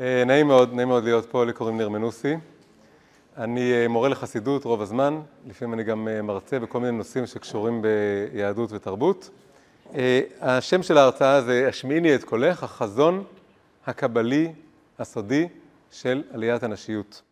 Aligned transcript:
אה, 0.00 0.24
נעים 0.26 0.46
מאוד, 0.46 0.74
נעים 0.74 0.88
מאוד 0.88 1.04
להיות 1.04 1.26
פה, 1.26 1.44
לי 1.44 1.52
קוראים 1.52 1.76
ניר 1.76 1.88
מנוסי. 1.88 2.36
אני 3.36 3.72
אה, 3.72 3.88
מורה 3.88 4.08
לחסידות 4.08 4.64
רוב 4.64 4.82
הזמן, 4.82 5.20
לפעמים 5.46 5.74
אני 5.74 5.82
גם 5.84 6.08
אה, 6.08 6.22
מרצה 6.22 6.58
בכל 6.58 6.80
מיני 6.80 6.92
נושאים 6.92 7.26
שקשורים 7.26 7.82
ביהדות 7.82 8.72
ותרבות. 8.72 9.30
השם 10.40 10.82
של 10.82 10.98
ההרצאה 10.98 11.42
זה 11.42 11.68
השמיעיני 11.68 12.14
את 12.14 12.24
קולך, 12.24 12.62
החזון 12.62 13.24
הקבלי 13.86 14.52
הסודי 14.98 15.48
של 15.90 16.22
עליית 16.32 16.62
הנשיות. 16.62 17.22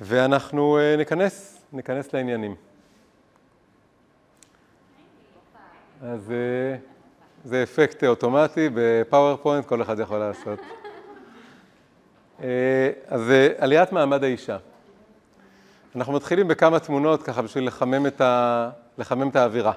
ואנחנו 0.00 0.78
ניכנס, 0.98 1.62
ניכנס 1.72 2.12
לעניינים. 2.12 2.54
אז 6.02 6.32
זה 7.44 7.62
אפקט 7.62 8.04
אוטומטי, 8.04 8.68
בפאורפוינט 8.74 9.66
כל 9.66 9.82
אחד 9.82 10.00
יכול 10.00 10.18
לעשות. 10.18 10.58
אה, 12.42 12.90
אז 13.08 13.30
אה, 13.30 13.48
עליית 13.58 13.92
מעמד 13.92 14.24
האישה. 14.24 14.56
אנחנו 15.96 16.12
מתחילים 16.12 16.48
בכמה 16.48 16.78
תמונות 16.78 17.22
ככה 17.22 17.42
בשביל 17.42 17.66
לחמם 17.66 18.06
את, 18.06 18.20
ה... 18.20 18.70
לחמם 18.98 19.28
את 19.28 19.36
האווירה. 19.36 19.72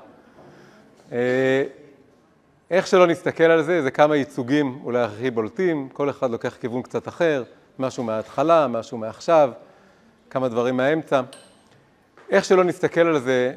אה, 1.11 1.63
איך 2.71 2.87
שלא 2.87 3.07
נסתכל 3.07 3.43
על 3.43 3.63
זה, 3.63 3.81
זה 3.81 3.91
כמה 3.91 4.15
ייצוגים 4.15 4.79
אולי 4.84 5.01
הכי 5.01 5.31
בולטים, 5.31 5.89
כל 5.93 6.09
אחד 6.09 6.31
לוקח 6.31 6.55
כיוון 6.61 6.81
קצת 6.81 7.07
אחר, 7.07 7.43
משהו 7.79 8.03
מההתחלה, 8.03 8.67
משהו 8.67 8.98
מעכשיו, 8.98 9.51
כמה 10.29 10.49
דברים 10.49 10.77
מהאמצע. 10.77 11.21
איך 12.29 12.45
שלא 12.45 12.63
נסתכל 12.63 13.01
על 13.07 13.20
זה, 13.20 13.53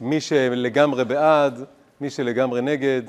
מי 0.00 0.20
שלגמרי 0.20 1.04
בעד, 1.04 1.64
מי 2.00 2.10
שלגמרי 2.10 2.60
נגד, 2.60 3.02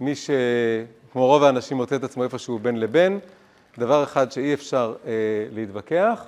מי 0.00 0.14
שכמו 0.14 1.26
רוב 1.26 1.44
האנשים 1.44 1.76
מוצא 1.76 1.96
את 1.96 2.04
עצמו 2.04 2.24
איפשהו 2.24 2.58
בין 2.58 2.80
לבין, 2.80 3.18
דבר 3.78 4.04
אחד 4.04 4.32
שאי 4.32 4.54
אפשר 4.54 4.94
אה, 5.06 5.12
להתווכח, 5.52 6.24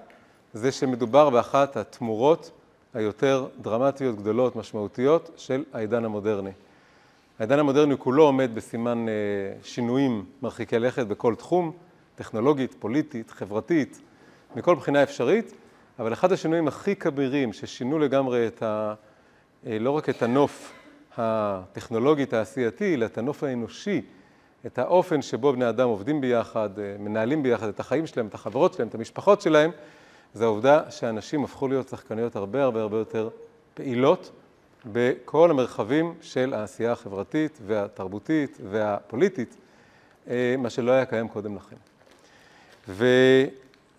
זה 0.53 0.73
שמדובר 0.73 1.31
באחת 1.31 1.77
התמורות 1.77 2.51
היותר 2.95 3.47
דרמטיות, 3.61 4.17
גדולות, 4.17 4.57
משמעותיות 4.57 5.31
של 5.37 5.65
העידן 5.73 6.05
המודרני. 6.05 6.51
העידן 7.39 7.59
המודרני 7.59 7.95
כולו 7.99 8.23
עומד 8.23 8.55
בסימן 8.55 9.09
אה, 9.09 9.15
שינויים 9.63 10.25
מרחיקי 10.43 10.79
לכת 10.79 11.07
בכל 11.07 11.35
תחום, 11.35 11.73
טכנולוגית, 12.15 12.75
פוליטית, 12.79 13.31
חברתית, 13.31 14.01
מכל 14.57 14.75
בחינה 14.75 15.03
אפשרית, 15.03 15.53
אבל 15.99 16.13
אחד 16.13 16.33
השינויים 16.33 16.69
הכי 16.69 16.97
כבירים 16.97 17.53
ששינו 17.53 17.99
לגמרי 17.99 18.47
את 18.47 18.63
ה... 18.63 18.95
אה, 19.67 19.79
לא 19.79 19.91
רק 19.91 20.09
את 20.09 20.23
הנוף 20.23 20.73
הטכנולוגי 21.17 22.27
תעשייתי, 22.27 22.95
אלא 22.95 23.07
את 23.07 23.19
הנוף 23.19 23.45
האנושי, 23.45 24.03
את 24.67 24.79
האופן 24.79 25.23
שבו 25.23 25.53
בני 25.53 25.69
אדם 25.69 25.89
עובדים 25.89 26.21
ביחד, 26.21 26.79
אה, 26.79 26.97
מנהלים 26.99 27.43
ביחד 27.43 27.69
את 27.69 27.81
החיים 27.81 28.07
שלהם, 28.07 28.27
את 28.27 28.35
החברות 28.35 28.75
שלהם, 28.75 28.89
את 28.89 28.95
המשפחות 28.95 29.41
שלהם, 29.41 29.71
זה 30.35 30.45
העובדה 30.45 30.91
שאנשים 30.91 31.45
הפכו 31.45 31.69
להיות 31.69 31.89
שחקניות 31.89 32.37
הרבה 32.37 32.63
הרבה 32.63 32.81
הרבה 32.83 32.99
יותר 32.99 33.29
פעילות 33.75 34.31
בכל 34.87 35.51
המרחבים 35.51 36.15
של 36.23 36.55
העשייה 36.55 36.93
החברתית 36.93 37.59
והתרבותית 37.67 38.59
והפוליטית, 38.71 39.57
אה, 40.31 40.55
מה 40.59 40.71
שלא 40.71 40.91
היה 40.91 41.05
קיים 41.05 41.29
קודם 41.29 41.57
לכן. 41.57 41.77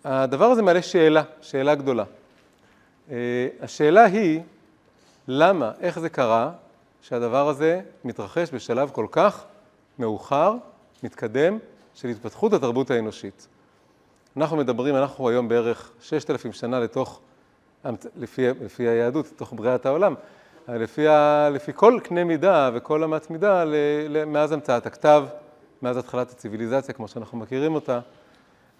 והדבר 0.04 0.44
הזה 0.44 0.62
מעלה 0.62 0.82
שאלה, 0.82 1.22
שאלה 1.40 1.74
גדולה. 1.74 2.04
אה, 3.10 3.48
השאלה 3.60 4.04
היא, 4.04 4.40
למה, 5.28 5.72
איך 5.80 5.98
זה 5.98 6.08
קרה 6.08 6.50
שהדבר 7.02 7.48
הזה 7.48 7.80
מתרחש 8.04 8.54
בשלב 8.54 8.90
כל 8.90 9.06
כך 9.10 9.44
מאוחר, 9.98 10.54
מתקדם, 11.02 11.58
של 11.94 12.08
התפתחות 12.08 12.52
התרבות 12.52 12.90
האנושית. 12.90 13.48
אנחנו 14.36 14.56
מדברים, 14.56 14.96
אנחנו 14.96 15.28
היום 15.28 15.48
בערך 15.48 15.92
ששת 16.00 16.30
אלפים 16.30 16.52
שנה 16.52 16.80
לתוך, 16.80 17.20
לפי, 18.16 18.48
לפי 18.48 18.88
היהדות, 18.88 19.26
לתוך 19.26 19.52
בריאת 19.52 19.86
העולם, 19.86 20.14
לפי, 20.68 21.08
ה, 21.08 21.48
לפי 21.50 21.72
כל 21.74 21.98
קנה 22.02 22.24
מידה 22.24 22.70
וכל 22.74 23.04
אמת 23.04 23.30
מידה 23.30 23.64
ל, 23.64 23.74
ל, 24.08 24.24
מאז 24.24 24.52
המצאת 24.52 24.86
הכתב, 24.86 25.24
מאז 25.82 25.96
התחלת 25.96 26.30
הציוויליזציה 26.30 26.94
כמו 26.94 27.08
שאנחנו 27.08 27.38
מכירים 27.38 27.74
אותה, 27.74 28.00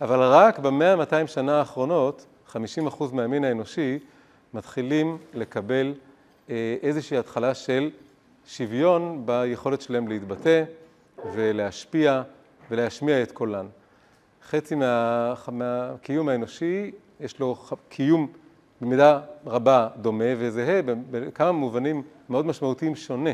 אבל 0.00 0.18
רק 0.20 0.58
במאה, 0.58 0.96
מאתיים 0.96 1.26
שנה 1.26 1.58
האחרונות, 1.58 2.26
50% 2.52 2.56
מהמין 3.12 3.44
האנושי 3.44 3.98
מתחילים 4.54 5.18
לקבל 5.34 5.94
אה, 6.50 6.76
איזושהי 6.82 7.18
התחלה 7.18 7.54
של 7.54 7.90
שוויון 8.46 9.22
ביכולת 9.24 9.80
שלהם 9.80 10.08
להתבטא 10.08 10.64
ולהשפיע 11.32 12.22
ולהשמיע 12.70 13.22
את 13.22 13.32
קולן. 13.32 13.66
חצי 14.48 14.74
מה, 14.74 15.34
מהקיום 15.48 16.28
האנושי, 16.28 16.90
יש 17.20 17.40
לו 17.40 17.56
קיום 17.88 18.32
במידה 18.80 19.20
רבה 19.46 19.88
דומה 19.96 20.24
וזהה, 20.38 20.80
בכמה 21.10 21.52
מובנים 21.52 22.02
מאוד 22.28 22.46
משמעותיים 22.46 22.96
שונה. 22.96 23.30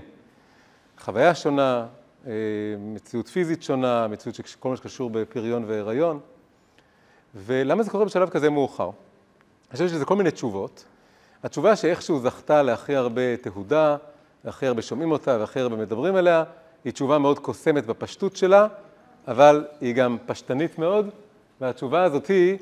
חוויה 0.98 1.34
שונה, 1.34 1.86
אה, 2.26 2.32
מציאות 2.78 3.28
פיזית 3.28 3.62
שונה, 3.62 4.08
מציאות 4.08 4.34
של 4.34 4.42
כל 4.60 4.68
מה 4.68 4.76
שקשור 4.76 5.10
בפריון 5.10 5.64
והיריון. 5.66 6.20
ולמה 7.34 7.82
זה 7.82 7.90
קורה 7.90 8.04
בשלב 8.04 8.28
כזה 8.28 8.50
מאוחר? 8.50 8.84
אני 8.84 9.72
חושב 9.72 9.88
שזה 9.88 10.04
כל 10.04 10.16
מיני 10.16 10.30
תשובות. 10.30 10.84
התשובה 11.42 11.76
שאיכשהו 11.76 12.20
זכתה 12.20 12.62
להכי 12.62 12.96
הרבה 12.96 13.36
תהודה, 13.36 13.96
והכי 14.44 14.66
הרבה 14.66 14.82
שומעים 14.82 15.10
אותה 15.10 15.36
והכי 15.40 15.60
הרבה 15.60 15.76
מדברים 15.76 16.16
עליה, 16.16 16.44
היא 16.84 16.92
תשובה 16.92 17.18
מאוד 17.18 17.38
קוסמת 17.38 17.86
בפשטות 17.86 18.36
שלה, 18.36 18.66
אבל 19.28 19.64
היא 19.80 19.94
גם 19.94 20.16
פשטנית 20.26 20.78
מאוד, 20.78 21.10
והתשובה 21.60 22.02
הזאת 22.02 22.26
היא 22.26 22.58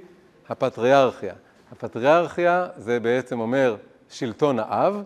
הפטריארכיה. 0.49 1.35
הפטריארכיה 1.73 2.69
זה 2.77 3.01
בעצם 3.01 3.41
אומר 3.41 3.77
שלטון 4.11 4.59
האב, 4.59 5.03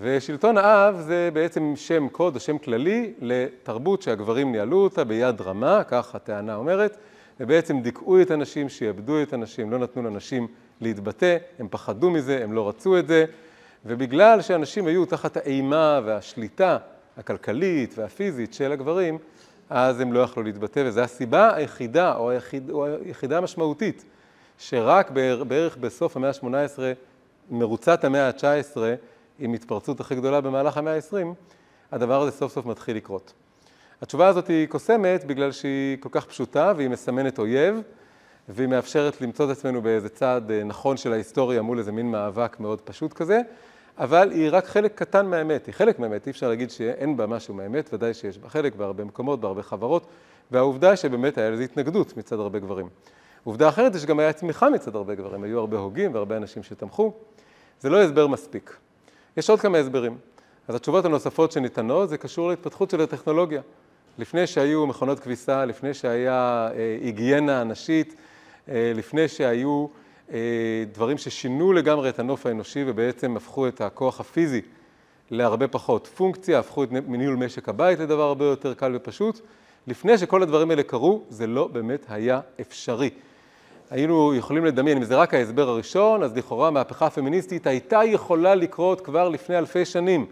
ושלטון 0.00 0.58
האב 0.58 1.00
זה 1.00 1.30
בעצם 1.32 1.72
שם 1.76 2.08
קוד 2.08 2.34
או 2.34 2.40
שם 2.40 2.58
כללי 2.58 3.12
לתרבות 3.20 4.02
שהגברים 4.02 4.52
ניהלו 4.52 4.76
אותה 4.76 5.04
ביד 5.04 5.40
רמה, 5.40 5.84
כך 5.84 6.14
הטענה 6.14 6.54
אומרת, 6.54 6.96
ובעצם 7.40 7.80
דיכאו 7.80 8.22
את 8.22 8.30
הנשים, 8.30 8.68
שיעבדו 8.68 9.22
את 9.22 9.32
הנשים, 9.32 9.70
לא 9.70 9.78
נתנו 9.78 10.02
לנשים 10.02 10.46
להתבטא, 10.80 11.36
הם 11.58 11.68
פחדו 11.70 12.10
מזה, 12.10 12.44
הם 12.44 12.52
לא 12.52 12.68
רצו 12.68 12.98
את 12.98 13.08
זה, 13.08 13.24
ובגלל 13.86 14.40
שאנשים 14.40 14.86
היו 14.86 15.06
תחת 15.06 15.36
האימה 15.36 16.00
והשליטה 16.04 16.78
הכלכלית 17.16 17.98
והפיזית 17.98 18.54
של 18.54 18.72
הגברים, 18.72 19.18
אז 19.70 20.00
הם 20.00 20.12
לא 20.12 20.20
יכלו 20.20 20.42
להתבטא, 20.42 20.82
וזו 20.86 21.00
הסיבה 21.00 21.54
היחידה, 21.54 22.16
או, 22.16 22.30
היחיד, 22.30 22.70
או 22.70 22.86
היחידה 22.86 23.38
המשמעותית, 23.38 24.04
שרק 24.58 25.10
בערך 25.48 25.76
בסוף 25.76 26.16
המאה 26.16 26.30
ה-18, 26.30 26.78
מרוצת 27.50 28.04
המאה 28.04 28.28
ה-19, 28.28 28.76
עם 29.38 29.52
התפרצות 29.52 30.00
הכי 30.00 30.14
גדולה 30.14 30.40
במהלך 30.40 30.76
המאה 30.76 30.94
ה-20, 30.94 31.26
הדבר 31.92 32.22
הזה 32.22 32.30
סוף 32.30 32.52
סוף 32.52 32.66
מתחיל 32.66 32.96
לקרות. 32.96 33.32
התשובה 34.02 34.28
הזאת 34.28 34.48
היא 34.48 34.66
קוסמת 34.66 35.24
בגלל 35.24 35.52
שהיא 35.52 35.96
כל 36.00 36.08
כך 36.12 36.26
פשוטה 36.26 36.72
והיא 36.76 36.88
מסמנת 36.88 37.38
אויב, 37.38 37.80
והיא 38.48 38.68
מאפשרת 38.68 39.20
למצוא 39.20 39.44
את 39.44 39.50
עצמנו 39.50 39.82
באיזה 39.82 40.08
צעד 40.08 40.50
אה, 40.50 40.64
נכון 40.64 40.96
של 40.96 41.12
ההיסטוריה 41.12 41.62
מול 41.62 41.78
איזה 41.78 41.92
מין 41.92 42.10
מאבק 42.10 42.56
מאוד 42.60 42.80
פשוט 42.80 43.12
כזה, 43.12 43.40
אבל 43.98 44.30
היא 44.30 44.48
רק 44.52 44.66
חלק 44.66 44.94
קטן 44.94 45.26
מהאמת, 45.26 45.66
היא 45.66 45.74
חלק 45.74 45.98
מהאמת, 45.98 46.26
אי 46.26 46.30
אפשר 46.30 46.48
להגיד 46.48 46.70
שאין 46.70 47.16
בה 47.16 47.26
משהו 47.26 47.54
מהאמת, 47.54 47.90
ודאי 47.92 48.14
שיש 48.14 48.38
בה 48.38 48.48
חלק 48.48 48.74
בהרבה 48.74 49.04
מקומות, 49.04 49.40
בהרבה 49.40 49.62
חברות, 49.62 50.06
והעובדה 50.50 50.96
שבאמת 50.96 51.38
היה 51.38 51.50
לזה 51.50 51.62
התנגדות 51.62 52.16
מצד 52.16 52.38
הרבה 52.38 52.58
גברים. 52.58 52.88
עובדה 53.44 53.68
אחרת 53.68 53.92
זה 53.92 54.00
שגם 54.00 54.18
היה 54.18 54.32
תמיכה 54.32 54.70
מצד 54.70 54.96
הרבה 54.96 55.14
גברים, 55.14 55.44
היו 55.44 55.58
הרבה 55.58 55.78
הוגים 55.78 56.14
והרבה 56.14 56.36
אנשים 56.36 56.62
שתמכו. 56.62 57.12
זה 57.80 57.90
לא 57.90 58.02
הסבר 58.02 58.26
מספיק. 58.26 58.76
יש 59.36 59.50
עוד 59.50 59.60
כמה 59.60 59.78
הסברים. 59.78 60.18
אז 60.68 60.74
התשובות 60.74 61.04
הנוספות 61.04 61.52
שניתנות 61.52 62.08
זה 62.08 62.18
קשור 62.18 62.48
להתפתחות 62.48 62.90
של 62.90 63.00
הטכנולוגיה. 63.00 63.60
לפני 64.18 64.46
שהיו 64.46 64.86
מכונות 64.86 65.20
כביסה, 65.20 65.64
לפני 65.64 65.94
שהיה 65.94 66.68
אה, 66.74 66.98
היגיינה 67.00 67.64
נשית, 67.64 68.16
אה, 68.68 68.92
לפני 68.94 69.28
שהיו 69.28 69.86
דברים 70.92 71.18
ששינו 71.18 71.72
לגמרי 71.72 72.08
את 72.08 72.18
הנוף 72.18 72.46
האנושי 72.46 72.84
ובעצם 72.86 73.36
הפכו 73.36 73.68
את 73.68 73.80
הכוח 73.80 74.20
הפיזי 74.20 74.60
להרבה 75.30 75.68
פחות 75.68 76.06
פונקציה, 76.06 76.58
הפכו 76.58 76.84
את 76.84 76.92
ניהול 76.92 77.36
משק 77.36 77.68
הבית 77.68 77.98
לדבר 77.98 78.22
הרבה 78.22 78.44
יותר 78.44 78.74
קל 78.74 78.92
ופשוט. 78.96 79.40
לפני 79.86 80.18
שכל 80.18 80.42
הדברים 80.42 80.70
האלה 80.70 80.82
קרו, 80.82 81.22
זה 81.28 81.46
לא 81.46 81.66
באמת 81.66 82.06
היה 82.08 82.40
אפשרי. 82.60 83.10
היינו 83.90 84.34
יכולים 84.34 84.64
לדמיין, 84.64 84.96
אם 84.96 85.04
זה 85.04 85.16
רק 85.16 85.34
ההסבר 85.34 85.68
הראשון, 85.68 86.22
אז 86.22 86.36
לכאורה 86.36 86.68
המהפכה 86.68 87.06
הפמיניסטית 87.06 87.66
הייתה 87.66 88.00
יכולה 88.04 88.54
לקרות 88.54 89.00
כבר 89.00 89.28
לפני 89.28 89.58
אלפי 89.58 89.84
שנים. 89.84 90.26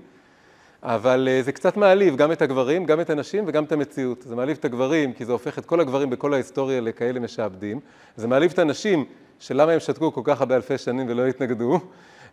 אבל 0.82 1.28
אה, 1.30 1.42
זה 1.42 1.52
קצת 1.52 1.76
מעליב 1.76 2.16
גם 2.16 2.32
את 2.32 2.42
הגברים, 2.42 2.84
גם 2.84 3.00
את 3.00 3.10
הנשים 3.10 3.44
וגם 3.46 3.64
את 3.64 3.72
המציאות. 3.72 4.22
זה 4.22 4.36
מעליב 4.36 4.56
את 4.60 4.64
הגברים, 4.64 5.12
כי 5.12 5.24
זה 5.24 5.32
הופך 5.32 5.58
את 5.58 5.66
כל 5.66 5.80
הגברים 5.80 6.10
בכל 6.10 6.34
ההיסטוריה 6.34 6.80
לכאלה 6.80 7.20
משעבדים. 7.20 7.80
זה 8.16 8.28
מעליב 8.28 8.50
את 8.50 8.58
הנשים, 8.58 9.04
שלמה 9.38 9.72
הם 9.72 9.80
שתקו 9.80 10.12
כל 10.12 10.20
כך 10.24 10.40
הרבה 10.40 10.56
אלפי 10.56 10.78
שנים 10.78 11.06
ולא 11.08 11.26
התנגדו. 11.26 11.80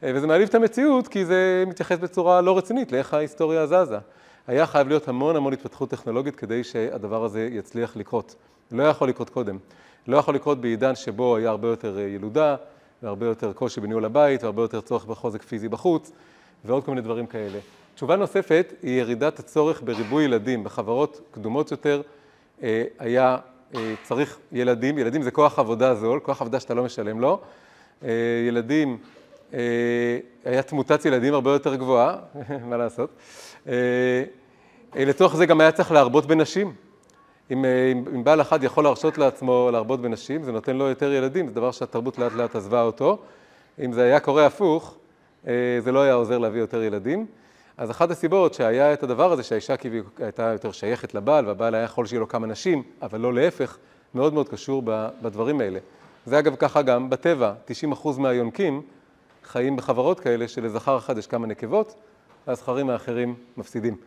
אה, 0.03 0.11
וזה 0.15 0.27
מעליב 0.27 0.47
את 0.49 0.55
המציאות, 0.55 1.07
כי 1.07 1.25
זה 1.25 1.63
מתייחס 1.67 1.97
בצורה 1.99 2.41
לא 2.41 2.57
רצינית 2.57 2.91
לאיך 2.91 3.13
ההיסטוריה 3.13 3.67
זזה. 3.67 3.97
היה 4.47 4.65
חייב 4.65 4.87
להיות 4.87 5.07
המון 5.07 5.35
המון 5.35 5.53
התפתחות 5.53 5.89
טכנולוגית 5.89 6.35
כדי 6.35 6.63
שהדבר 6.63 7.25
הזה 7.25 7.47
יצליח 7.51 7.97
לקרות. 7.97 8.35
לא 8.71 8.83
יכול 8.83 9.09
לקרות 9.09 9.29
קודם. 9.29 9.57
לא 10.07 10.17
יכול 10.17 10.35
לקרות 10.35 10.61
בעידן 10.61 10.95
שבו 10.95 11.35
היה 11.35 11.49
הרבה 11.49 11.67
יותר 11.67 11.99
ילודה, 11.99 12.55
והרבה 13.03 13.25
יותר 13.25 13.53
קושי 13.53 13.81
בניהול 13.81 14.05
הבית, 14.05 14.43
והרבה 14.43 14.61
יותר 14.61 14.81
צורך 14.81 15.05
בחוזק 15.05 15.41
פיזי 15.41 15.69
בחוץ, 15.69 16.11
ועוד 16.65 16.83
כל 16.83 16.91
מיני 16.91 17.01
דברים 17.01 17.25
כאלה. 17.25 17.59
תשובה 17.95 18.15
נוספת 18.15 18.73
היא 18.83 18.99
ירידת 18.99 19.39
הצורך 19.39 19.81
בריבוי 19.85 20.23
ילדים. 20.23 20.63
בחברות 20.63 21.21
קדומות 21.31 21.71
יותר 21.71 22.01
היה 22.99 23.37
צריך 24.03 24.37
ילדים, 24.51 24.97
ילדים 24.97 25.21
זה 25.21 25.31
כוח 25.31 25.59
עבודה 25.59 25.95
זול, 25.95 26.19
כוח 26.19 26.41
עבודה 26.41 26.59
שאתה 26.59 26.73
לא 26.73 26.83
משלם 26.83 27.19
לו. 27.21 27.41
ילדים, 28.47 28.97
היה 30.45 30.61
תמותת 30.65 31.05
ילדים 31.05 31.33
הרבה 31.33 31.51
יותר 31.51 31.75
גבוהה, 31.75 32.17
מה 32.69 32.77
לעשות. 32.77 33.09
לתוך 34.95 35.35
זה 35.35 35.45
גם 35.45 35.61
היה 35.61 35.71
צריך 35.71 35.91
להרבות 35.91 36.25
בנשים. 36.25 36.73
אם, 37.51 37.65
אם 38.15 38.23
בעל 38.23 38.41
אחד 38.41 38.63
יכול 38.63 38.83
להרשות 38.83 39.17
לעצמו 39.17 39.69
להרבות 39.71 40.01
בנשים, 40.01 40.43
זה 40.43 40.51
נותן 40.51 40.75
לו 40.75 40.89
יותר 40.89 41.11
ילדים, 41.13 41.47
זה 41.47 41.53
דבר 41.53 41.71
שהתרבות 41.71 42.19
לאט 42.19 42.33
לאט 42.33 42.55
עזבה 42.55 42.81
אותו. 42.81 43.17
אם 43.79 43.93
זה 43.93 44.03
היה 44.03 44.19
קורה 44.19 44.45
הפוך, 44.45 44.95
זה 45.79 45.91
לא 45.91 45.99
היה 46.01 46.13
עוזר 46.13 46.37
להביא 46.37 46.59
יותר 46.59 46.83
ילדים. 46.83 47.25
אז 47.81 47.91
אחת 47.91 48.11
הסיבות 48.11 48.53
שהיה 48.53 48.93
את 48.93 49.03
הדבר 49.03 49.31
הזה, 49.31 49.43
שהאישה 49.43 49.75
הייתה 50.19 50.43
יותר 50.43 50.71
שייכת 50.71 51.13
לבעל, 51.13 51.47
והבעל 51.47 51.75
היה 51.75 51.83
יכול 51.83 52.05
שיהיה 52.05 52.19
לו 52.19 52.27
כמה 52.27 52.47
נשים, 52.47 52.83
אבל 53.01 53.19
לא 53.19 53.33
להפך, 53.33 53.77
מאוד 54.13 54.33
מאוד 54.33 54.49
קשור 54.49 54.83
בדברים 55.21 55.61
האלה. 55.61 55.79
זה 56.25 56.39
אגב 56.39 56.55
ככה 56.55 56.81
גם 56.81 57.09
בטבע, 57.09 57.53
90% 57.93 58.07
מהיונקים 58.17 58.81
חיים 59.43 59.75
בחברות 59.75 60.19
כאלה 60.19 60.47
שלזכר 60.47 60.97
אחד 60.97 61.17
יש 61.17 61.27
כמה 61.27 61.47
נקבות, 61.47 61.95
והזכרים 62.47 62.89
האחרים 62.89 63.35
מפסידים. 63.57 63.97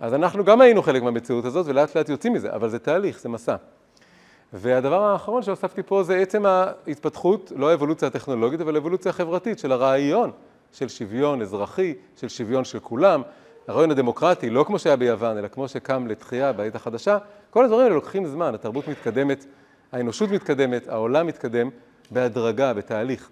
אז 0.00 0.14
אנחנו 0.14 0.44
גם 0.44 0.60
היינו 0.60 0.82
חלק 0.82 1.02
מהמציאות 1.02 1.44
הזאת, 1.44 1.66
ולאט 1.66 1.96
לאט 1.96 2.08
יוצאים 2.08 2.32
מזה, 2.32 2.52
אבל 2.52 2.68
זה 2.68 2.78
תהליך, 2.78 3.20
זה 3.20 3.28
מסע. 3.28 3.56
והדבר 4.52 5.02
האחרון 5.02 5.42
שהוספתי 5.42 5.82
פה 5.82 6.02
זה 6.02 6.16
עצם 6.16 6.46
ההתפתחות, 6.46 7.52
לא 7.56 7.70
האבולוציה 7.70 8.08
הטכנולוגית, 8.08 8.60
אבל 8.60 8.74
האבולוציה 8.74 9.10
החברתית 9.10 9.58
של 9.58 9.72
הרעיון 9.72 10.30
של 10.72 10.88
שוויון 10.88 11.42
אזרחי, 11.42 11.94
של 12.16 12.28
שוויון 12.28 12.64
של 12.64 12.80
כולם. 12.80 13.22
הרעיון 13.68 13.90
הדמוקרטי, 13.90 14.50
לא 14.50 14.64
כמו 14.64 14.78
שהיה 14.78 14.96
ביוון, 14.96 15.38
אלא 15.38 15.48
כמו 15.48 15.68
שקם 15.68 16.06
לתחייה 16.06 16.52
בעת 16.52 16.74
החדשה, 16.74 17.18
כל 17.50 17.64
הדברים 17.64 17.82
האלה 17.82 17.94
לוקחים 17.94 18.26
זמן, 18.26 18.54
התרבות 18.54 18.88
מתקדמת, 18.88 19.46
האנושות 19.92 20.30
מתקדמת, 20.30 20.88
העולם 20.88 21.26
מתקדם 21.26 21.70
בהדרגה, 22.10 22.74
בתהליך. 22.74 23.30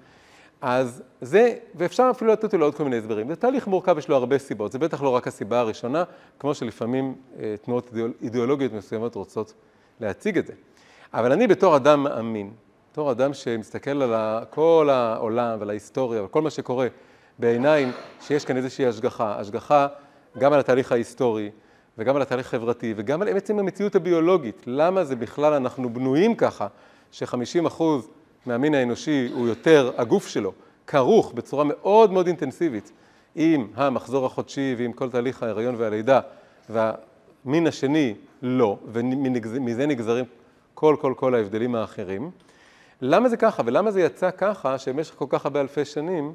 אז 0.61 1.03
זה, 1.21 1.55
ואפשר 1.75 2.09
אפילו 2.11 2.33
לתת 2.33 2.55
לו 2.55 2.65
עוד 2.65 2.75
כל 2.75 2.85
מיני 2.85 2.97
הסברים. 2.97 3.29
זה 3.29 3.37
תהליך 3.37 3.67
מורכב, 3.67 3.99
יש 3.99 4.09
לו 4.09 4.17
הרבה 4.17 4.39
סיבות. 4.39 4.73
זה 4.73 4.79
בטח 4.79 5.03
לא 5.03 5.09
רק 5.09 5.27
הסיבה 5.27 5.61
הראשונה, 5.61 6.05
כמו 6.39 6.55
שלפעמים 6.55 7.15
אה, 7.41 7.55
תנועות 7.63 7.91
אידיאולוגיות 8.23 8.73
מסוימות 8.73 9.15
רוצות 9.15 9.55
להציג 10.01 10.39
את 10.39 10.47
זה. 10.47 10.53
אבל 11.15 11.33
אני 11.33 11.47
בתור 11.47 11.77
אדם 11.77 12.03
מאמין, 12.03 12.51
בתור 12.93 13.11
אדם 13.13 13.35
שמסתכל 13.35 14.03
על 14.03 14.45
כל 14.51 14.89
העולם 14.93 15.59
ועל 15.59 15.71
ההיסטוריה 15.71 16.25
וכל 16.25 16.43
מה 16.43 16.51
שקורה 16.51 16.87
בעיניים 17.39 17.93
שיש 18.21 18.45
כאן 18.45 18.57
איזושהי 18.57 18.87
השגחה, 18.87 19.41
השגחה 19.41 19.87
גם 20.39 20.53
על 20.53 20.61
התהליך 20.61 20.93
ההיסטורי 20.93 21.51
וגם 21.99 22.17
על 22.17 22.23
התהליך 22.23 22.47
החברתי 22.47 22.95
וגם 22.97 23.23
על 23.23 23.29
עצם 23.29 23.59
המציאות 23.59 23.95
הביולוגית. 23.95 24.63
למה 24.67 25.05
זה 25.05 25.17
בכלל 25.17 25.53
אנחנו 25.53 25.95
בנויים 25.95 26.35
ככה, 26.35 26.67
ש-50% 27.11 27.83
מהמין 28.47 28.75
האנושי 28.75 29.29
הוא 29.35 29.49
יותר, 29.49 29.93
הגוף 29.97 30.29
שלו, 30.29 30.53
כרוך 30.87 31.33
בצורה 31.33 31.65
מאוד 31.65 32.13
מאוד 32.13 32.27
אינטנסיבית 32.27 32.93
עם 33.35 33.67
המחזור 33.75 34.27
החודשי 34.27 34.75
ועם 34.79 34.93
כל 34.93 35.11
תהליך 35.11 35.43
ההיריון 35.43 35.75
והלידה, 35.79 36.21
והמין 36.69 37.67
השני 37.67 38.15
לא, 38.43 38.79
ומזה 38.93 39.87
נגזרים 39.87 40.25
כל 40.75 40.97
כל 41.01 41.15
כל 41.17 41.35
ההבדלים 41.35 41.75
האחרים. 41.75 42.31
למה 43.01 43.29
זה 43.29 43.37
ככה 43.37 43.63
ולמה 43.67 43.91
זה 43.91 44.01
יצא 44.01 44.31
ככה 44.31 44.79
שבמשך 44.79 45.15
כל 45.15 45.27
כך 45.29 45.45
הרבה 45.47 45.61
אלפי 45.61 45.85
שנים 45.85 46.35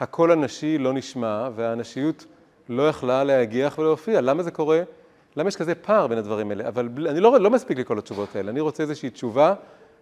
הקול 0.00 0.32
הנשי 0.32 0.78
לא 0.78 0.92
נשמע 0.92 1.48
והנשיות 1.54 2.24
לא 2.68 2.88
יכלה 2.88 3.24
להגיח 3.24 3.78
ולהופיע? 3.78 4.20
למה 4.20 4.42
זה 4.42 4.50
קורה? 4.50 4.82
למה 5.36 5.48
יש 5.48 5.56
כזה 5.56 5.74
פער 5.74 6.06
בין 6.06 6.18
הדברים 6.18 6.50
האלה? 6.50 6.68
אבל 6.68 6.88
אני 7.08 7.20
לא, 7.20 7.40
לא 7.40 7.50
מספיק 7.50 7.78
לי 7.78 7.84
כל 7.84 7.98
התשובות 7.98 8.36
האלה, 8.36 8.50
אני 8.50 8.60
רוצה 8.60 8.82
איזושהי 8.82 9.10
תשובה 9.10 9.54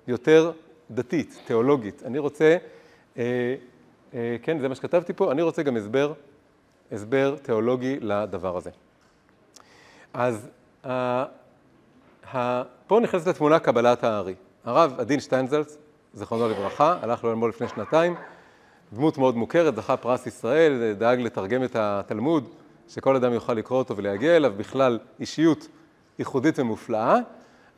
יותר 0.07 0.53
דתית, 0.91 1.41
תיאולוגית. 1.47 2.03
אני 2.05 2.19
רוצה, 2.19 2.57
אה, 3.19 3.55
אה, 4.15 4.37
כן, 4.43 4.59
זה 4.59 4.69
מה 4.69 4.75
שכתבתי 4.75 5.13
פה, 5.13 5.33
אני 5.33 5.43
רוצה 5.43 5.63
גם 5.63 5.77
הסבר, 5.77 6.13
הסבר 6.93 7.37
תיאולוגי 7.43 7.99
לדבר 8.01 8.57
הזה. 8.57 8.71
אז 10.15 10.49
אה, 10.85 11.25
אה, 12.35 12.63
פה 12.87 13.01
נכנסת 13.01 13.27
לתמונה 13.27 13.59
קבלת 13.59 14.05
הארי. 14.05 14.35
הרב 14.65 15.01
עדין 15.01 15.21
שטיינזלץ, 15.21 15.77
זכרונו 16.15 16.49
לברכה, 16.49 16.99
הלך 17.03 17.25
לעולמו 17.25 17.49
לפני 17.49 17.69
שנתיים, 17.69 18.15
דמות 18.95 19.19
מאוד 19.19 19.37
מוכרת, 19.37 19.77
זכה 19.77 19.97
פרס 19.97 20.27
ישראל, 20.27 20.93
דאג 20.99 21.21
לתרגם 21.21 21.65
את 21.65 21.77
התלמוד, 21.77 22.49
שכל 22.89 23.17
אדם 23.17 23.33
יוכל 23.33 23.55
לקרוא 23.55 23.79
אותו 23.79 23.97
ולהגיע 23.97 24.37
אליו, 24.37 24.53
בכלל 24.57 24.99
אישיות 25.21 25.69
ייחודית 26.19 26.59
ומופלאה. 26.59 27.17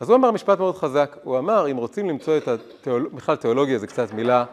אז 0.01 0.09
הוא 0.09 0.17
אמר 0.17 0.31
משפט 0.31 0.59
מאוד 0.59 0.77
חזק, 0.77 1.17
הוא 1.23 1.39
אמר, 1.39 1.71
אם 1.71 1.77
רוצים 1.77 2.09
למצוא 2.09 2.37
את 2.37 2.49
התיאולוגיה, 2.49 3.17
בכלל 3.17 3.37
תיאולוגיה 3.37 3.79
זה 3.79 3.87
קצת 3.87 4.13
מילה 4.13 4.45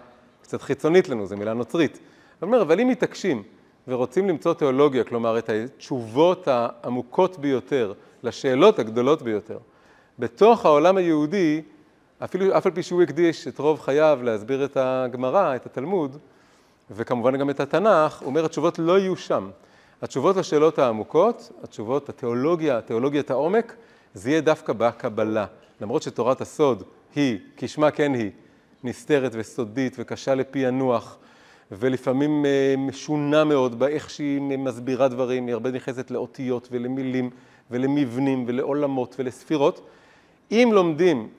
קצת 0.42 0.62
חיצונית 0.62 1.10
לנו, 1.10 1.26
זו 1.26 1.38
מילה 1.38 1.54
נוצרית. 1.54 2.00
הוא 2.40 2.48
אומר, 2.48 2.62
אבל 2.62 2.80
אם 2.80 2.88
מתעקשים 2.88 3.44
ורוצים 3.88 4.30
למצוא 4.30 4.54
תיאולוגיה, 4.54 5.04
כלומר 5.04 5.38
את 5.38 5.50
התשובות 5.50 6.48
העמוקות 6.48 7.40
ביותר 7.40 7.94
לשאלות 8.24 8.80
הגדולות 8.80 9.22
ביותר, 9.22 9.58
בתוך 10.20 10.66
העולם 10.66 10.98
היהודי, 10.98 11.62
אפילו, 12.24 12.58
אף 12.58 12.66
על 12.66 12.72
פי 12.72 12.84
שהוא 12.84 13.02
הקדיש 13.02 13.48
את 13.48 13.60
רוב 13.60 13.80
חייו 13.80 14.20
להסביר 14.24 14.66
את 14.66 14.78
הגמרא, 14.78 15.56
את 15.56 15.66
התלמוד, 15.66 16.18
וכמובן 16.96 17.38
גם 17.38 17.50
את 17.50 17.60
התנ"ך, 17.60 18.22
אומר, 18.26 18.46
התשובות 18.46 18.80
לא 18.80 19.00
יהיו 19.00 19.16
שם. 19.16 19.50
התשובות 20.02 20.36
לשאלות 20.36 20.80
העמוקות, 20.80 21.52
התשובות, 21.64 22.10
התיאולוגיה, 22.10 22.82
תיאולוגיית 22.82 23.32
העומק, 23.32 23.76
זה 24.14 24.30
יהיה 24.30 24.42
דווקא 24.42 24.74
בקבלה. 24.74 25.46
למרות 25.82 26.02
שתורת 26.02 26.42
הסוד 26.42 26.84
היא, 27.16 27.40
כשמה 27.58 27.92
כן 27.92 28.14
היא, 28.14 28.32
נסתרת 28.84 29.32
וסודית 29.36 29.96
וקשה 30.00 30.36
לפענוח, 30.36 31.18
ולפעמים 31.72 32.46
אה, 32.46 32.76
משונה 32.78 33.44
מאוד 33.44 33.80
באיך 33.80 34.10
שהיא 34.10 34.42
מסבירה 34.42 35.08
דברים, 35.08 35.48
היא 35.48 35.54
הרבה 35.54 35.72
נכנסת 35.72 36.12
לאותיות 36.12 36.68
ולמילים 36.72 37.30
ולמבנים 37.72 38.44
ולעולמות 38.48 39.16
ולספירות. 39.20 39.88
אם 40.52 40.70
לומדים 40.74 41.30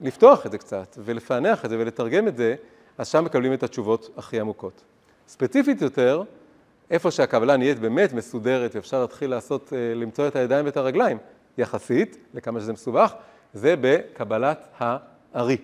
לפתוח 0.00 0.46
את 0.46 0.50
זה 0.50 0.58
קצת 0.58 0.98
ולפענח 1.04 1.64
את 1.64 1.70
זה 1.70 1.78
ולתרגם 1.78 2.28
את 2.28 2.36
זה, 2.36 2.54
אז 2.98 3.08
שם 3.08 3.24
מקבלים 3.24 3.52
את 3.52 3.62
התשובות 3.62 4.10
הכי 4.16 4.40
עמוקות. 4.40 4.84
ספציפית 5.28 5.82
יותר, 5.82 6.22
איפה 6.90 7.10
שהקבלה 7.10 7.56
נהיית 7.56 7.78
באמת 7.78 8.12
מסודרת 8.12 8.74
ואפשר 8.76 9.00
להתחיל 9.00 9.30
לעשות, 9.30 9.72
אה, 9.72 9.94
למצוא 9.94 10.28
את 10.28 10.36
הידיים 10.36 10.66
ואת 10.66 10.76
הרגליים, 10.76 11.18
יחסית, 11.58 12.16
לכמה 12.34 12.60
שזה 12.60 12.72
מסובך, 12.72 13.14
זה 13.54 13.74
בקבלת 13.80 14.68
הארי. 14.78 15.56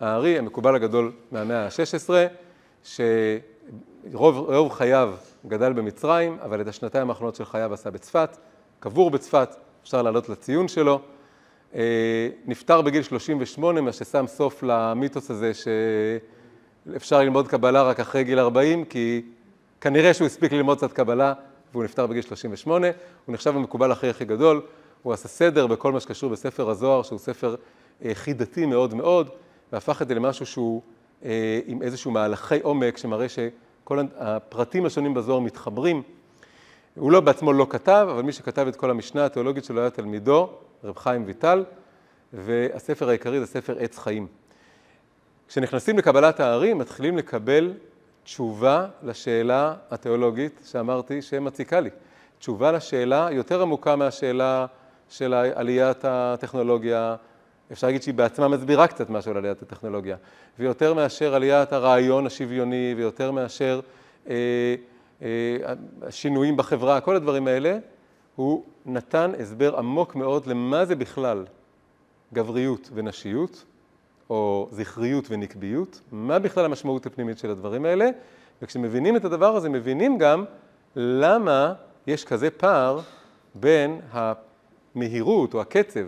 הארי, 0.00 0.38
המקובל 0.38 0.74
הגדול 0.74 1.12
מהמאה 1.32 1.66
ה-16, 1.66 2.10
שרוב 4.12 4.72
חייו 4.72 5.14
גדל 5.46 5.72
במצרים, 5.72 6.38
אבל 6.42 6.60
את 6.60 6.68
השנתיים 6.68 7.10
האחרונות 7.10 7.34
של 7.34 7.44
חייו 7.44 7.74
עשה 7.74 7.90
בצפת, 7.90 8.36
קבור 8.80 9.10
בצפת, 9.10 9.48
אפשר 9.82 10.02
לעלות 10.02 10.28
לציון 10.28 10.68
שלו. 10.68 11.00
אה, 11.74 12.28
נפטר 12.46 12.82
בגיל 12.82 13.02
38, 13.02 13.80
מה 13.80 13.92
ששם 13.92 14.24
סוף 14.26 14.62
למיתוס 14.62 15.30
הזה 15.30 15.52
שאפשר 16.90 17.18
ללמוד 17.18 17.48
קבלה 17.48 17.82
רק 17.82 18.00
אחרי 18.00 18.24
גיל 18.24 18.38
40, 18.38 18.84
כי 18.84 19.22
כנראה 19.80 20.14
שהוא 20.14 20.26
הספיק 20.26 20.52
ללמוד 20.52 20.78
קצת 20.78 20.92
קבלה 20.92 21.32
והוא 21.72 21.84
נפטר 21.84 22.06
בגיל 22.06 22.22
38. 22.22 22.86
הוא 23.26 23.34
נחשב 23.34 23.56
המקובל 23.56 23.92
הכי 23.92 24.08
הכי 24.08 24.24
גדול. 24.24 24.62
הוא 25.02 25.12
עשה 25.12 25.28
סדר 25.28 25.66
בכל 25.66 25.92
מה 25.92 26.00
שקשור 26.00 26.30
בספר 26.30 26.70
הזוהר, 26.70 27.02
שהוא 27.02 27.18
ספר 27.18 27.54
אה, 28.04 28.10
חידתי 28.14 28.66
מאוד 28.66 28.94
מאוד, 28.94 29.28
והפך 29.72 30.02
את 30.02 30.08
זה 30.08 30.14
למשהו 30.14 30.46
שהוא 30.46 30.82
אה, 31.24 31.60
עם 31.66 31.82
איזשהו 31.82 32.10
מהלכי 32.10 32.60
עומק, 32.60 32.96
שמראה 32.96 33.26
שכל 33.28 33.98
הפרטים 34.18 34.86
השונים 34.86 35.14
בזוהר 35.14 35.40
מתחברים. 35.40 36.02
הוא 36.94 37.12
לא 37.12 37.20
בעצמו 37.20 37.52
לא 37.52 37.66
כתב, 37.70 38.08
אבל 38.10 38.22
מי 38.22 38.32
שכתב 38.32 38.66
את 38.68 38.76
כל 38.76 38.90
המשנה 38.90 39.24
התיאולוגית 39.24 39.64
שלו 39.64 39.80
היה 39.80 39.90
תלמידו, 39.90 40.50
רב 40.84 40.96
חיים 40.96 41.24
ויטל, 41.26 41.64
והספר 42.32 43.08
העיקרי 43.08 43.40
זה 43.40 43.46
ספר 43.46 43.76
עץ 43.78 43.98
חיים. 43.98 44.26
כשנכנסים 45.52 45.98
לקבלת 45.98 46.40
הארי, 46.40 46.74
מתחילים 46.74 47.16
לקבל 47.16 47.72
תשובה 48.24 48.86
לשאלה 49.02 49.74
התיאולוגית 49.90 50.60
שאמרתי 50.64 51.22
שמציקה 51.22 51.80
לי. 51.80 51.90
תשובה 52.38 52.72
לשאלה 52.72 53.28
יותר 53.32 53.62
עמוקה 53.62 53.96
מהשאלה 53.96 54.66
של 55.08 55.34
עליית 55.34 56.04
הטכנולוגיה, 56.04 57.16
אפשר 57.72 57.86
להגיד 57.86 58.02
שהיא 58.02 58.14
בעצמה 58.14 58.48
מסבירה 58.48 58.86
קצת 58.86 59.10
משהו 59.10 59.30
על 59.30 59.36
עליית 59.36 59.62
הטכנולוגיה, 59.62 60.16
ויותר 60.58 60.94
מאשר 60.94 61.34
עליית 61.34 61.72
הרעיון 61.72 62.26
השוויוני, 62.26 62.94
ויותר 62.96 63.30
מאשר 63.30 63.80
אה, 64.28 64.34
אה, 65.22 65.28
השינויים 66.02 66.56
בחברה, 66.56 67.00
כל 67.00 67.16
הדברים 67.16 67.46
האלה, 67.46 67.78
הוא 68.36 68.64
נתן 68.86 69.32
הסבר 69.40 69.78
עמוק 69.78 70.14
מאוד 70.14 70.46
למה 70.46 70.84
זה 70.84 70.96
בכלל 70.96 71.44
גבריות 72.32 72.90
ונשיות, 72.94 73.64
או 74.30 74.68
זכריות 74.70 75.24
ונקביות, 75.30 76.00
מה 76.12 76.38
בכלל 76.38 76.64
המשמעות 76.64 77.06
הפנימית 77.06 77.38
של 77.38 77.50
הדברים 77.50 77.84
האלה, 77.84 78.10
וכשמבינים 78.62 79.16
את 79.16 79.24
הדבר 79.24 79.56
הזה, 79.56 79.68
מבינים 79.68 80.18
גם 80.18 80.44
למה 80.96 81.74
יש 82.06 82.24
כזה 82.24 82.50
פער 82.50 83.00
בין 83.54 84.00
המהירות 84.12 85.54
או 85.54 85.60
הקצב 85.60 86.06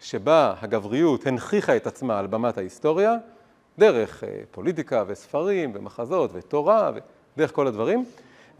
שבה 0.00 0.54
הגבריות 0.60 1.26
הנכיחה 1.26 1.76
את 1.76 1.86
עצמה 1.86 2.18
על 2.18 2.26
במת 2.26 2.58
ההיסטוריה, 2.58 3.16
דרך 3.78 4.24
פוליטיקה 4.50 5.04
וספרים 5.06 5.72
ומחזות 5.74 6.30
ותורה 6.34 6.90
ודרך 7.36 7.52
כל 7.54 7.66
הדברים, 7.66 8.04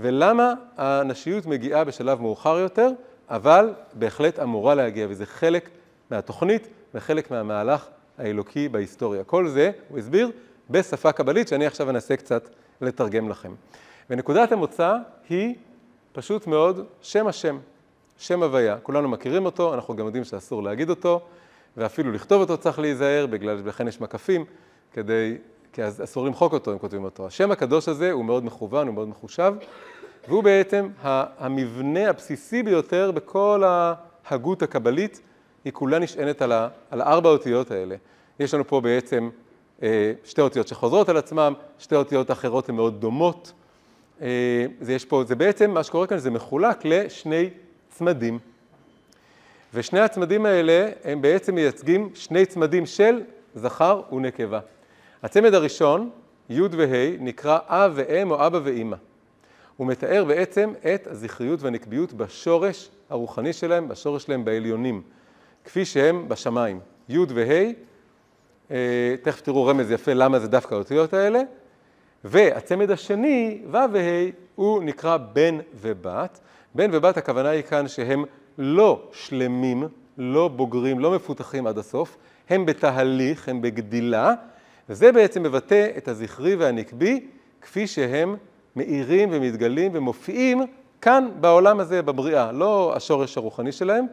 ולמה 0.01 0.55
הנשיות 0.77 1.47
מגיעה 1.47 1.85
בשלב 1.85 2.21
מאוחר 2.21 2.59
יותר, 2.59 2.91
אבל 3.31 3.73
בהחלט 3.95 4.39
אמורה 4.39 4.75
להגיע, 4.75 5.07
וזה 5.11 5.27
חלק 5.27 5.69
מהתוכנית 6.11 6.69
וחלק 6.95 7.31
מהמהלך 7.31 7.87
האלוקי 8.19 8.69
בהיסטוריה. 8.69 9.25
כל 9.25 9.49
זה, 9.49 9.71
הוא 9.89 9.99
הסביר, 9.99 10.31
בשפה 10.71 11.13
קבלית, 11.13 11.49
שאני 11.49 11.67
עכשיו 11.67 11.91
אנסה 11.91 12.17
קצת 12.17 12.49
לתרגם 12.81 13.29
לכם. 13.29 13.55
ונקודת 14.11 14.53
המוצא 14.53 14.97
היא 15.29 15.55
פשוט 16.13 16.47
מאוד 16.47 16.87
שם 17.03 17.27
השם, 17.27 17.59
שם 18.19 18.43
הוויה. 18.43 18.77
כולנו 18.83 19.09
מכירים 19.09 19.45
אותו, 19.45 19.75
אנחנו 19.75 19.97
גם 19.97 20.07
יודעים 20.07 20.25
שאסור 20.25 20.63
להגיד 20.63 20.91
אותו, 20.91 21.21
ואפילו 21.77 22.13
לכתוב 22.13 22.41
אותו 22.41 22.57
צריך 22.59 22.79
להיזהר, 22.79 23.27
בגלל 23.27 23.59
שלכן 23.65 23.89
יש 23.89 24.01
מקפים, 24.01 24.45
כדי, 24.93 25.37
כי 25.73 25.83
אז 25.83 26.03
אסור 26.03 26.27
למחוק 26.27 26.53
אותו 26.53 26.73
אם 26.73 26.79
כותבים 26.79 27.05
אותו. 27.05 27.27
השם 27.27 27.51
הקדוש 27.51 27.89
הזה 27.89 28.13
הוא 28.13 28.25
מאוד 28.25 28.45
מכוון, 28.45 28.87
הוא 28.87 28.95
מאוד 28.95 29.09
מחושב, 29.09 29.55
והוא 30.29 30.43
בעצם 30.43 30.89
המבנה 31.03 32.09
הבסיסי 32.09 32.63
ביותר 32.63 33.11
בכל 33.11 33.63
ההגות 33.67 34.63
הקבלית, 34.63 35.21
היא 35.65 35.73
כולה 35.73 35.99
נשענת 35.99 36.43
על, 36.43 36.53
ה, 36.53 36.69
על 36.91 37.01
הארבע 37.01 37.29
האותיות 37.29 37.71
האלה. 37.71 37.97
יש 38.41 38.55
לנו 38.55 38.67
פה 38.67 38.81
בעצם 38.81 39.31
אה, 39.83 40.13
שתי 40.25 40.41
אותיות 40.41 40.69
שחוזרות 40.69 41.09
על 41.09 41.17
עצמם, 41.17 41.55
שתי 41.79 41.95
אותיות 41.95 42.31
אחרות 42.31 42.69
הן 42.69 42.75
מאוד 42.75 43.01
דומות. 43.01 43.53
אה, 44.23 44.67
זה, 44.81 44.93
יש 44.93 45.05
פה, 45.05 45.25
זה 45.27 45.35
בעצם, 45.35 45.71
מה 45.71 45.83
שקורה 45.83 46.07
כאן, 46.07 46.19
זה 46.19 46.31
מחולק 46.31 46.85
לשני 46.85 47.51
צמדים. 47.89 48.39
ושני 49.75 50.01
הצמדים 50.01 50.47
האלה 50.47 50.91
הם 51.05 51.23
בעצם 51.23 51.55
מייצגים 51.55 52.11
שני 52.15 52.47
צמדים 52.47 52.87
של 52.87 53.23
זכר 53.55 54.03
ונקבה. 54.13 54.61
הצמד 55.23 55.55
הראשון, 55.55 56.11
י' 56.51 56.61
וה', 56.61 57.17
נקרא 57.21 57.59
אב 57.67 57.93
ואם 57.95 58.31
או 58.31 58.47
אבא 58.47 58.61
ואימא. 58.65 58.97
הוא 59.77 59.87
מתאר 59.87 60.25
בעצם 60.25 60.73
את 60.95 61.07
הזכריות 61.07 61.63
והנקביות 61.63 62.13
בשורש 62.13 62.91
הרוחני 63.11 63.53
שלהם, 63.53 63.89
בשורש 63.89 64.23
שלהם 64.23 64.45
בעליונים, 64.45 65.03
כפי 65.65 65.85
שהם 65.85 66.29
בשמיים. 66.29 66.81
י' 67.09 67.19
וה', 67.19 67.71
אה, 68.71 69.15
תכף 69.23 69.41
תראו 69.41 69.67
רמז 69.67 69.91
יפה 69.91 70.13
למה 70.13 70.39
זה 70.39 70.49
דווקא 70.49 70.75
האותיות 70.75 71.13
האלה, 71.13 71.41
והצמד 72.25 72.91
השני, 72.91 73.63
ו' 73.71 73.77
וה', 73.93 74.31
הוא 74.55 74.83
נקרא 74.83 75.17
בן 75.17 75.59
ובת. 75.75 76.41
בן 76.75 76.91
ובת 76.93 77.17
הכוונה 77.17 77.49
היא 77.49 77.63
כאן 77.63 77.89
שהם 77.89 78.25
לא 78.59 79.03
שלמים, 79.13 79.89
לא 80.19 80.49
בוגרים, 80.49 80.99
לא 80.99 81.11
מפותחים 81.11 81.67
עד 81.67 81.79
הסוף, 81.79 82.17
הם 82.51 82.67
בתהליך, 82.67 83.49
הם 83.49 83.63
בגדילה, 83.63 84.35
וזה 84.89 85.13
בעצם 85.13 85.43
מבטא 85.43 85.89
את 85.97 86.09
הזכרי 86.09 86.57
והנקבי 86.57 87.27
כפי 87.63 87.87
שהם 87.87 88.37
מאירים 88.77 89.29
ומתגלים 89.33 89.91
ומופיעים 89.95 90.63
כאן 91.01 91.29
בעולם 91.41 91.81
הזה, 91.81 92.03
בבריאה, 92.03 92.53
לא 92.53 92.93
השורש 92.97 93.37
הרוחני 93.37 93.73
שלהם, 93.73 94.07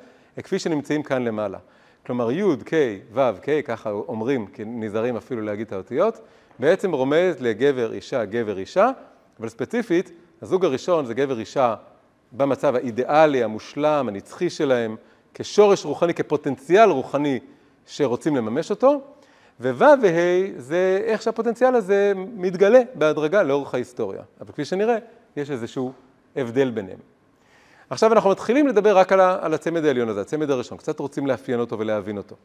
כפי 0.44 0.60
שנמצאים 0.60 1.04
כאן 1.04 1.24
למעלה. 1.24 1.58
כלומר 2.06 2.32
י', 2.32 2.44
ק', 2.66 2.74
ו', 3.14 3.20
ק', 3.42 3.66
ככה 3.66 3.92
אומרים, 3.92 4.48
כי 4.48 4.64
נזהרים 4.66 5.16
אפילו 5.16 5.42
להגיד 5.42 5.68
את 5.68 5.74
האותיות, 5.74 6.20
בעצם 6.60 6.92
רומז 6.92 7.36
לגבר, 7.40 7.94
אישה, 7.94 8.26
גבר, 8.26 8.58
אישה, 8.58 8.92
אבל 9.40 9.50
ספציפית, 9.50 10.12
הזוג 10.42 10.66
הראשון 10.66 11.06
זה 11.06 11.14
גבר, 11.14 11.40
אישה 11.40 11.76
במצב 12.32 12.76
האידיאלי, 12.76 13.44
המושלם, 13.44 14.08
הנצחי 14.08 14.50
שלהם, 14.50 14.96
כשורש 15.34 15.86
רוחני, 15.86 16.14
כפוטנציאל 16.14 16.90
רוחני 16.90 17.40
שרוצים 17.86 18.36
לממש 18.36 18.70
אותו, 18.70 19.02
וו' 19.60 19.84
וה' 20.02 20.58
זה 20.58 21.02
איך 21.04 21.22
שהפוטנציאל 21.22 21.76
הזה 21.76 22.14
מתגלה 22.16 22.82
בהדרגה 22.94 23.44
לאורך 23.44 23.74
ההיסטוריה. 23.74 24.22
אבל 24.42 24.52
כפי 24.52 24.66
שנראה, 24.66 24.98
יש 25.38 25.52
איזשהו 25.52 25.92
הבדל 26.36 26.70
ביניהם. 26.70 27.00
עכשיו 27.90 28.14
אנחנו 28.14 28.30
מתחילים 28.30 28.68
לדבר 28.68 28.98
רק 28.98 29.12
על 29.12 29.54
הצמד 29.54 29.86
העליון 29.86 30.10
הזה, 30.10 30.22
הצמד 30.22 30.52
הראשון, 30.52 30.78
קצת 30.78 31.00
רוצים 31.00 31.28
לאפיין 31.28 31.60
אותו 31.60 31.80
ולהבין 31.80 32.18
אותו. 32.18 32.36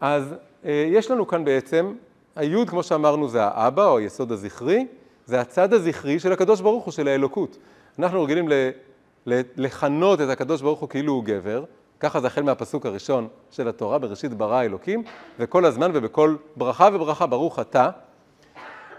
אז 0.00 0.34
אה, 0.64 0.86
יש 0.92 1.10
לנו 1.10 1.26
כאן 1.26 1.44
בעצם, 1.44 1.94
היוד, 2.36 2.70
כמו 2.70 2.82
שאמרנו, 2.82 3.28
זה 3.28 3.44
האבא 3.44 3.86
או 3.86 3.98
היסוד 3.98 4.32
הזכרי, 4.32 4.86
זה 5.26 5.40
הצד 5.40 5.72
הזכרי 5.72 6.18
של 6.18 6.32
הקדוש 6.32 6.60
ברוך 6.60 6.84
הוא, 6.84 6.92
של 6.92 7.08
האלוקות. 7.08 7.56
אנחנו 7.98 8.22
רגילים 8.22 8.48
לכנות 9.56 10.20
את 10.20 10.28
הקדוש 10.28 10.62
ברוך 10.62 10.80
הוא 10.80 10.88
כאילו 10.88 11.12
הוא 11.12 11.24
גבר, 11.24 11.64
ככה 12.00 12.20
זה 12.20 12.26
החל 12.26 12.42
מהפסוק 12.42 12.86
הראשון 12.86 13.28
של 13.50 13.68
התורה, 13.68 13.98
בראשית 13.98 14.34
ברא 14.34 14.62
אלוקים, 14.62 15.02
וכל 15.38 15.64
הזמן 15.64 15.90
ובכל 15.94 16.36
ברכה 16.56 16.88
וברכה 16.92 17.26
ברוך 17.26 17.58
אתה. 17.58 17.90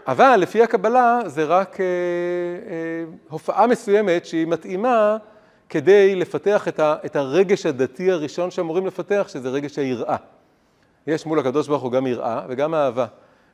אבל 0.07 0.35
לפי 0.35 0.63
הקבלה 0.63 1.19
זה 1.25 1.43
רק 1.43 1.79
אה, 1.79 1.85
אה, 1.85 3.03
הופעה 3.29 3.67
מסוימת 3.67 4.25
שהיא 4.25 4.47
מתאימה 4.47 5.17
כדי 5.69 6.15
לפתח 6.15 6.67
את, 6.67 6.79
ה, 6.79 6.95
את 7.05 7.15
הרגש 7.15 7.65
הדתי 7.65 8.11
הראשון 8.11 8.51
שאמורים 8.51 8.87
לפתח, 8.87 9.27
שזה 9.29 9.49
רגש 9.49 9.79
היראה. 9.79 10.15
יש 11.07 11.25
מול 11.25 11.39
הקדוש 11.39 11.67
ברוך 11.67 11.83
הוא 11.83 11.91
גם 11.91 12.07
יראה 12.07 12.41
וגם 12.49 12.75
אהבה, 12.75 13.05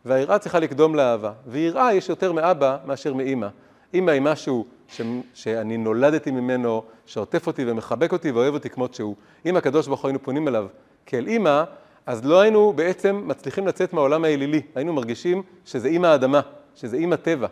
והיראה 0.05 0.39
צריכה 0.39 0.60
לקדום 0.60 0.96
לאהבה, 0.96 1.32
ויראה 1.48 1.93
יש 1.93 2.10
יותר 2.10 2.32
מאבא 2.32 2.77
מאשר 2.86 3.13
מאימא. 3.13 3.48
אימא 3.93 4.12
היא 4.12 4.22
משהו 4.22 4.65
ש... 4.88 5.01
שאני 5.34 5.77
נולדתי 5.77 6.32
ממנו, 6.32 6.84
שעוטף 7.05 7.48
אותי 7.48 7.63
ומחבק 7.67 8.12
אותי 8.13 8.32
ואוהב 8.32 8.53
אותי 8.53 8.70
כמות 8.70 8.93
שהוא. 8.93 9.15
אם 9.46 9.58
הקדוש 9.58 9.88
ברוך 9.88 10.01
הוא 10.01 10.08
היינו 10.08 10.24
פונים 10.24 10.48
אליו 10.48 10.67
כאל 11.05 11.27
אימא, 11.27 11.63
אז 12.05 12.25
לא 12.25 12.41
היינו 12.41 12.74
בעצם 12.74 13.24
מצליחים 13.25 13.67
לצאת 13.67 13.93
מהעולם 13.93 14.24
האלילי. 14.25 14.62
היינו 14.75 14.93
מרגישים 14.93 15.43
שזה 15.65 15.88
אימא 15.88 16.08
האדמה, 16.08 16.41
שזה 16.75 16.98
אימא 16.98 17.15
טבע. 17.15 17.48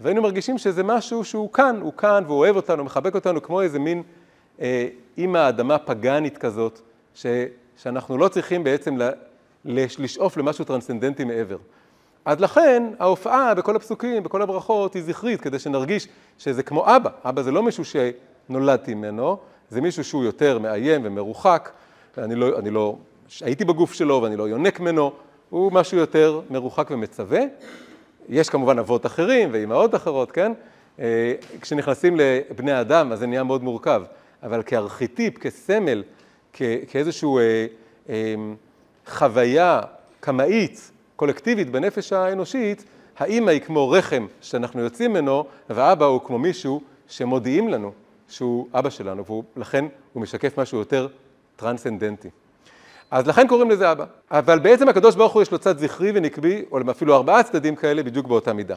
והיינו 0.00 0.22
מרגישים 0.22 0.58
שזה 0.58 0.82
משהו 0.82 1.24
שהוא 1.24 1.52
כאן, 1.52 1.78
הוא 1.80 1.92
כאן 1.92 2.24
והוא 2.26 2.38
אוהב 2.38 2.56
אותנו, 2.56 2.84
מחבק 2.84 3.14
אותנו 3.14 3.42
כמו 3.42 3.62
איזה 3.62 3.78
מין 3.78 4.02
אה, 4.60 4.88
אימא 5.18 5.48
אדמה 5.48 5.78
פגאנית 5.78 6.38
כזאת, 6.38 6.80
ש... 7.14 7.26
שאנחנו 7.76 8.18
לא 8.18 8.28
צריכים 8.28 8.64
בעצם 8.64 8.98
ל... 8.98 9.10
לשאוף 9.98 10.36
למשהו 10.36 10.64
טרנסצנדנטי 10.64 11.24
מעבר. 11.24 11.56
אז 12.24 12.40
לכן 12.40 12.82
ההופעה 12.98 13.54
בכל 13.54 13.76
הפסוקים, 13.76 14.22
בכל 14.22 14.42
הברכות, 14.42 14.94
היא 14.94 15.02
זכרית, 15.02 15.40
כדי 15.40 15.58
שנרגיש 15.58 16.08
שזה 16.38 16.62
כמו 16.62 16.96
אבא. 16.96 17.10
אבא 17.24 17.42
זה 17.42 17.50
לא 17.50 17.62
מישהו 17.62 17.84
שנולדתי 17.84 18.94
ממנו, 18.94 19.38
זה 19.70 19.80
מישהו 19.80 20.04
שהוא 20.04 20.24
יותר 20.24 20.58
מאיים 20.58 21.00
ומרוחק, 21.04 21.70
אני 22.18 22.34
לא, 22.34 22.58
אני 22.58 22.70
לא 22.70 22.96
הייתי 23.40 23.64
בגוף 23.64 23.92
שלו 23.92 24.22
ואני 24.22 24.36
לא 24.36 24.48
יונק 24.48 24.80
ממנו, 24.80 25.12
הוא 25.50 25.72
משהו 25.72 25.98
יותר 25.98 26.40
מרוחק 26.50 26.90
ומצווה. 26.90 27.40
יש 28.28 28.48
כמובן 28.48 28.78
אבות 28.78 29.06
אחרים 29.06 29.48
ואימהות 29.52 29.94
אחרות, 29.94 30.32
כן? 30.32 30.52
אה, 31.00 31.34
כשנכנסים 31.60 32.16
לבני 32.16 32.80
אדם 32.80 33.12
אז 33.12 33.18
זה 33.18 33.26
נהיה 33.26 33.42
מאוד 33.42 33.62
מורכב, 33.62 34.02
אבל 34.42 34.62
כארכיטיפ, 34.62 35.38
כסמל, 35.38 36.02
כאיזושהי 36.88 37.28
אה, 37.38 37.66
אה, 38.08 38.34
חוויה 39.06 39.80
קמאית, 40.20 40.90
קולקטיבית 41.16 41.70
בנפש 41.70 42.12
האנושית, 42.12 42.84
האימא 43.18 43.50
היא 43.50 43.60
כמו 43.60 43.90
רחם 43.90 44.26
שאנחנו 44.40 44.80
יוצאים 44.80 45.10
ממנו, 45.10 45.44
והאבא 45.70 46.04
הוא 46.04 46.20
כמו 46.24 46.38
מישהו 46.38 46.80
שמודיעים 47.08 47.68
לנו 47.68 47.92
שהוא 48.28 48.68
אבא 48.74 48.90
שלנו, 48.90 49.42
ולכן 49.56 49.84
הוא 50.12 50.22
משקף 50.22 50.58
משהו 50.58 50.78
יותר 50.78 51.08
טרנסצנדנטי. 51.56 52.28
אז 53.10 53.26
לכן 53.26 53.48
קוראים 53.48 53.70
לזה 53.70 53.92
אבא. 53.92 54.04
אבל 54.30 54.58
בעצם 54.58 54.88
הקדוש 54.88 55.16
ברוך 55.16 55.32
הוא 55.32 55.42
יש 55.42 55.52
לו 55.52 55.58
צד 55.58 55.78
זכרי 55.78 56.12
ונקבי, 56.14 56.64
או 56.72 56.78
אפילו 56.90 57.14
ארבעה 57.14 57.42
צדדים 57.42 57.76
כאלה 57.76 58.02
בדיוק 58.02 58.26
באותה 58.26 58.52
מידה. 58.52 58.76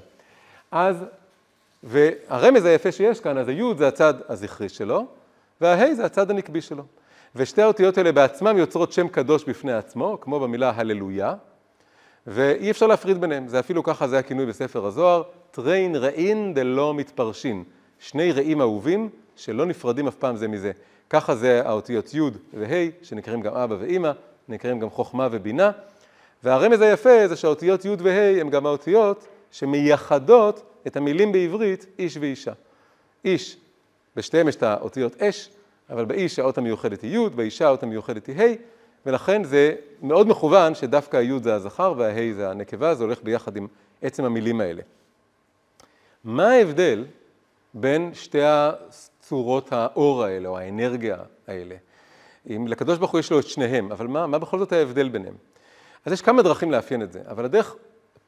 אז, 0.71 1.05
והרמז 1.83 2.65
היפה 2.65 2.91
שיש 2.91 3.19
כאן, 3.19 3.37
אז 3.37 3.47
היוד 3.47 3.77
זה 3.77 3.87
הצד 3.87 4.13
הזכרי 4.29 4.69
שלו, 4.69 5.05
וההי 5.61 5.95
זה 5.95 6.05
הצד 6.05 6.31
הנקבי 6.31 6.61
שלו. 6.61 6.83
ושתי 7.35 7.61
האותיות 7.61 7.97
האלה 7.97 8.11
בעצמם 8.11 8.57
יוצרות 8.57 8.91
שם 8.91 9.07
קדוש 9.07 9.43
בפני 9.43 9.73
עצמו, 9.73 10.17
כמו 10.21 10.39
במילה 10.39 10.71
הללויה, 10.75 11.33
ואי 12.27 12.71
אפשר 12.71 12.87
להפריד 12.87 13.21
ביניהם, 13.21 13.47
זה 13.47 13.59
אפילו 13.59 13.83
ככה, 13.83 14.07
זה 14.07 14.19
הכינוי 14.19 14.45
בספר 14.45 14.85
הזוהר, 14.85 15.23
טריין 15.51 15.95
ראין 15.95 16.53
דלא 16.53 16.93
מתפרשין, 16.93 17.63
שני 17.99 18.31
רעים 18.31 18.61
אהובים 18.61 19.09
שלא 19.35 19.65
נפרדים 19.65 20.07
אף 20.07 20.15
פעם 20.15 20.35
זה 20.35 20.47
מזה. 20.47 20.71
ככה 21.11 21.35
זה 21.35 21.61
האותיות 21.65 22.13
י' 22.13 22.21
וה', 22.53 22.89
שנקראים 23.01 23.41
גם 23.41 23.53
אבא 23.53 23.75
ואימא, 23.79 24.11
נקראים 24.49 24.79
גם 24.79 24.89
חוכמה 24.89 25.27
ובינה, 25.31 25.71
והרמז 26.43 26.81
היפה 26.81 27.27
זה 27.27 27.35
שהאותיות 27.35 27.85
י' 27.85 27.89
וה' 27.99 28.41
הם 28.41 28.49
גם 28.49 28.65
האותיות 28.65 29.27
שמייחדות 29.51 30.61
את 30.87 30.97
המילים 30.97 31.31
בעברית 31.31 31.85
איש 31.99 32.17
ואישה. 32.17 32.51
איש, 33.25 33.57
בשתיהם 34.15 34.47
יש 34.47 34.55
את 34.55 34.63
האותיות 34.63 35.21
אש, 35.21 35.49
אבל 35.89 36.05
באיש 36.05 36.39
האות 36.39 36.57
המיוחדת 36.57 37.01
היא 37.01 37.19
י', 37.19 37.29
באישה 37.29 37.67
האות 37.67 37.83
המיוחדת 37.83 38.27
היא 38.27 38.41
ה', 38.41 38.55
ולכן 39.05 39.43
זה 39.43 39.75
מאוד 40.01 40.27
מכוון 40.27 40.75
שדווקא 40.75 41.17
הי' 41.17 41.39
זה 41.43 41.55
הזכר 41.55 41.93
והה' 41.97 42.33
זה 42.35 42.49
הנקבה, 42.49 42.95
זה 42.95 43.03
הולך 43.03 43.23
ביחד 43.23 43.57
עם 43.57 43.67
עצם 44.01 44.23
המילים 44.23 44.61
האלה. 44.61 44.81
מה 46.23 46.51
ההבדל 46.51 47.05
בין 47.73 48.11
שתי 48.13 48.41
הצורות 49.31 49.73
האור 49.73 50.23
האלה, 50.23 50.49
או 50.49 50.57
האנרגיה 50.57 51.17
האלה? 51.47 51.75
אם 52.49 52.67
לקדוש 52.67 52.97
ברוך 52.97 53.11
הוא 53.11 53.19
יש 53.19 53.31
לו 53.31 53.39
את 53.39 53.47
שניהם, 53.47 53.91
אבל 53.91 54.07
מה, 54.07 54.27
מה 54.27 54.39
בכל 54.39 54.59
זאת 54.59 54.71
ההבדל 54.71 55.09
ביניהם? 55.09 55.33
אז 56.05 56.13
יש 56.13 56.21
כמה 56.21 56.41
דרכים 56.41 56.71
לאפיין 56.71 57.01
את 57.01 57.11
זה, 57.11 57.21
אבל 57.27 57.45
הדרך 57.45 57.75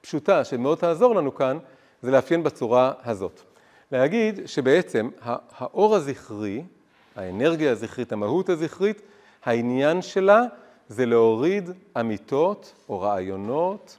פשוטה 0.02 0.44
שמאוד 0.44 0.78
תעזור 0.78 1.16
לנו 1.16 1.36
כאן, 1.36 1.58
זה 2.02 2.12
לאפיין 2.12 2.44
בצורה 2.44 2.92
הזאת. 3.04 3.42
להגיד 3.92 4.40
שבעצם 4.46 5.10
האור 5.58 5.96
הזכרי, 5.96 6.64
האנרגיה 7.16 7.72
הזכרית, 7.72 8.12
המהות 8.12 8.50
הזכרית, 8.50 9.02
העניין 9.46 10.02
שלה 10.02 10.42
זה 10.88 11.06
להוריד 11.06 11.70
אמיתות 12.00 12.74
או 12.90 13.00
רעיונות 13.00 13.98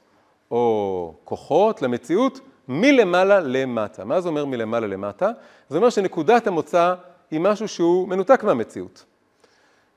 או 0.51 1.13
כוחות 1.23 1.81
למציאות 1.81 2.39
מלמעלה 2.67 3.39
למטה. 3.39 4.05
מה 4.05 4.21
זה 4.21 4.29
אומר 4.29 4.45
מלמעלה 4.45 4.87
למטה? 4.87 5.29
זה 5.69 5.77
אומר 5.77 5.89
שנקודת 5.89 6.47
המוצא 6.47 6.93
היא 7.31 7.39
משהו 7.39 7.67
שהוא 7.67 8.07
מנותק 8.07 8.43
מהמציאות. 8.43 9.05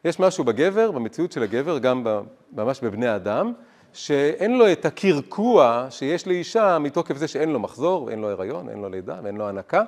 יש 0.05 0.21
משהו 0.21 0.45
בגבר, 0.45 0.91
במציאות 0.91 1.33
של 1.33 1.43
הגבר, 1.43 1.79
גם 1.79 2.05
ממש 2.53 2.81
בבני 2.81 3.17
אדם, 3.17 3.53
שאין 3.93 4.59
לו 4.59 4.73
את 4.73 4.85
הקרקוע 4.87 5.87
שיש 5.91 6.27
לאישה 6.27 6.79
מתוקף 6.79 7.17
זה 7.17 7.29
שאין 7.29 7.51
לו 7.51 7.61
מחזור, 7.61 8.11
אין 8.11 8.21
לו 8.21 8.31
הריון, 8.31 8.69
אין 8.69 8.79
לו 8.79 8.89
לידה 8.89 9.17
ואין 9.23 9.37
לו 9.37 9.49
הנקה, 9.49 9.83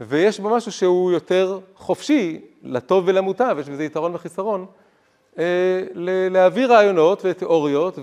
ויש 0.00 0.40
בו 0.40 0.50
משהו 0.50 0.72
שהוא 0.72 1.12
יותר 1.12 1.60
חופשי, 1.76 2.40
לטוב 2.62 3.04
ולמוטב, 3.06 3.56
יש 3.60 3.68
בזה 3.68 3.84
יתרון 3.84 4.14
וחיסרון, 4.14 4.66
אה, 5.38 5.44
להעביר 6.30 6.72
רעיונות 6.72 7.22
ותיאוריות 7.24 7.98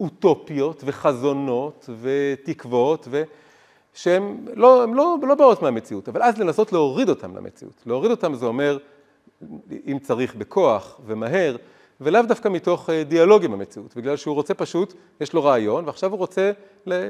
ואוטופיות 0.00 0.82
וחזונות 0.86 1.88
ותקוות, 2.00 3.08
שהן 3.94 4.46
לא, 4.54 4.94
לא, 4.94 5.16
לא 5.22 5.34
באות 5.34 5.62
מהמציאות, 5.62 6.08
אבל 6.08 6.22
אז 6.22 6.38
לנסות 6.38 6.72
להוריד 6.72 7.08
אותן 7.08 7.30
למציאות. 7.34 7.82
להוריד 7.86 8.10
אותן 8.10 8.34
זה 8.34 8.46
אומר, 8.46 8.78
אם 9.86 9.98
צריך 10.02 10.34
בכוח 10.34 11.00
ומהר, 11.06 11.56
ולאו 12.00 12.22
דווקא 12.22 12.48
מתוך 12.48 12.90
אה, 12.90 13.04
דיאלוג 13.04 13.44
עם 13.44 13.52
המציאות, 13.52 13.96
בגלל 13.96 14.16
שהוא 14.16 14.34
רוצה 14.34 14.54
פשוט, 14.54 14.94
יש 15.20 15.32
לו 15.32 15.44
רעיון, 15.44 15.84
ועכשיו 15.84 16.10
הוא 16.10 16.18
רוצה 16.18 16.52
ל... 16.86 17.08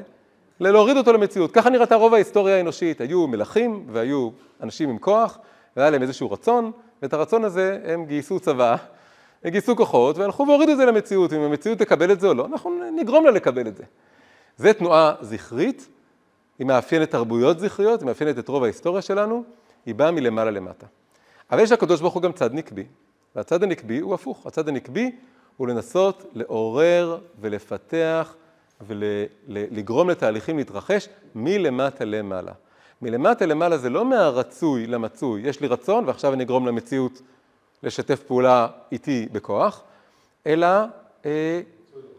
להוריד 0.61 0.97
אותו 0.97 1.12
למציאות. 1.12 1.52
ככה 1.52 1.70
נראתה 1.70 1.94
רוב 1.94 2.14
ההיסטוריה 2.14 2.56
האנושית, 2.56 3.00
היו 3.00 3.26
מלכים 3.26 3.87
והיו 3.92 4.30
אנשים 4.62 4.90
עם 4.90 4.99
כוח, 4.99 5.38
והיה 5.76 5.90
להם 5.90 6.02
איזשהו 6.02 6.30
רצון, 6.30 6.70
ואת 7.02 7.12
הרצון 7.12 7.44
הזה 7.44 7.78
הם 7.85 8.04
גייסו 8.06 8.40
צבא, 8.40 8.76
גייסו 9.47 9.76
כוחות, 9.76 10.18
והלכו 10.18 10.47
והורידו 10.49 10.73
את 10.73 10.76
זה 10.76 10.85
למציאות. 10.85 11.32
אם 11.32 11.40
המציאות 11.40 11.78
תקבל 11.78 12.12
את 12.12 12.20
זה 12.20 12.26
או 12.26 12.35
לא, 12.35 12.47
אנחנו 12.47 12.70
נגרום 12.97 13.25
לה 13.25 13.30
לקבל 13.30 13.68
את 13.68 13.76
זה. 13.76 13.85
זה 14.56 14.73
תנועה 14.73 15.14
זכרית, 15.20 15.88
היא 16.59 16.66
מאפיינת 16.66 17.11
תרבויות 17.11 17.61
זכריות, 17.61 18.00
היא 18.00 18.06
מאפיינת 18.06 18.38
את 18.38 18.49
רוב 18.49 18.64
ההיסטוריה 18.64 19.02
שלנו, 19.02 19.44
היא 19.87 19.94
באה 19.94 20.11
מלמעלה 20.11 20.50
למטה. 20.50 20.87
אבל 21.50 21.61
יש 21.61 21.73
לקדוש 21.73 22.00
ברוך 22.00 22.14
הוא 22.14 22.23
גם 22.23 22.32
צד 22.32 22.54
נקבי. 22.54 22.85
והצד 23.37 23.62
הנקבי 23.62 23.99
הוא 23.99 24.14
הפוך, 24.14 24.47
הצד 24.47 24.68
הנקבי 24.68 25.11
הוא 25.56 25.68
לנסות 25.68 26.25
לעורר 26.35 27.18
ולפתח 27.40 28.35
ולגרום 28.87 30.11
לתהליכים 30.11 30.56
להתרחש 30.56 31.09
מלמטה 31.35 32.04
למעלה. 32.04 32.52
מלמטה 33.02 33.47
למעלה 33.47 33.78
זה 33.78 33.90
לא 33.90 34.04
מהרצוי 34.04 34.87
למצוי, 34.87 35.42
יש 35.42 35.61
לי 35.61 35.66
רצון 35.66 36.04
ועכשיו 36.04 36.32
אני 36.32 36.44
אגרום 36.44 36.66
למציאות 36.66 37.23
לשתף 37.82 38.22
פעולה 38.22 38.66
איתי 38.92 39.28
בכוח, 39.32 39.82
אלא 40.46 40.66
אה, 41.26 41.60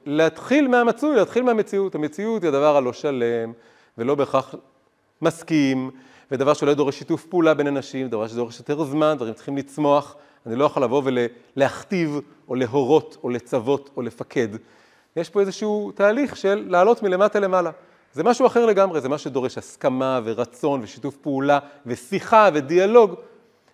להתחיל 0.05 0.67
מהמצוי, 0.67 1.15
להתחיל 1.15 1.43
מהמציאות. 1.43 1.95
המציאות 1.95 2.43
היא 2.43 2.49
הדבר 2.49 2.77
הלא 2.77 2.93
שלם 2.93 3.51
ולא 3.97 4.15
בהכרח 4.15 4.55
מסכים, 5.21 5.91
ודבר 6.31 6.53
שלא 6.53 6.73
דורש 6.73 6.99
שיתוף 6.99 7.25
פעולה 7.25 7.53
בין 7.53 7.67
אנשים, 7.67 8.07
דבר 8.07 8.27
שדורש 8.27 8.59
יותר 8.59 8.83
זמן, 8.83 9.15
דברים 9.17 9.33
צריכים 9.33 9.57
לצמוח. 9.57 10.15
אני 10.45 10.55
לא 10.55 10.65
יכול 10.65 10.83
לבוא 10.83 11.01
ולהכתיב, 11.05 12.19
או 12.49 12.55
להורות, 12.55 13.17
או 13.23 13.29
לצוות, 13.29 13.89
או 13.97 14.01
לפקד. 14.01 14.47
יש 15.15 15.29
פה 15.29 15.39
איזשהו 15.39 15.91
תהליך 15.95 16.35
של 16.35 16.65
לעלות 16.67 17.03
מלמטה 17.03 17.39
למעלה. 17.39 17.71
זה 18.13 18.23
משהו 18.23 18.47
אחר 18.47 18.65
לגמרי, 18.65 19.01
זה 19.01 19.09
מה 19.09 19.17
שדורש 19.17 19.57
הסכמה 19.57 20.19
ורצון 20.23 20.81
ושיתוף 20.83 21.17
פעולה 21.17 21.59
ושיחה 21.85 22.49
ודיאלוג. 22.53 23.15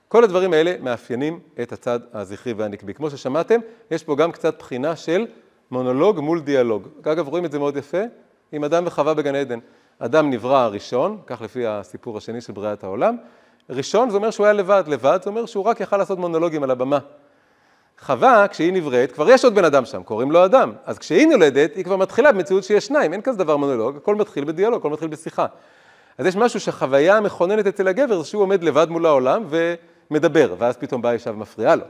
כל 0.08 0.24
הדברים 0.24 0.54
האלה 0.54 0.74
מאפיינים 0.82 1.40
את 1.62 1.72
הצד 1.72 2.00
הזכרי 2.14 2.54
והנקבי. 2.54 2.94
כמו 2.94 3.10
ששמעתם, 3.10 3.60
יש 3.92 4.04
פה 4.04 4.16
גם 4.16 4.32
קצת 4.32 4.60
בחינה 4.60 4.96
של 4.96 5.28
מונולוג 5.72 6.20
מול 6.20 6.42
דיאלוג. 6.42 6.88
אגב, 7.04 7.28
רואים 7.28 7.46
את 7.46 7.52
זה 7.52 7.60
מאוד 7.60 7.78
יפה 7.78 8.02
עם 8.52 8.64
אדם 8.64 8.84
וחווה 8.88 9.14
בגן 9.14 9.36
עדן. 9.36 9.60
אדם 10.00 10.30
נברא 10.30 10.68
ראשון, 10.68 11.18
כך 11.28 11.42
לפי 11.42 11.68
הסיפור 11.68 12.18
השני 12.18 12.42
של 12.42 12.54
בריאת 12.54 12.84
העולם, 12.84 13.18
ראשון 13.70 14.10
זה 14.10 14.18
אומר 14.18 14.32
שהוא 14.32 14.46
היה 14.46 14.54
לבד, 14.54 14.84
לבד 14.88 15.20
זה 15.24 15.30
אומר 15.30 15.46
שהוא 15.46 15.64
רק 15.64 15.80
יכל 15.80 15.98
לעשות 15.98 16.20
מונולוגים 16.20 16.64
על 16.64 16.72
הבמה. 16.72 17.00
חווה, 18.00 18.48
כשהיא 18.48 18.74
נבראת, 18.74 19.12
כבר 19.12 19.30
יש 19.30 19.44
עוד 19.44 19.56
בן 19.56 19.66
אדם 19.66 19.86
שם, 19.86 20.04
קוראים 20.04 20.32
לו 20.32 20.46
אדם. 20.46 20.74
אז 20.86 21.00
כשהיא 21.00 21.28
נולדת, 21.28 21.76
היא 21.76 21.84
כבר 21.84 21.98
מתחילה 21.98 22.32
במציאות 22.32 22.64
שיש 22.64 22.86
שניים, 22.86 23.14
אין 23.14 23.22
כזה 23.22 23.38
דבר 23.38 23.58
מונולוג, 23.58 23.98
הכל 23.98 24.16
מתחיל 24.16 24.44
בדיאלוג, 24.44 24.80
הכל 24.80 24.90
מתחיל 24.90 25.08
בשיחה. 25.08 25.46
אז 26.18 26.26
יש 26.26 26.36
משהו 26.36 26.60
שהחוויה 26.60 27.18
המכוננת 27.18 27.68
אצל 27.68 27.88
הגבר, 27.88 28.22
זה 28.22 28.28
שהוא 28.28 28.42
עומד 28.42 28.64
לבד 28.64 28.90
מול 28.90 29.06
העולם 29.06 29.44
ומדבר, 30.12 30.56
ואז 30.58 30.78
פתאום 30.78 31.02
באה 31.02 31.12
אישה 31.12 31.32
ומפריעה 31.32 31.76
לו. 31.76 31.86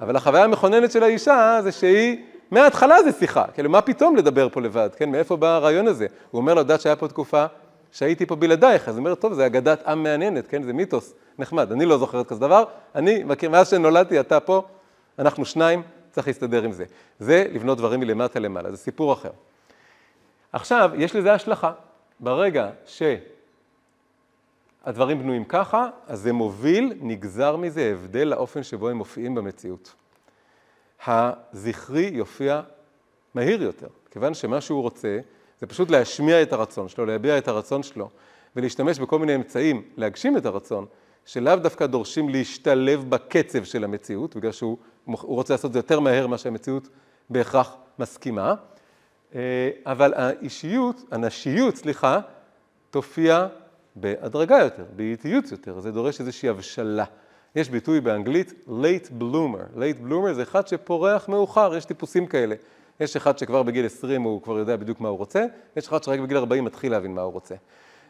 אבל 0.00 0.16
החוויה 0.16 0.44
המכוננת 0.44 0.92
של 0.92 1.02
האישה 1.02 1.60
זה 1.62 1.72
שהיא, 1.72 2.16
מההתחלה 2.50 3.02
זה 3.02 3.12
שיחה, 3.12 3.44
כאילו 3.54 3.70
מה 3.70 3.80
פתאום 3.80 4.16
לדבר 4.16 4.48
פה 4.48 4.60
לבד, 4.60 4.88
כן, 4.96 5.10
מאיפה 5.10 5.36
בא 5.36 5.48
הרעיון 5.48 5.86
הזה? 5.86 6.06
הוא 6.30 6.40
אומר 6.40 6.54
לה, 6.54 6.60
יודעת 6.60 6.80
שהיה 6.80 6.96
פה 6.96 7.08
תקופה 7.08 7.46
שהייתי 7.92 8.26
פה 8.26 8.36
בלעדייך, 8.36 8.88
אז 8.88 8.96
היא 8.96 9.00
אומרת, 9.00 9.20
טוב, 9.20 9.34
זה 9.34 9.46
אגדת 9.46 9.86
עם 9.86 10.02
מעניינת, 10.02 10.46
כן, 10.46 10.62
זה 10.62 10.72
מיתוס 10.72 11.14
נחמד, 11.38 11.72
אני 11.72 11.84
לא 11.84 11.98
זוכרת 11.98 12.26
כזה 12.26 12.40
דבר, 12.40 12.64
אני 12.94 13.24
מכיר, 13.24 13.50
מאז 13.50 13.70
שנולדתי, 13.70 14.20
אתה 14.20 14.40
פה, 14.40 14.62
אנחנו 15.18 15.44
שניים, 15.44 15.82
צריך 16.10 16.26
להסתדר 16.26 16.62
עם 16.62 16.72
זה. 16.72 16.84
זה 17.18 17.44
לבנות 17.52 17.78
דברים 17.78 18.00
מלמטה 18.00 18.40
למעלה, 18.40 18.70
זה 18.70 18.76
סיפור 18.76 19.12
אחר. 19.12 19.30
עכשיו, 20.52 20.90
יש 20.96 21.16
לזה 21.16 21.32
השלכה. 21.32 21.72
ברגע 22.20 22.70
שהדברים 24.84 25.18
בנויים 25.18 25.44
ככה, 25.44 25.88
אז 26.06 26.20
זה 26.20 26.32
מוביל, 26.32 26.92
נגזר 27.00 27.56
מזה 27.56 27.90
הבדל 27.92 28.28
לאופן 28.28 28.62
שבו 28.62 28.88
הם 28.88 28.96
מופיעים 28.96 29.34
במציאות. 29.34 29.94
הזכרי 31.06 32.10
יופיע 32.14 32.60
מהיר 33.34 33.62
יותר, 33.62 33.88
כיוון 34.10 34.34
שמה 34.34 34.60
שהוא 34.60 34.82
רוצה 34.82 35.18
זה 35.60 35.66
פשוט 35.66 35.90
להשמיע 35.90 36.42
את 36.42 36.52
הרצון 36.52 36.88
שלו, 36.88 37.06
להביע 37.06 37.38
את 37.38 37.48
הרצון 37.48 37.82
שלו, 37.82 38.08
ולהשתמש 38.56 38.98
בכל 38.98 39.18
מיני 39.18 39.34
אמצעים 39.34 39.82
להגשים 39.96 40.36
את 40.36 40.46
הרצון, 40.46 40.86
שלאו 41.24 41.56
דווקא 41.56 41.86
דורשים 41.86 42.28
להשתלב 42.28 43.10
בקצב 43.10 43.64
של 43.64 43.84
המציאות, 43.84 44.36
בגלל 44.36 44.52
שהוא 44.52 44.76
רוצה 45.06 45.54
לעשות 45.54 45.68
את 45.68 45.72
זה 45.72 45.78
יותר 45.78 46.00
מהר 46.00 46.26
ממה 46.26 46.38
שהמציאות 46.38 46.88
בהכרח 47.30 47.76
מסכימה, 47.98 48.54
אה, 49.34 49.70
אבל 49.86 50.14
האישיות, 50.16 51.02
הנשיות, 51.10 51.76
סליחה, 51.76 52.20
תופיע 52.90 53.46
בהדרגה 54.00 54.58
יותר, 54.58 54.84
באיטיות 54.96 55.52
יותר, 55.52 55.80
זה 55.80 55.92
דורש 55.92 56.20
איזושהי 56.20 56.48
הבשלה. 56.48 57.04
יש 57.56 57.70
ביטוי 57.70 58.00
באנגלית 58.00 58.52
late 58.68 59.22
bloomer, 59.22 59.76
late 59.76 60.08
bloomer 60.08 60.32
זה 60.32 60.42
אחד 60.42 60.68
שפורח 60.68 61.28
מאוחר, 61.28 61.76
יש 61.76 61.84
טיפוסים 61.84 62.26
כאלה. 62.26 62.54
יש 63.00 63.16
אחד 63.16 63.38
שכבר 63.38 63.62
בגיל 63.62 63.86
20 63.86 64.22
הוא 64.22 64.42
כבר 64.42 64.58
יודע 64.58 64.76
בדיוק 64.76 65.00
מה 65.00 65.08
הוא 65.08 65.18
רוצה, 65.18 65.46
יש 65.76 65.88
אחד 65.88 66.02
שרק 66.02 66.20
בגיל 66.20 66.36
40 66.36 66.64
מתחיל 66.64 66.92
להבין 66.92 67.14
מה 67.14 67.22
הוא 67.22 67.32
רוצה. 67.32 67.54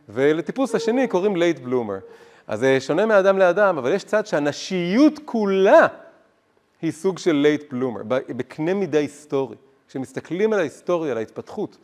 ולטיפוס 0.09 0.75
השני 0.75 1.09
קוראים 1.09 1.37
late 1.37 1.67
bloomer. 1.67 2.05
אז 2.47 2.61
זה 2.61 2.81
שונה 2.81 3.07
מאדם 3.07 3.39
לאדם, 3.39 3.79
אבל 3.79 3.93
יש 3.93 4.05
צד 4.05 4.27
שהנשיות 4.27 5.19
כולה 5.25 5.87
היא 6.83 6.93
סוג 6.93 7.19
של 7.19 7.47
late 7.47 7.73
bloomer, 7.73 8.03
בקנה 8.29 8.75
מידה 8.75 8.99
היסטורי. 8.99 9.57
כשמסתכלים 9.89 10.53
על 10.53 10.59
ההיסטוריה, 10.59 11.13
על 11.13 11.19
ההתפתחות 11.19 11.77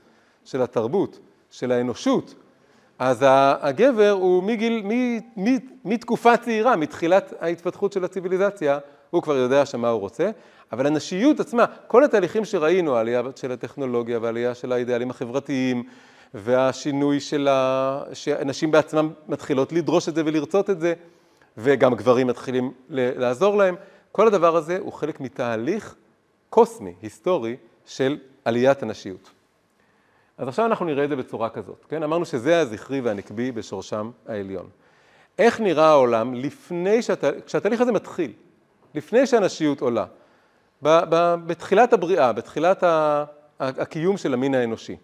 של 0.44 0.62
התרבות, 0.62 1.18
של 1.50 1.72
האנושות, 1.72 2.34
אז 2.98 3.24
הגבר 3.60 4.10
הוא 4.10 4.42
מגיל, 4.42 4.82
מתקופה 5.84 6.36
צעירה, 6.36 6.76
מתחילת 6.76 7.34
ההתפתחות 7.40 7.92
של 7.92 8.04
הציוויליזציה, 8.04 8.78
הוא 9.10 9.22
כבר 9.22 9.36
יודע 9.36 9.66
שמה 9.66 9.88
הוא 9.88 10.00
רוצה, 10.00 10.30
אבל 10.72 10.86
הנשיות 10.86 11.40
עצמה, 11.40 11.64
כל 11.86 12.04
התהליכים 12.04 12.44
שראינו, 12.44 12.96
העלייה 12.96 13.22
של 13.36 13.52
הטכנולוגיה 13.52 14.18
והעלייה 14.22 14.54
של 14.54 14.72
האידיאלים 14.72 15.10
החברתיים, 15.10 15.82
והשינוי 16.34 17.20
של 17.20 17.48
ה... 17.48 18.02
שנשים 18.12 18.70
בעצמם 18.70 19.10
מתחילות 19.28 19.72
לדרוש 19.72 20.08
את 20.08 20.14
זה 20.14 20.22
ולרצות 20.26 20.70
את 20.70 20.80
זה, 20.80 20.94
וגם 21.58 21.94
גברים 21.94 22.26
מתחילים 22.26 22.72
לעזור 22.90 23.56
להם, 23.56 23.74
כל 24.12 24.26
הדבר 24.26 24.56
הזה 24.56 24.78
הוא 24.80 24.92
חלק 24.92 25.20
מתהליך 25.20 25.94
קוסמי, 26.50 26.94
היסטורי, 27.02 27.56
של 27.86 28.18
עליית 28.44 28.82
הנשיות. 28.82 29.30
אז 30.38 30.48
עכשיו 30.48 30.66
אנחנו 30.66 30.86
נראה 30.86 31.04
את 31.04 31.08
זה 31.08 31.16
בצורה 31.16 31.48
כזאת, 31.48 31.84
כן? 31.88 32.02
אמרנו 32.02 32.24
שזה 32.24 32.60
הזכרי 32.60 33.00
והנקבי 33.00 33.52
בשורשם 33.52 34.10
העליון. 34.26 34.68
איך 35.38 35.60
נראה 35.60 35.86
העולם 35.88 36.34
לפני 36.34 37.02
שהת... 37.02 37.24
כשהתהליך 37.46 37.80
הזה 37.80 37.92
מתחיל, 37.92 38.32
לפני 38.94 39.26
שהנשיות 39.26 39.80
עולה? 39.80 40.04
בתחילת 40.82 41.92
הבריאה, 41.92 42.32
בתחילת 42.32 42.84
הקיום 43.60 44.16
של 44.16 44.34
המין 44.34 44.54
האנושי. 44.54 44.96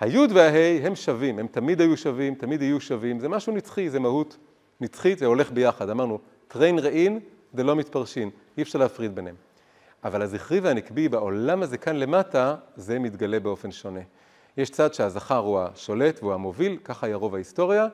היוד 0.00 0.32
וההי 0.32 0.86
הם 0.86 0.96
שווים, 0.96 1.38
הם 1.38 1.46
תמיד 1.46 1.80
היו 1.80 1.96
שווים, 1.96 2.34
תמיד 2.34 2.62
יהיו 2.62 2.80
שווים, 2.80 3.20
זה 3.20 3.28
משהו 3.28 3.52
נצחי, 3.52 3.90
זה 3.90 4.00
מהות 4.00 4.36
נצחית, 4.80 5.18
זה 5.18 5.26
הולך 5.26 5.50
ביחד. 5.50 5.90
אמרנו, 5.90 6.18
טריין 6.48 6.78
ראין 6.78 7.20
זה 7.54 7.62
לא 7.62 7.76
מתפרשין, 7.76 8.30
אי 8.58 8.62
אפשר 8.62 8.78
להפריד 8.78 9.14
ביניהם. 9.14 9.36
אבל 10.04 10.22
הזכרי 10.22 10.60
והנקבי 10.60 11.08
בעולם 11.08 11.62
הזה 11.62 11.78
כאן 11.78 11.96
למטה, 11.96 12.56
זה 12.76 12.98
מתגלה 12.98 13.40
באופן 13.40 13.72
שונה. 13.72 14.00
יש 14.58 14.70
צד 14.70 14.94
שהזכר 14.94 15.36
הוא 15.36 15.60
השולט 15.60 16.22
והוא 16.22 16.32
המוביל, 16.34 16.76
ככה 16.84 17.06
היה 17.06 17.16
רוב 17.16 17.34
ההיסטוריה, 17.34 17.86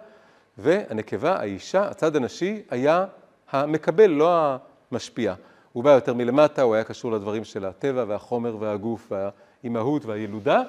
והנקבה, 0.59 1.37
האישה, 1.37 1.88
הצד 1.88 2.16
הנשי, 2.16 2.62
היה 2.70 3.05
המקבל, 3.50 4.07
לא 4.07 4.57
המשפיע. 4.90 5.35
הוא 5.72 5.85
בא 5.85 5.90
יותר 5.90 6.14
מלמטה, 6.14 6.62
הוא 6.62 6.74
היה 6.74 6.85
קשור 6.85 7.12
לדברים 7.12 7.44
של 7.44 7.64
הטבע 7.64 8.05
והחומר 8.09 8.57
והגוף 8.61 9.12
והאימהות 9.12 10.07
והילודה, 10.07 10.62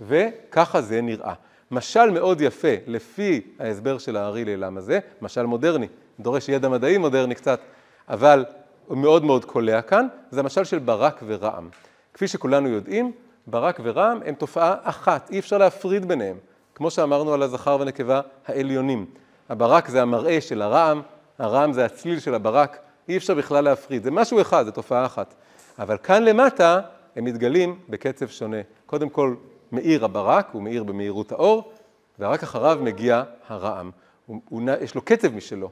וככה 0.00 0.80
זה 0.80 1.00
נראה. 1.00 1.34
משל 1.70 2.10
מאוד 2.10 2.40
יפה, 2.40 2.74
לפי 2.86 3.40
ההסבר 3.58 3.98
של 3.98 4.16
הארי 4.16 4.44
לעילם 4.44 4.76
הזה, 4.76 4.98
משל 5.22 5.46
מודרני, 5.46 5.86
דורש 6.20 6.48
ידע 6.48 6.68
מדעי 6.68 6.98
מודרני 6.98 7.34
קצת, 7.34 7.60
אבל 8.08 8.44
הוא 8.86 8.98
מאוד 8.98 9.24
מאוד 9.24 9.44
קולע 9.44 9.82
כאן, 9.82 10.06
זה 10.30 10.40
המשל 10.40 10.64
של 10.64 10.78
ברק 10.78 11.20
ורעם. 11.26 11.68
כפי 12.14 12.28
שכולנו 12.28 12.68
יודעים, 12.68 13.12
ברק 13.50 13.80
ורעם 13.82 14.20
הם 14.26 14.34
תופעה 14.34 14.74
אחת, 14.82 15.30
אי 15.30 15.38
אפשר 15.38 15.58
להפריד 15.58 16.08
ביניהם, 16.08 16.36
כמו 16.74 16.90
שאמרנו 16.90 17.34
על 17.34 17.42
הזכר 17.42 17.76
והנקבה 17.80 18.20
העליונים. 18.46 19.06
הברק 19.48 19.88
זה 19.88 20.02
המראה 20.02 20.40
של 20.40 20.62
הרעם, 20.62 21.02
הרעם 21.38 21.72
זה 21.72 21.84
הצליל 21.84 22.20
של 22.20 22.34
הברק, 22.34 22.78
אי 23.08 23.16
אפשר 23.16 23.34
בכלל 23.34 23.64
להפריד, 23.64 24.02
זה 24.02 24.10
משהו 24.10 24.40
אחד, 24.40 24.64
זה 24.64 24.72
תופעה 24.72 25.06
אחת. 25.06 25.34
אבל 25.78 25.96
כאן 26.02 26.24
למטה 26.24 26.80
הם 27.16 27.24
מתגלים 27.24 27.78
בקצב 27.88 28.26
שונה. 28.26 28.56
קודם 28.86 29.08
כל 29.08 29.34
מאיר 29.72 30.04
הברק, 30.04 30.48
הוא 30.52 30.62
מאיר 30.62 30.84
במהירות 30.84 31.32
האור, 31.32 31.72
ורק 32.18 32.42
אחריו 32.42 32.78
מגיע 32.82 33.22
הרעם. 33.48 33.90
הוא, 34.26 34.40
הוא, 34.48 34.62
יש 34.80 34.94
לו 34.94 35.02
קצב 35.02 35.34
משלו. 35.34 35.70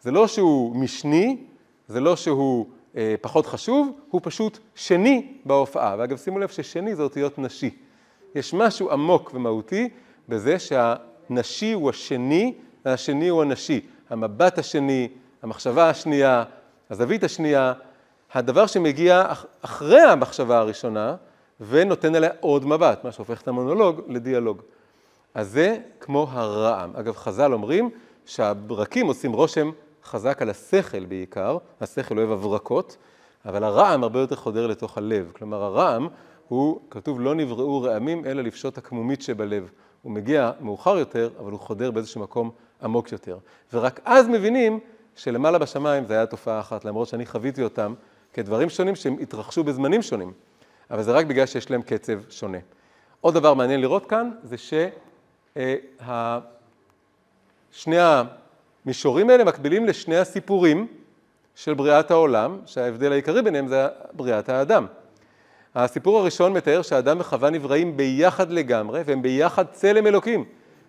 זה 0.00 0.10
לא 0.10 0.26
שהוא 0.26 0.76
משני, 0.76 1.36
זה 1.88 2.00
לא 2.00 2.16
שהוא 2.16 2.66
פחות 3.20 3.46
חשוב, 3.46 3.90
הוא 4.10 4.20
פשוט 4.24 4.58
שני 4.74 5.32
בהופעה. 5.44 5.94
ואגב, 5.98 6.16
שימו 6.16 6.38
לב 6.38 6.48
ששני 6.48 6.94
זה 6.94 7.02
אותיות 7.02 7.38
נשי. 7.38 7.70
יש 8.34 8.54
משהו 8.54 8.90
עמוק 8.90 9.30
ומהותי 9.34 9.88
בזה 10.28 10.56
שהנשי 10.58 11.72
הוא 11.72 11.90
השני, 11.90 12.54
והשני 12.84 13.28
הוא 13.28 13.42
הנשי. 13.42 13.80
המבט 14.10 14.58
השני, 14.58 15.08
המחשבה 15.42 15.90
השנייה, 15.90 16.44
הזווית 16.90 17.24
השנייה, 17.24 17.72
הדבר 18.32 18.66
שמגיע 18.66 19.32
אחרי 19.62 20.00
המחשבה 20.00 20.58
הראשונה 20.58 21.16
ונותן 21.60 22.14
עליה 22.14 22.30
עוד 22.40 22.66
מבט, 22.66 23.04
מה 23.04 23.12
שהופך 23.12 23.42
את 23.42 23.48
המונולוג 23.48 24.00
לדיאלוג. 24.08 24.62
אז 25.34 25.50
זה 25.50 25.78
כמו 26.00 26.26
הרעם. 26.30 26.96
אגב, 26.96 27.16
חז"ל 27.16 27.52
אומרים 27.52 27.90
שהברקים 28.26 29.06
עושים 29.06 29.32
רושם 29.32 29.70
חזק 30.04 30.42
על 30.42 30.50
השכל 30.50 31.04
בעיקר, 31.04 31.58
השכל 31.80 32.18
אוהב 32.18 32.30
הברקות, 32.30 32.96
אבל 33.46 33.64
הרעם 33.64 34.02
הרבה 34.02 34.20
יותר 34.20 34.36
חודר 34.36 34.66
לתוך 34.66 34.98
הלב. 34.98 35.32
כלומר, 35.36 35.62
הרעם 35.62 36.08
הוא, 36.48 36.80
כתוב, 36.90 37.20
לא 37.20 37.34
נבראו 37.34 37.82
רעמים 37.82 38.24
אלא 38.24 38.42
לפשוט 38.42 38.78
הקמומית 38.78 39.22
שבלב. 39.22 39.70
הוא 40.02 40.12
מגיע 40.12 40.52
מאוחר 40.60 40.98
יותר, 40.98 41.30
אבל 41.38 41.52
הוא 41.52 41.60
חודר 41.60 41.90
באיזשהו 41.90 42.20
מקום 42.20 42.50
עמוק 42.82 43.12
יותר. 43.12 43.38
ורק 43.72 44.00
אז 44.04 44.28
מבינים 44.28 44.80
שלמעלה 45.16 45.58
בשמיים 45.58 46.04
זה 46.04 46.14
היה 46.14 46.26
תופעה 46.26 46.60
אחת, 46.60 46.84
למרות 46.84 47.08
שאני 47.08 47.26
חוויתי 47.26 47.62
אותם 47.62 47.94
כדברים 48.32 48.70
שונים 48.70 48.96
שהם 48.96 49.16
התרחשו 49.20 49.64
בזמנים 49.64 50.02
שונים, 50.02 50.32
אבל 50.90 51.02
זה 51.02 51.12
רק 51.12 51.26
בגלל 51.26 51.46
שיש 51.46 51.70
להם 51.70 51.82
קצב 51.82 52.20
שונה. 52.30 52.58
עוד 53.20 53.34
דבר 53.34 53.54
מעניין 53.54 53.80
לראות 53.80 54.06
כאן, 54.06 54.30
זה 54.42 54.56
ששני 57.72 57.96
המישורים 58.84 59.30
האלה 59.30 59.44
מקבילים 59.44 59.86
לשני 59.86 60.16
הסיפורים 60.16 60.86
של 61.54 61.74
בריאת 61.74 62.10
העולם, 62.10 62.58
שההבדל 62.66 63.12
העיקרי 63.12 63.42
ביניהם 63.42 63.68
זה 63.68 63.86
בריאת 64.12 64.48
האדם. 64.48 64.86
הסיפור 65.74 66.18
הראשון 66.18 66.52
מתאר 66.52 66.82
שהאדם 66.82 67.20
וחווה 67.20 67.50
נבראים 67.50 67.96
ביחד 67.96 68.50
לגמרי, 68.50 69.02
והם 69.06 69.22
ביחד 69.22 69.64
צלם 69.72 70.06
אלוקים. 70.06 70.44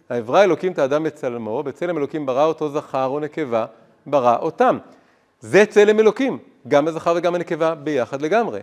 העברה 0.09 0.43
אלוקים 0.43 0.71
את 0.71 0.79
האדם 0.79 1.03
בצלמו, 1.03 1.63
בצלם 1.63 1.97
אלוקים 1.97 2.25
ברא 2.25 2.45
אותו 2.45 2.69
זכר 2.69 3.05
או 3.05 3.19
נקבה, 3.19 3.65
ברא 4.05 4.37
אותם. 4.41 4.77
זה 5.39 5.65
צלם 5.65 5.99
אלוקים, 5.99 6.39
גם 6.67 6.87
הזכר 6.87 7.13
וגם 7.17 7.35
הנקבה 7.35 7.75
ביחד 7.75 8.21
לגמרי. 8.21 8.61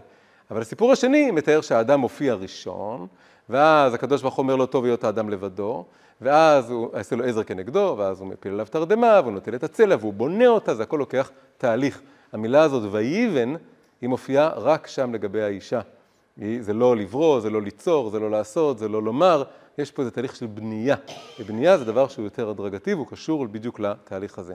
אבל 0.51 0.61
הסיפור 0.61 0.93
השני 0.93 1.31
מתאר 1.31 1.61
שהאדם 1.61 2.01
מופיע 2.01 2.35
ראשון, 2.35 3.07
ואז 3.49 3.95
הקדוש 3.95 4.23
ברוך 4.23 4.35
הוא 4.35 4.43
אומר 4.43 4.57
לו 4.57 4.67
טוב 4.67 4.85
להיות 4.85 5.05
האדם 5.05 5.31
לבדו, 5.31 5.85
ואז 6.21 6.71
הוא 6.71 6.89
עושה 7.01 7.17
לו 7.17 7.25
עזר 7.25 7.43
כנגדו, 7.43 7.95
ואז 7.99 8.21
הוא 8.21 8.29
מפיל 8.29 8.53
עליו 8.53 8.67
תרדמה, 8.71 9.21
והוא 9.23 9.33
נוטל 9.33 9.55
את 9.55 9.65
הצלע, 9.65 9.97
והוא 10.01 10.13
בונה 10.13 10.47
אותה, 10.47 10.75
זה 10.75 10.83
הכל 10.83 10.97
לוקח 10.97 11.31
תהליך. 11.59 12.01
המילה 12.33 12.63
הזאת, 12.63 12.83
ויבן, 12.93 13.55
היא 14.01 14.09
מופיעה 14.09 14.49
רק 14.49 14.87
שם 14.87 15.15
לגבי 15.15 15.43
האישה. 15.43 15.81
זה 16.61 16.73
לא 16.75 16.97
לברוא, 16.97 17.41
זה 17.41 17.51
לא 17.51 17.63
ליצור, 17.63 18.11
זה 18.11 18.21
לא 18.21 18.31
לעשות, 18.31 18.79
זה 18.79 18.89
לא 18.89 19.03
לומר, 19.03 19.43
יש 19.79 19.91
פה 19.91 20.03
איזה 20.03 20.11
תהליך 20.11 20.37
של 20.37 20.47
בנייה. 20.47 20.97
ובנייה 21.41 21.79
זה 21.79 21.85
דבר 21.85 22.09
שהוא 22.09 22.25
יותר 22.25 22.51
הדרגתי 22.51 22.95
והוא 22.95 23.07
קשור 23.07 23.47
בדיוק 23.47 23.81
לתהליך 23.81 24.39
הזה. 24.39 24.55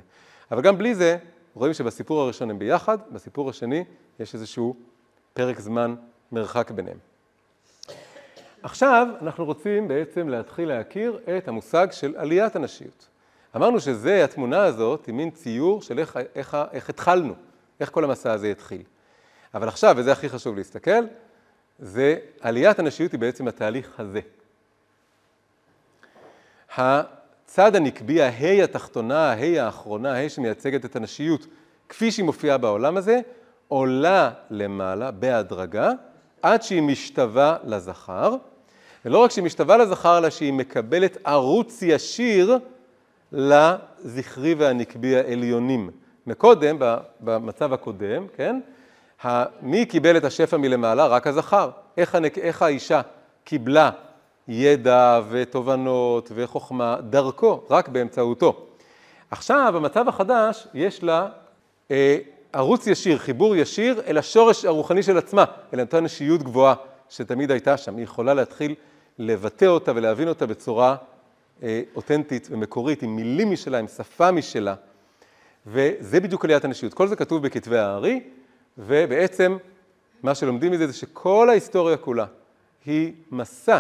אבל 0.52 0.62
גם 0.62 0.78
בלי 0.78 0.96
זה, 0.96 1.18
רואים 1.54 1.74
שבסיפור 1.74 2.22
הראשון 2.22 2.50
הם 2.50 2.60
ביחד, 2.60 2.98
בסיפור 3.12 3.50
השני 3.50 3.84
יש 4.20 4.34
איזשהו 4.34 4.76
פרק 5.34 5.60
זמן 5.60 5.96
מרחק 6.32 6.72
ביניהם. 6.72 7.15
עכשיו 8.66 9.08
אנחנו 9.22 9.46
רוצים 9.46 9.88
בעצם 9.88 10.30
להתחיל 10.30 10.70
להכיר 10.70 11.20
את 11.38 11.48
המושג 11.48 11.88
של 11.92 12.14
עליית 12.18 12.56
הנשיות. 12.56 13.08
אמרנו 13.56 13.80
שזה, 13.80 14.24
התמונה 14.24 14.64
הזאת, 14.64 15.06
היא 15.06 15.16
מין 15.16 15.32
ציור 15.32 15.82
של 15.82 16.00
איך, 16.00 16.20
איך, 16.36 16.58
איך 16.72 16.90
התחלנו, 16.90 17.34
איך 17.80 17.92
כל 17.92 18.04
המסע 18.04 18.32
הזה 18.32 18.52
התחיל. 18.52 18.82
אבל 19.54 19.68
עכשיו, 19.68 19.96
וזה 19.98 20.12
הכי 20.12 20.30
חשוב 20.30 20.56
להסתכל, 20.56 21.06
זה 21.80 22.18
עליית 22.42 22.80
הנשיות 22.80 23.12
היא 23.12 23.20
בעצם 23.20 23.48
התהליך 23.48 24.00
הזה. 24.00 24.20
הצד 26.78 27.76
הנקבי, 27.76 28.22
ההי 28.22 28.64
התחתונה, 28.64 29.32
ההי 29.32 29.60
האחרונה, 29.60 30.14
ההי 30.14 30.30
שמייצגת 30.30 30.86
את 30.86 30.96
הנשיות, 30.96 31.48
כפי 31.90 32.12
שהיא 32.12 32.26
מופיעה 32.26 32.58
בעולם 32.58 32.98
הזה, 32.98 33.22
עולה 33.68 34.32
למעלה 34.50 35.12
בהדרגה, 35.12 35.92
עד 36.42 36.64
שהיא 36.64 36.82
משתווה 36.82 37.58
לזכר. 37.64 38.36
ולא 39.06 39.20
רק 39.20 39.32
שהיא 39.32 39.44
משתווה 39.44 39.78
לזכר, 39.78 40.18
אלא 40.18 40.30
שהיא 40.30 40.54
מקבלת 40.54 41.18
ערוץ 41.24 41.80
ישיר 41.82 42.58
לזכרי 43.32 44.54
והנקבי 44.54 45.16
העליונים. 45.16 45.90
מקודם, 46.28 46.78
במצב 47.20 47.74
הקודם, 47.74 48.28
כן? 48.36 48.60
מי 49.62 49.86
קיבל 49.86 50.18
את 50.18 50.24
השפע 50.24 50.58
מלמעלה? 50.58 51.08
רק 51.08 51.28
הזכר. 51.28 51.70
איך, 51.98 52.16
הנק... 52.16 52.38
איך 52.38 52.62
האישה 52.62 53.02
קיבלה 53.44 53.90
ידע 54.48 55.22
ותובנות 55.30 56.32
וחוכמה 56.36 56.98
דרכו, 57.10 57.64
רק 57.70 57.90
באמצעותו. 57.90 58.66
עכשיו, 59.32 59.72
במצב 59.76 60.10
החדש, 60.10 60.68
יש 60.74 61.04
לה 61.04 61.28
אה, 61.92 62.18
ערוץ 62.54 62.88
ישיר, 62.88 63.18
חיבור 63.18 63.56
ישיר 63.56 64.02
אל 64.08 64.18
השורש 64.18 64.66
הרוחני 64.66 65.04
של 65.04 65.18
עצמה, 65.18 65.46
אל 65.74 65.80
אותה 65.80 66.00
נשיות 66.00 66.44
גבוהה 66.44 66.76
שתמיד 67.10 67.52
הייתה 67.52 67.78
שם. 67.78 67.96
היא 67.96 68.04
יכולה 68.04 68.34
להתחיל 68.34 68.76
לבטא 69.20 69.66
אותה 69.66 69.92
ולהבין 69.96 70.28
אותה 70.28 70.46
בצורה 70.46 70.96
אה, 71.64 71.82
אותנטית 71.96 72.48
ומקורית, 72.52 73.04
עם 73.04 73.16
מילים 73.16 73.52
משלה, 73.52 73.80
עם 73.80 73.88
שפה 73.88 74.32
משלה. 74.32 74.76
וזה 75.68 76.20
בדיוק 76.20 76.46
עליית 76.46 76.66
הנשיות. 76.66 76.94
כל 76.94 77.08
זה 77.08 77.16
כתוב 77.16 77.44
בכתבי 77.44 77.78
הארי, 77.78 78.24
ובעצם 78.78 79.58
מה 80.24 80.36
שלומדים 80.36 80.72
מזה 80.72 80.88
זה 80.88 80.94
שכל 80.94 81.50
ההיסטוריה 81.50 81.98
כולה 81.98 82.26
היא 82.86 83.14
מסע 83.32 83.80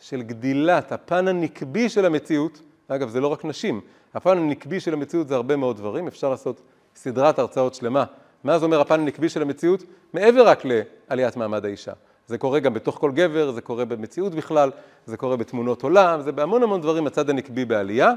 של 0.00 0.22
גדילת 0.22 0.92
הפן 0.92 1.28
הנקבי 1.28 1.88
של 1.88 2.06
המציאות, 2.06 2.60
אגב 2.88 3.08
זה 3.08 3.20
לא 3.20 3.28
רק 3.28 3.44
נשים, 3.44 3.80
הפן 4.14 4.38
הנקבי 4.38 4.80
של 4.80 4.92
המציאות 4.92 5.28
זה 5.28 5.34
הרבה 5.34 5.56
מאוד 5.56 5.76
דברים, 5.76 6.06
אפשר 6.06 6.30
לעשות 6.30 6.60
סדרת 6.96 7.38
הרצאות 7.38 7.74
שלמה. 7.74 8.04
מה 8.44 8.58
זה 8.58 8.64
אומר 8.64 8.80
הפן 8.80 9.00
הנקבי 9.00 9.28
של 9.28 9.42
המציאות? 9.42 9.82
מעבר 10.12 10.48
רק 10.48 10.62
לעליית 10.64 11.36
מעמד 11.36 11.64
האישה. 11.64 11.92
זה 12.26 12.38
קורה 12.38 12.60
גם 12.60 12.74
בתוך 12.74 12.98
כל 12.98 13.12
גבר, 13.12 13.52
זה 13.52 13.60
קורה 13.60 13.84
במציאות 13.84 14.34
בכלל, 14.34 14.70
זה 15.06 15.16
קורה 15.16 15.36
בתמונות 15.36 15.82
עולם, 15.82 16.22
זה 16.22 16.32
בהמון 16.32 16.62
המון 16.62 16.80
דברים 16.80 17.06
הצד 17.06 17.30
הנקבי 17.30 17.64
בעלייה. 17.64 18.12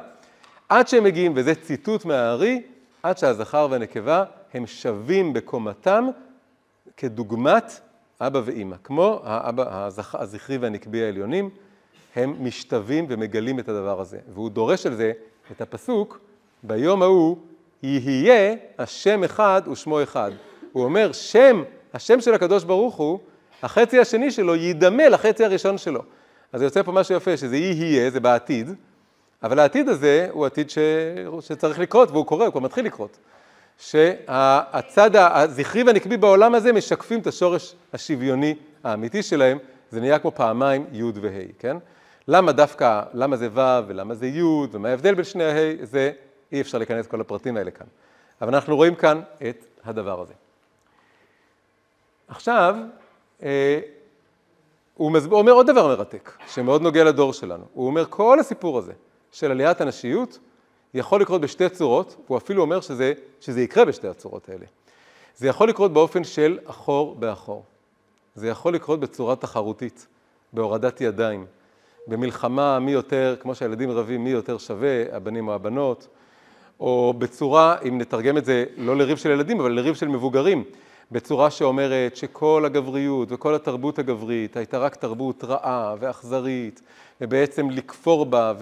עד 0.69 0.87
שהם 0.87 1.03
מגיעים, 1.03 1.33
וזה 1.35 1.55
ציטוט 1.55 2.05
מהארי, 2.05 2.61
עד 3.03 3.17
שהזכר 3.17 3.67
והנקבה 3.71 4.23
הם 4.53 4.67
שווים 4.67 5.33
בקומתם 5.33 6.07
כדוגמת 6.97 7.79
אבא 8.21 8.41
ואימא. 8.45 8.75
כמו 8.83 9.19
האבא, 9.23 9.85
הזכרי 10.13 10.57
והנקבי 10.57 11.03
העליונים, 11.03 11.49
הם 12.15 12.35
משתווים 12.39 13.05
ומגלים 13.09 13.59
את 13.59 13.69
הדבר 13.69 14.01
הזה. 14.01 14.19
והוא 14.33 14.49
דורש 14.49 14.85
על 14.85 14.93
זה 14.93 15.11
את 15.51 15.61
הפסוק, 15.61 16.19
ביום 16.63 17.01
ההוא 17.01 17.37
יהיה 17.83 18.55
השם 18.77 19.23
אחד 19.23 19.61
ושמו 19.71 20.03
אחד. 20.03 20.31
הוא 20.71 20.83
אומר, 20.83 21.11
שם 21.11 21.63
השם 21.93 22.21
של 22.21 22.33
הקדוש 22.33 22.63
ברוך 22.63 22.95
הוא, 22.95 23.19
החצי 23.63 23.99
השני 23.99 24.31
שלו 24.31 24.55
יידמה 24.55 25.09
לחצי 25.09 25.45
הראשון 25.45 25.77
שלו. 25.77 26.01
אז 26.53 26.61
יוצא 26.61 26.83
פה 26.83 26.91
משהו 26.91 27.15
יפה, 27.15 27.37
שזה 27.37 27.57
יהיה, 27.57 28.09
זה 28.09 28.19
בעתיד, 28.19 28.71
אבל 29.43 29.59
העתיד 29.59 29.89
הזה 29.89 30.27
הוא 30.31 30.45
עתיד 30.45 30.69
ש... 30.69 30.77
שצריך 31.41 31.79
לקרות, 31.79 32.11
והוא 32.11 32.25
קורה, 32.25 32.45
הוא 32.45 32.51
כבר 32.51 32.61
מתחיל 32.61 32.85
לקרות. 32.85 33.17
שהצד 33.79 35.15
הזכרי 35.15 35.83
והנקבי 35.83 36.17
בעולם 36.17 36.55
הזה 36.55 36.73
משקפים 36.73 37.19
את 37.19 37.27
השורש 37.27 37.75
השוויוני 37.93 38.55
האמיתי 38.83 39.23
שלהם, 39.23 39.57
זה 39.91 39.99
נהיה 39.99 40.19
כמו 40.19 40.31
פעמיים 40.31 40.85
י' 40.91 41.03
וה', 41.03 41.31
כן? 41.59 41.77
למה 42.27 42.51
דווקא, 42.51 43.03
למה 43.13 43.37
זה 43.37 43.49
ו' 43.53 43.87
ולמה 43.87 44.15
זה 44.15 44.27
י' 44.27 44.41
ומה 44.71 44.89
ההבדל 44.89 45.13
בין 45.13 45.23
שני 45.23 45.43
ה', 45.43 45.85
זה 45.85 46.11
אי 46.51 46.61
אפשר 46.61 46.77
להיכנס 46.77 47.07
כל 47.07 47.21
הפרטים 47.21 47.57
האלה 47.57 47.71
כאן. 47.71 47.87
אבל 48.41 48.55
אנחנו 48.55 48.75
רואים 48.75 48.95
כאן 48.95 49.21
את 49.49 49.65
הדבר 49.85 50.21
הזה. 50.21 50.33
עכשיו, 52.27 52.75
הוא 54.93 55.11
אומר 55.31 55.51
עוד 55.51 55.67
דבר 55.67 55.87
מרתק, 55.87 56.31
שמאוד 56.47 56.81
נוגע 56.81 57.03
לדור 57.03 57.33
שלנו. 57.33 57.63
הוא 57.73 57.87
אומר, 57.87 58.05
כל 58.09 58.39
הסיפור 58.39 58.77
הזה 58.77 58.93
של 59.31 59.51
עליית 59.51 59.81
הנשיות 59.81 60.39
יכול 60.93 61.21
לקרות 61.21 61.41
בשתי 61.41 61.69
צורות, 61.69 62.15
הוא 62.27 62.37
אפילו 62.37 62.61
אומר 62.61 62.81
שזה, 62.81 63.13
שזה 63.41 63.61
יקרה 63.61 63.85
בשתי 63.85 64.07
הצורות 64.07 64.49
האלה. 64.49 64.65
זה 65.35 65.47
יכול 65.47 65.69
לקרות 65.69 65.93
באופן 65.93 66.23
של 66.23 66.59
אחור 66.65 67.15
באחור. 67.15 67.63
זה 68.35 68.47
יכול 68.47 68.73
לקרות 68.73 68.99
בצורה 68.99 69.35
תחרותית, 69.35 70.07
בהורדת 70.53 71.01
ידיים, 71.01 71.45
במלחמה 72.07 72.79
מי 72.79 72.91
יותר, 72.91 73.35
כמו 73.39 73.55
שהילדים 73.55 73.91
רבים, 73.91 74.23
מי 74.23 74.29
יותר 74.29 74.57
שווה, 74.57 75.03
הבנים 75.11 75.47
או 75.47 75.53
הבנות, 75.53 76.07
או 76.79 77.13
בצורה, 77.17 77.75
אם 77.87 77.97
נתרגם 77.97 78.37
את 78.37 78.45
זה 78.45 78.65
לא 78.77 78.97
לריב 78.97 79.17
של 79.17 79.29
ילדים, 79.29 79.59
אבל 79.59 79.71
לריב 79.71 79.95
של 79.95 80.07
מבוגרים, 80.07 80.63
בצורה 81.11 81.51
שאומרת 81.51 82.15
שכל 82.15 82.63
הגבריות 82.65 83.31
וכל 83.31 83.55
התרבות 83.55 83.99
הגברית 83.99 84.57
הייתה 84.57 84.77
רק 84.77 84.95
תרבות 84.95 85.43
רעה 85.43 85.95
ואכזרית, 85.99 86.81
ובעצם 87.21 87.69
לכפור 87.69 88.25
בה 88.25 88.53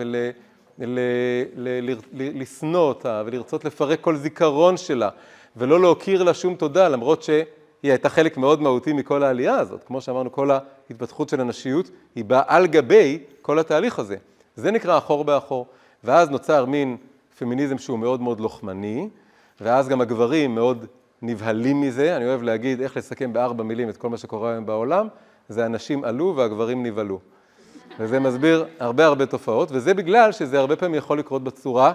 ולשנוא 2.14 2.82
אותה 2.82 3.24
ולרצות 3.26 3.66
לפרק 3.66 4.02
כל 4.02 4.16
זיכרון 4.16 4.78
שלה, 4.78 5.10
ולא 5.58 5.82
להכיר 5.82 6.24
לה 6.24 6.34
שום 6.34 6.56
תודה, 6.56 6.90
למרות 6.90 7.24
שהיא 7.24 7.46
הייתה 7.84 8.10
חלק 8.10 8.38
מאוד 8.38 8.62
מהותי 8.62 8.94
מכל 8.94 9.24
העלייה 9.24 9.56
הזאת. 9.56 9.84
כמו 9.84 10.02
שאמרנו, 10.02 10.32
כל 10.32 10.50
ההתפתחות 10.52 11.30
של 11.30 11.42
הנשיות 11.42 11.90
היא 12.16 12.26
באה 12.26 12.44
על 12.48 12.68
גבי 12.68 13.20
כל 13.42 13.60
התהליך 13.60 14.00
הזה. 14.00 14.16
זה 14.56 14.72
נקרא 14.72 14.98
אחור 14.98 15.24
באחור. 15.24 15.68
ואז 16.04 16.30
נוצר 16.30 16.66
מין 16.66 16.98
פמיניזם 17.38 17.78
שהוא 17.78 18.00
מאוד 18.00 18.22
מאוד 18.22 18.40
לוחמני, 18.40 19.10
ואז 19.62 19.88
גם 19.88 20.02
הגברים 20.02 20.56
מאוד 20.56 20.86
נבהלים 21.26 21.82
מזה. 21.82 22.18
אני 22.18 22.26
אוהב 22.26 22.44
להגיד 22.44 22.82
איך 22.82 22.98
לסכם 22.98 23.34
בארבע 23.34 23.64
מילים 23.64 23.90
את 23.90 23.98
כל 23.98 24.10
מה 24.10 24.18
שקורה 24.18 24.52
היום 24.52 24.66
בעולם, 24.66 25.08
זה 25.50 25.66
הנשים 25.66 26.04
עלו 26.04 26.34
והגברים 26.36 26.86
נבהלו. 26.86 27.20
וזה 28.00 28.20
מסביר 28.20 28.66
הרבה 28.80 29.06
הרבה 29.06 29.26
תופעות, 29.26 29.70
וזה 29.72 29.94
בגלל 29.94 30.32
שזה 30.32 30.60
הרבה 30.60 30.76
פעמים 30.76 30.96
יכול 30.96 31.20
לקרות 31.20 31.44
בצורה 31.44 31.94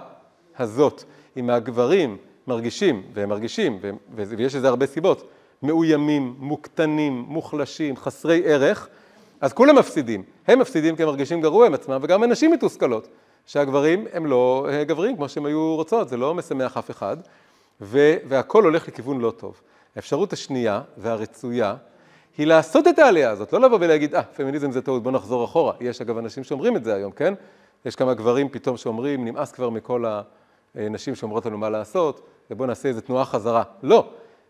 הזאת. 0.59 1.03
אם 1.37 1.49
הגברים 1.49 2.17
מרגישים, 2.47 3.01
והם 3.13 3.29
מרגישים, 3.29 3.79
ויש 4.15 4.55
לזה 4.55 4.67
הרבה 4.67 4.85
סיבות, 4.85 5.29
מאוימים, 5.63 6.35
מוקטנים, 6.39 7.25
מוחלשים, 7.27 7.97
חסרי 7.97 8.41
ערך, 8.45 8.87
אז 9.41 9.53
כולם 9.53 9.75
מפסידים. 9.75 10.23
הם 10.47 10.59
מפסידים 10.59 10.95
כי 10.95 11.03
הם 11.03 11.09
מרגישים 11.09 11.41
גרוע 11.41 11.65
עם 11.65 11.73
עצמם, 11.73 11.99
וגם 12.01 12.23
הנשים 12.23 12.51
מתוסכלות. 12.51 13.07
שהגברים 13.45 14.05
הם 14.13 14.25
לא 14.25 14.67
אה, 14.69 14.83
גברים 14.83 15.15
כמו 15.15 15.29
שהם 15.29 15.45
היו 15.45 15.75
רוצות, 15.75 16.09
זה 16.09 16.17
לא 16.17 16.35
משמח 16.35 16.77
אף 16.77 16.91
אחד, 16.91 17.17
והכל 17.81 18.63
הולך 18.63 18.87
לכיוון 18.87 19.19
לא 19.19 19.31
טוב. 19.31 19.61
האפשרות 19.95 20.33
השנייה 20.33 20.81
והרצויה 20.97 21.75
היא 22.37 22.47
לעשות 22.47 22.87
את 22.87 22.99
העלייה 22.99 23.29
הזאת, 23.29 23.53
לא 23.53 23.61
לבוא 23.61 23.77
ולהגיד, 23.81 24.15
אה, 24.15 24.23
פמיניזם 24.23 24.71
זה 24.71 24.81
טעות, 24.81 25.03
בוא 25.03 25.11
נחזור 25.11 25.45
אחורה. 25.45 25.73
יש 25.79 26.01
אגב 26.01 26.17
אנשים 26.17 26.43
שאומרים 26.43 26.75
את 26.75 26.83
זה 26.83 26.95
היום, 26.95 27.11
כן? 27.11 27.33
יש 27.85 27.95
כמה 27.95 28.13
גברים 28.13 28.49
פתאום 28.49 28.77
שאומרים, 28.77 29.25
נמאס 29.25 29.51
כבר 29.51 29.69
מכל 29.69 30.05
הנשים 30.75 31.15
שאומרות 31.15 31.45
לנו 31.45 31.57
מה 31.57 31.69
לעשות, 31.69 32.27
ובואו 32.51 32.67
נעשה 32.67 32.89
איזו 32.89 33.01
תנועה 33.01 33.25
חזרה. 33.25 33.63
לא, 33.83 34.09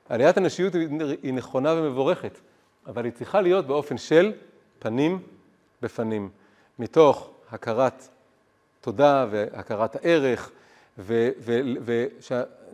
עליית 0.10 0.38
הנשיות 0.38 0.74
היא 1.24 1.34
נכונה 1.34 1.74
ומבורכת, 1.74 2.40
אבל 2.88 3.06
היא 3.06 3.14
צריכה 3.14 3.42
להיות 3.42 3.68
באופן 3.68 3.98
של 3.98 4.32
פנים 4.80 5.20
בפנים, 5.82 6.30
מתוך 6.80 7.30
הכרת 7.52 8.08
תודה 8.82 9.26
והכרת 9.32 9.96
הערך, 9.96 10.52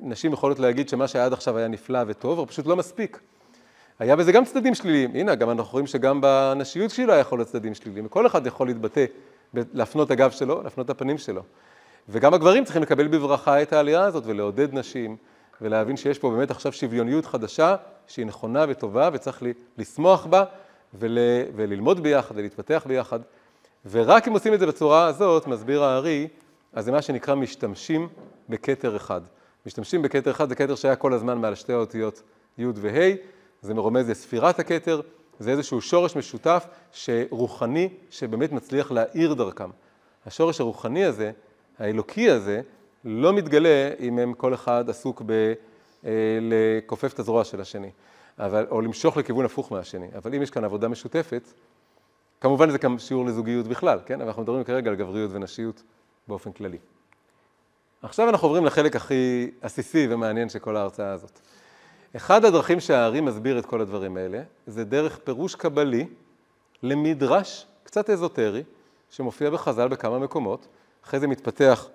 ושנשים 0.01 0.33
יכולות 0.33 0.59
להגיד 0.59 0.89
שמה 0.89 1.07
שהיה 1.07 1.25
עד 1.25 1.33
עכשיו 1.33 1.57
היה 1.57 1.67
נפלא 1.67 1.99
וטוב, 2.07 2.39
אבל 2.39 2.47
פשוט 2.47 2.65
לא 2.65 2.75
מספיק. 2.75 3.19
היה 3.99 4.15
בזה 4.15 4.31
גם 4.31 4.45
צדדים 4.45 4.75
שליליים. 4.75 5.15
הנה, 5.15 5.35
גם 5.35 5.49
אנחנו 5.49 5.71
רואים 5.71 5.87
שגם 5.87 6.21
בנשיות 6.21 6.91
שלו 6.91 7.13
היה 7.13 7.19
יכול 7.19 7.39
להיות 7.39 7.47
צדדים 7.49 7.73
שליליים. 7.73 8.05
וכל 8.05 8.27
אחד 8.27 8.47
יכול 8.47 8.67
להתבטא, 8.67 9.05
להפנות 9.53 10.11
הגב 10.11 10.31
שלו, 10.31 10.63
להפנות 10.63 10.89
הפנים 10.89 11.17
שלו. 11.17 11.41
וגם 12.09 12.33
הגברים 12.33 12.63
צריכים 12.63 12.81
לקבל 12.81 13.07
בברכה 13.07 13.61
את 13.61 13.73
העלייה 13.73 14.03
הזאת 14.03 14.23
ולעודד 14.25 14.73
נשים, 14.73 15.17
ולהבין 15.61 15.97
שיש 15.97 16.19
פה 16.19 16.29
באמת 16.29 16.51
עכשיו 16.51 16.71
שוויוניות 16.71 17.25
חדשה, 17.25 17.75
שהיא 18.07 18.25
נכונה 18.25 18.65
וטובה, 18.69 19.09
וצריך 19.13 19.43
לשמוח 19.77 20.25
בה, 20.25 20.43
ול, 20.93 21.17
וללמוד 21.55 22.03
ביחד 22.03 22.37
ולהתפתח 22.37 22.83
ביחד. 22.87 23.19
ורק 23.91 24.27
אם 24.27 24.33
עושים 24.33 24.53
את 24.53 24.59
זה 24.59 24.67
בצורה 24.67 25.05
הזאת, 25.05 25.47
מסביר 25.47 25.83
הארי, 25.83 26.27
אז 26.73 26.85
זה 26.85 26.91
מה 26.91 27.01
שנקרא 27.01 27.35
משתמשים 27.35 28.07
בכתר 28.49 28.95
אחד. 28.95 29.21
משתמשים 29.67 30.01
בכתר 30.01 30.31
אחד, 30.31 30.49
זה 30.49 30.55
כתר 30.55 30.75
שהיה 30.75 30.95
כל 30.95 31.13
הזמן 31.13 31.37
מעל 31.37 31.55
שתי 31.55 31.73
האותיות 31.73 32.21
י' 32.57 32.65
וה', 32.75 33.15
זה 33.61 33.73
מרומז 33.73 34.09
לספירת 34.09 34.59
הכתר, 34.59 35.01
זה 35.39 35.51
איזשהו 35.51 35.81
שורש 35.81 36.15
משותף 36.15 36.67
שרוחני, 36.91 37.89
שבאמת 38.09 38.51
מצליח 38.51 38.91
להאיר 38.91 39.33
דרכם. 39.33 39.69
השורש 40.25 40.61
הרוחני 40.61 41.05
הזה, 41.05 41.31
האלוקי 41.79 42.29
הזה, 42.29 42.61
לא 43.05 43.33
מתגלה 43.33 43.89
אם 43.99 44.19
הם 44.19 44.33
כל 44.33 44.53
אחד 44.53 44.89
עסוק 44.89 45.21
בלכופף 46.03 47.03
אה, 47.03 47.09
את 47.13 47.19
הזרוע 47.19 47.43
של 47.43 47.61
השני, 47.61 47.91
אבל, 48.39 48.67
או 48.69 48.81
למשוך 48.81 49.17
לכיוון 49.17 49.45
הפוך 49.45 49.71
מהשני. 49.71 50.07
אבל 50.15 50.35
אם 50.35 50.41
יש 50.41 50.49
כאן 50.49 50.63
עבודה 50.63 50.87
משותפת, 50.87 51.53
כמובן 52.41 52.69
זה 52.69 52.77
גם 52.77 52.99
שיעור 52.99 53.25
לזוגיות 53.25 53.67
בכלל, 53.67 53.99
כן? 54.05 54.21
אבל 54.21 54.27
אנחנו 54.27 54.41
מדברים 54.41 54.63
כרגע 54.63 54.89
על 54.89 54.95
גבריות 54.95 55.31
ונשיות 55.33 55.83
באופן 56.27 56.51
כללי. 56.51 56.77
עכשיו 58.01 58.29
אנחנו 58.29 58.47
עוברים 58.47 58.65
לחלק 58.65 58.95
הכי 58.95 59.51
עסיסי 59.61 60.07
ומעניין 60.09 60.49
של 60.49 60.59
כל 60.59 60.77
ההרצאה 60.77 61.11
הזאת. 61.11 61.39
אחד 62.15 62.45
הדרכים 62.45 62.79
שהארי 62.79 63.21
מסביר 63.21 63.59
את 63.59 63.65
כל 63.65 63.81
הדברים 63.81 64.17
האלה, 64.17 64.41
זה 64.67 64.83
דרך 64.83 65.17
פירוש 65.17 65.55
קבלי 65.55 66.07
למדרש 66.83 67.65
קצת 67.83 68.09
אזוטרי, 68.09 68.63
שמופיע 69.09 69.49
בחז"ל 69.49 69.87
בכמה 69.87 70.19
מקומות, 70.19 70.67
אחרי 71.05 71.19
זה 71.19 71.27
מתפתח 71.27 71.87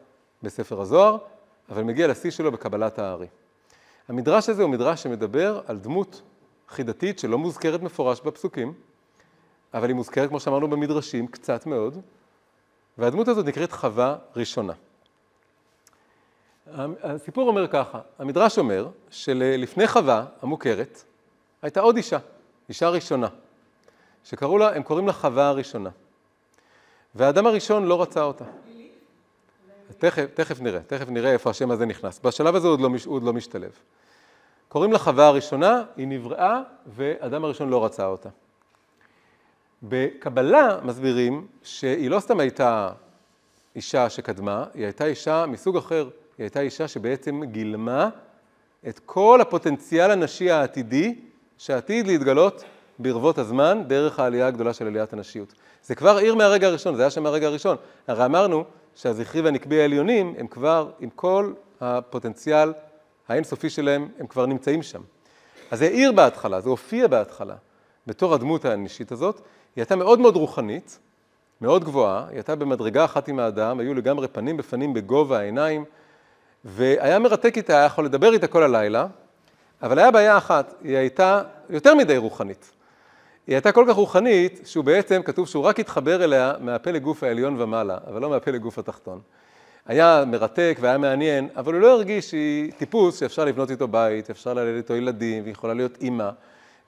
בספר 0.43 0.81
הזוהר, 0.81 1.19
אבל 1.69 1.83
מגיע 1.83 2.09
לשיא 2.09 2.31
שלו 2.31 2.53
בקבלת 2.53 2.99
הארי. 2.99 3.27
המדרש 4.09 4.49
הזה 4.49 4.63
הוא 4.63 4.71
מדרש 4.71 5.03
שמדבר 5.03 5.61
על 5.67 5.79
דמות 5.79 6.23
חידתית 6.69 7.19
שלא 7.19 7.39
מוזכרת 7.39 7.83
מפורש 7.83 8.21
בפסוקים, 8.21 8.73
אבל 9.75 9.89
היא 9.89 9.97
מוזכרת, 9.97 10.29
כמו 10.29 10.41
שאמרנו, 10.41 10.69
במדרשים, 10.69 11.27
קצת 11.27 11.67
מאוד, 11.67 11.99
והדמות 12.99 13.29
הזאת 13.29 13.47
נקראת 13.47 13.73
חווה 13.73 14.17
ראשונה. 14.37 14.73
הסיפור 17.03 17.49
אומר 17.49 17.69
ככה, 17.69 18.01
המדרש 18.19 18.59
אומר 18.59 18.89
שלפני 19.11 19.87
חווה 19.87 20.25
המוכרת 20.43 21.03
הייתה 21.63 21.81
עוד 21.81 21.97
אישה, 21.97 22.19
אישה 22.69 22.89
ראשונה, 22.89 23.29
שקראו 24.25 24.59
לה, 24.59 24.77
הם 24.77 24.83
קוראים 24.83 25.07
לה 25.07 25.13
חווה 25.13 25.49
הראשונה. 25.49 25.91
והאדם 27.15 27.47
הראשון 27.47 27.85
לא 27.85 28.03
רצה 28.03 28.23
אותה. 28.23 28.45
תכף, 29.99 30.27
תכף 30.35 30.61
נראה, 30.61 30.81
תכף 30.87 31.09
נראה 31.09 31.33
איפה 31.33 31.51
השם 31.51 31.71
הזה 31.71 31.87
נכנס. 31.87 32.21
בשלב 32.25 32.55
הזה 32.55 32.67
הוא 32.67 32.73
עוד 32.73 32.81
לא, 32.81 32.89
הוא 33.07 33.15
עוד 33.15 33.23
לא 33.23 33.33
משתלב. 33.33 33.71
קוראים 34.69 34.93
לה 34.93 34.99
חווה 34.99 35.27
הראשונה, 35.27 35.83
היא 35.97 36.07
נבראה, 36.09 36.61
ואדם 36.87 37.45
הראשון 37.45 37.69
לא 37.69 37.85
רצה 37.85 38.07
אותה. 38.07 38.29
בקבלה 39.83 40.79
מסבירים 40.83 41.47
שהיא 41.63 42.11
לא 42.11 42.21
סתם 42.21 42.41
הייתה 42.41 42.93
אישה 43.77 44.11
שקדמה, 44.11 44.65
היא 44.75 44.85
הייתה 44.85 45.05
אישה 45.05 45.47
מסוג 45.47 45.77
אחר. 45.77 46.09
היא 46.39 46.45
הייתה 46.45 46.61
אישה 46.61 46.89
שבעצם 46.89 47.41
גילמה 47.45 48.09
את 48.89 49.01
כל 49.07 49.41
הפוטנציאל 49.41 50.11
הנשי 50.11 50.51
העתידי 50.51 51.15
שעתיד 51.59 52.07
להתגלות 52.07 52.65
ברבות 52.99 53.39
הזמן 53.39 53.83
דרך 53.87 54.19
העלייה 54.19 54.47
הגדולה 54.47 54.73
של 54.73 54.87
עליית 54.87 55.13
הנשיות. 55.13 55.55
זה 55.85 55.95
כבר 55.95 56.17
עיר 56.17 56.35
מהרגע 56.35 56.67
הראשון, 56.67 56.97
זה 56.97 57.03
היה 57.03 57.11
שם 57.11 57.23
מהרגע 57.23 57.47
הראשון. 57.47 57.77
הרי 58.09 58.25
אמרנו 58.25 58.65
שהזכרי 58.95 59.41
והנקבי 59.41 59.81
העליונים 59.81 60.35
הם 60.39 60.47
כבר 60.47 60.91
עם 61.01 61.11
כל 61.11 61.53
הפוטנציאל 61.81 62.73
האינסופי 63.29 63.71
שלהם, 63.71 64.09
הם 64.19 64.27
כבר 64.27 64.47
נמצאים 64.47 64.83
שם. 64.83 65.01
אז 65.71 65.79
זה 65.79 65.89
עיר 65.89 66.13
בהתחלה, 66.13 66.61
זה 66.61 66.71
הופיע 66.71 67.07
בהתחלה 67.07 67.55
בתור 68.07 68.35
הדמות 68.35 68.65
האנושית 68.65 69.13
הזאת. 69.13 69.37
היא 69.37 69.83
הייתה 69.83 69.97
מאוד 69.97 70.21
מאוד 70.21 70.37
רוחנית, 70.37 70.99
מאוד 71.61 71.85
גבוהה, 71.85 72.25
היא 72.29 72.37
הייתה 72.37 72.55
במדרגה 72.55 73.05
אחת 73.05 73.29
עם 73.29 73.39
האדם, 73.39 73.81
היו 73.81 73.95
לגמרי 73.95 74.29
פנים 74.29 74.57
בפנים 74.57 74.95
בגובה 74.95 75.39
העיניים, 75.39 75.85
והיה 76.65 77.19
מרתק 77.19 77.57
איתה, 77.57 77.77
היה 77.77 77.85
יכול 77.85 78.05
לדבר 78.05 78.33
איתה 78.33 78.47
כל 78.47 78.63
הלילה, 78.63 79.07
אבל 79.83 79.99
היה 79.99 80.11
בעיה 80.11 80.39
אחת, 80.39 80.75
היא 80.85 80.97
הייתה 80.97 81.43
יותר 81.71 81.95
מדי 81.95 82.17
רוחנית. 82.17 82.73
היא 83.47 83.57
הייתה 83.57 83.73
כל 83.73 83.85
כך 83.89 83.95
רוחנית, 83.95 84.61
שהוא 84.65 84.85
בעצם, 84.85 85.23
כתוב 85.23 85.49
שהוא 85.49 85.65
רק 85.65 85.81
התחבר 85.81 86.25
אליה 86.25 86.53
מהפלג 86.61 87.03
גוף 87.03 87.23
העליון 87.23 87.61
ומעלה, 87.61 87.99
אבל 88.07 88.21
לא 88.21 88.31
מהפלג 88.31 88.61
גוף 88.61 88.79
התחתון. 88.79 89.21
היה 89.87 90.25
מרתק 90.27 90.79
והיה 90.81 90.99
מעניין, 90.99 91.49
אבל 91.57 91.73
הוא 91.73 91.81
לא 91.81 91.93
הרגיש 91.93 92.31
שהיא 92.31 92.73
טיפוס 92.73 93.21
שאפשר 93.21 93.45
לבנות 93.45 93.71
איתו 93.71 93.89
בית, 93.89 94.31
אפשר 94.31 94.55
ללדת 94.55 94.77
איתו 94.77 94.97
ילדים, 94.97 95.43
והיא 95.43 95.53
יכולה 95.53 95.75
להיות 95.75 95.99
אימא, 96.01 96.31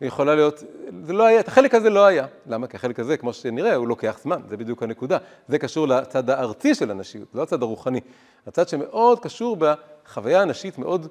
יכולה 0.01 0.35
להיות... 0.35 0.63
זה 1.05 1.13
לא 1.13 1.27
היה, 1.27 1.41
את 1.41 1.49
החלק 1.49 1.75
הזה 1.75 1.91
לא 1.91 2.07
היה. 2.07 2.27
למה? 2.47 2.67
כי 2.67 2.77
החלק 2.77 3.01
הזה, 3.01 3.17
כמו 3.17 3.33
שנראה, 3.33 3.75
הוא 3.75 3.89
לוקח 3.89 4.19
זמן, 4.23 4.41
זה 4.49 4.57
בדיוק 4.57 4.83
הנקודה. 4.83 5.19
זה 5.49 5.59
קשור 5.59 5.89
לצד 5.89 6.31
הארצי 6.31 6.75
של 6.75 6.91
הנשיות, 6.91 7.29
לא 7.35 7.43
הצד 7.43 7.63
הרוחני. 7.63 8.01
הצד 8.47 8.69
שמאוד 8.69 9.21
קשור 9.21 9.57
בחוויה 9.61 10.43
הנשית 10.43 10.79
מאוד, 10.79 11.07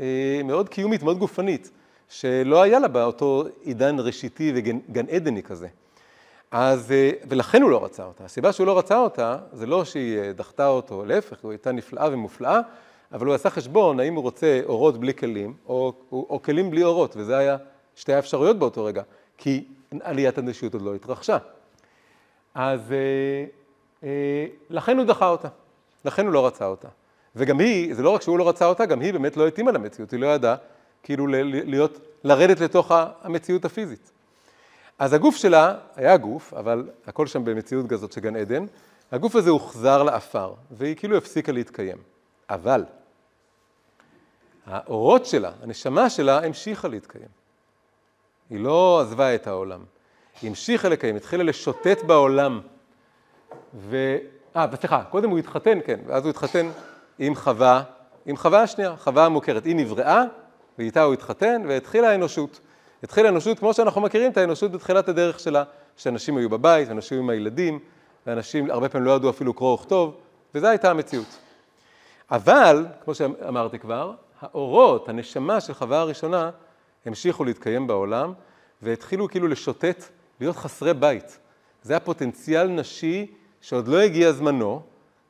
אה, 0.00 0.40
מאוד 0.44 0.68
קיומית, 0.68 1.02
מאוד 1.02 1.18
גופנית, 1.18 1.70
שלא 2.08 2.62
היה 2.62 2.78
לה 2.78 2.88
באותו 2.88 3.44
עידן 3.62 3.96
ראשיתי 3.98 4.52
וגן 4.54 5.06
עדני 5.10 5.42
כזה. 5.42 5.68
אז, 6.50 6.92
אה, 6.92 7.10
ולכן 7.28 7.62
הוא 7.62 7.70
לא 7.70 7.84
רצה 7.84 8.04
אותה. 8.04 8.24
הסיבה 8.24 8.52
שהוא 8.52 8.66
לא 8.66 8.78
רצה 8.78 8.98
אותה, 8.98 9.36
זה 9.52 9.66
לא 9.66 9.84
שהיא 9.84 10.18
אה, 10.18 10.32
דחתה 10.32 10.66
אותו, 10.66 11.04
להפך, 11.04 11.44
היא 11.44 11.50
הייתה 11.50 11.72
נפלאה 11.72 12.08
ומופלאה, 12.12 12.60
אבל 13.12 13.26
הוא 13.26 13.34
עשה 13.34 13.50
חשבון 13.50 14.00
האם 14.00 14.14
הוא 14.14 14.22
רוצה 14.22 14.60
אורות 14.64 15.00
בלי 15.00 15.14
כלים, 15.14 15.54
או, 15.66 15.92
או, 16.12 16.26
או 16.30 16.42
כלים 16.42 16.70
בלי 16.70 16.84
אורות, 16.84 17.14
וזה 17.16 17.36
היה 17.36 17.56
שתי 17.96 18.12
האפשרויות 18.12 18.58
באותו 18.58 18.84
רגע, 18.84 19.02
כי 19.38 19.64
עליית 20.00 20.38
הנשיות 20.38 20.74
עוד 20.74 20.82
לא 20.82 20.94
התרחשה. 20.94 21.38
אז 22.54 22.92
אה, 22.92 23.44
אה, 24.04 24.46
לכן 24.70 24.98
הוא 24.98 25.06
דחה 25.06 25.28
אותה, 25.28 25.48
לכן 26.04 26.26
הוא 26.26 26.32
לא 26.32 26.46
רצה 26.46 26.66
אותה. 26.66 26.88
וגם 27.36 27.60
היא, 27.60 27.94
זה 27.94 28.02
לא 28.02 28.10
רק 28.10 28.22
שהוא 28.22 28.38
לא 28.38 28.48
רצה 28.48 28.66
אותה, 28.66 28.86
גם 28.86 29.00
היא 29.00 29.12
באמת 29.12 29.36
לא 29.36 29.48
התאימה 29.48 29.72
למציאות, 29.72 30.10
היא 30.10 30.20
לא 30.20 30.26
ידעה 30.26 30.56
כאילו 31.02 31.26
להיות, 31.26 31.98
לרדת 32.24 32.60
לתוך 32.60 32.92
המציאות 33.22 33.64
הפיזית. 33.64 34.12
אז 34.98 35.12
הגוף 35.12 35.36
שלה 35.36 35.74
היה 35.96 36.16
גוף, 36.16 36.54
אבל 36.54 36.88
הכל 37.06 37.26
שם 37.26 37.44
במציאות 37.44 37.86
כזאת 37.88 38.12
של 38.12 38.20
גן 38.20 38.36
עדן, 38.36 38.66
הגוף 39.12 39.36
הזה 39.36 39.50
הוחזר 39.50 40.02
לעפר, 40.02 40.54
והיא 40.70 40.96
כאילו 40.96 41.16
הפסיקה 41.16 41.52
להתקיים. 41.52 41.98
אבל 42.50 42.84
האורות 44.66 45.26
שלה, 45.26 45.52
הנשמה 45.62 46.10
שלה, 46.10 46.44
המשיכה 46.44 46.88
להתקיים. 46.88 47.41
היא 48.52 48.60
לא 48.60 49.00
עזבה 49.00 49.34
את 49.34 49.46
העולם. 49.46 49.80
היא 50.42 50.48
המשיכה 50.48 50.88
לקיים, 50.88 51.16
התחילה 51.16 51.44
לשוטט 51.44 52.02
בעולם. 52.02 52.60
ו... 53.74 54.16
אה, 54.56 54.66
סליחה, 54.80 55.02
קודם 55.10 55.30
הוא 55.30 55.38
התחתן, 55.38 55.78
כן, 55.86 56.00
ואז 56.06 56.22
הוא 56.22 56.30
התחתן 56.30 56.70
עם 57.18 57.34
חווה, 57.34 57.82
עם 58.26 58.36
חווה 58.36 58.62
השנייה, 58.62 58.96
חווה 58.96 59.26
המוכרת. 59.26 59.64
היא 59.64 59.76
נבראה, 59.76 60.24
ואיתה 60.78 61.02
הוא 61.02 61.14
התחתן, 61.14 61.62
והתחילה 61.68 62.10
האנושות. 62.10 62.60
התחילה 63.02 63.28
האנושות 63.28 63.58
כמו 63.58 63.74
שאנחנו 63.74 64.00
מכירים 64.00 64.32
את 64.32 64.36
האנושות 64.36 64.72
בתחילת 64.72 65.08
הדרך 65.08 65.40
שלה, 65.40 65.64
שאנשים 65.96 66.36
היו 66.36 66.50
בבית, 66.50 66.90
אנשים 66.90 67.18
עם 67.18 67.30
הילדים, 67.30 67.78
ואנשים 68.26 68.70
הרבה 68.70 68.88
פעמים 68.88 69.06
לא 69.06 69.12
ידעו 69.12 69.30
אפילו 69.30 69.54
קרוא 69.54 69.74
וכתוב, 69.74 70.16
וזו 70.54 70.66
הייתה 70.66 70.90
המציאות. 70.90 71.38
אבל, 72.30 72.86
כמו 73.04 73.14
שאמרתי 73.14 73.78
כבר, 73.78 74.12
האורות, 74.40 75.08
הנשמה 75.08 75.60
של 75.60 75.74
חווה 75.74 76.00
הראשונה, 76.00 76.50
המשיכו 77.06 77.44
להתקיים 77.44 77.86
בעולם, 77.86 78.32
והתחילו 78.82 79.28
כאילו 79.28 79.48
לשוטט, 79.48 80.04
להיות 80.40 80.56
חסרי 80.56 80.94
בית. 80.94 81.38
זה 81.82 81.96
הפוטנציאל 81.96 82.68
נשי 82.68 83.26
שעוד 83.60 83.88
לא 83.88 83.98
הגיע 84.00 84.32
זמנו, 84.32 84.82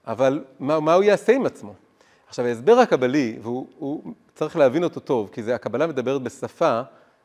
אבל 0.06 0.44
מה, 0.61 0.80
מה 0.80 0.94
הוא 0.94 1.02
יעשה 1.02 1.32
עם 1.32 1.46
עצמו? 1.46 1.74
עכשיו, 2.28 2.46
ההסבר 2.46 2.78
הקבלי, 2.78 3.38
והוא 3.42 4.14
צריך 4.35 4.56
להבין 4.56 4.85
אותו 4.85 5.00
טוב, 5.00 5.30
כי 5.32 5.42
זה, 5.42 5.54
הקבלה 5.54 5.87
מדברת 5.87 6.22
בשפה 6.22 6.80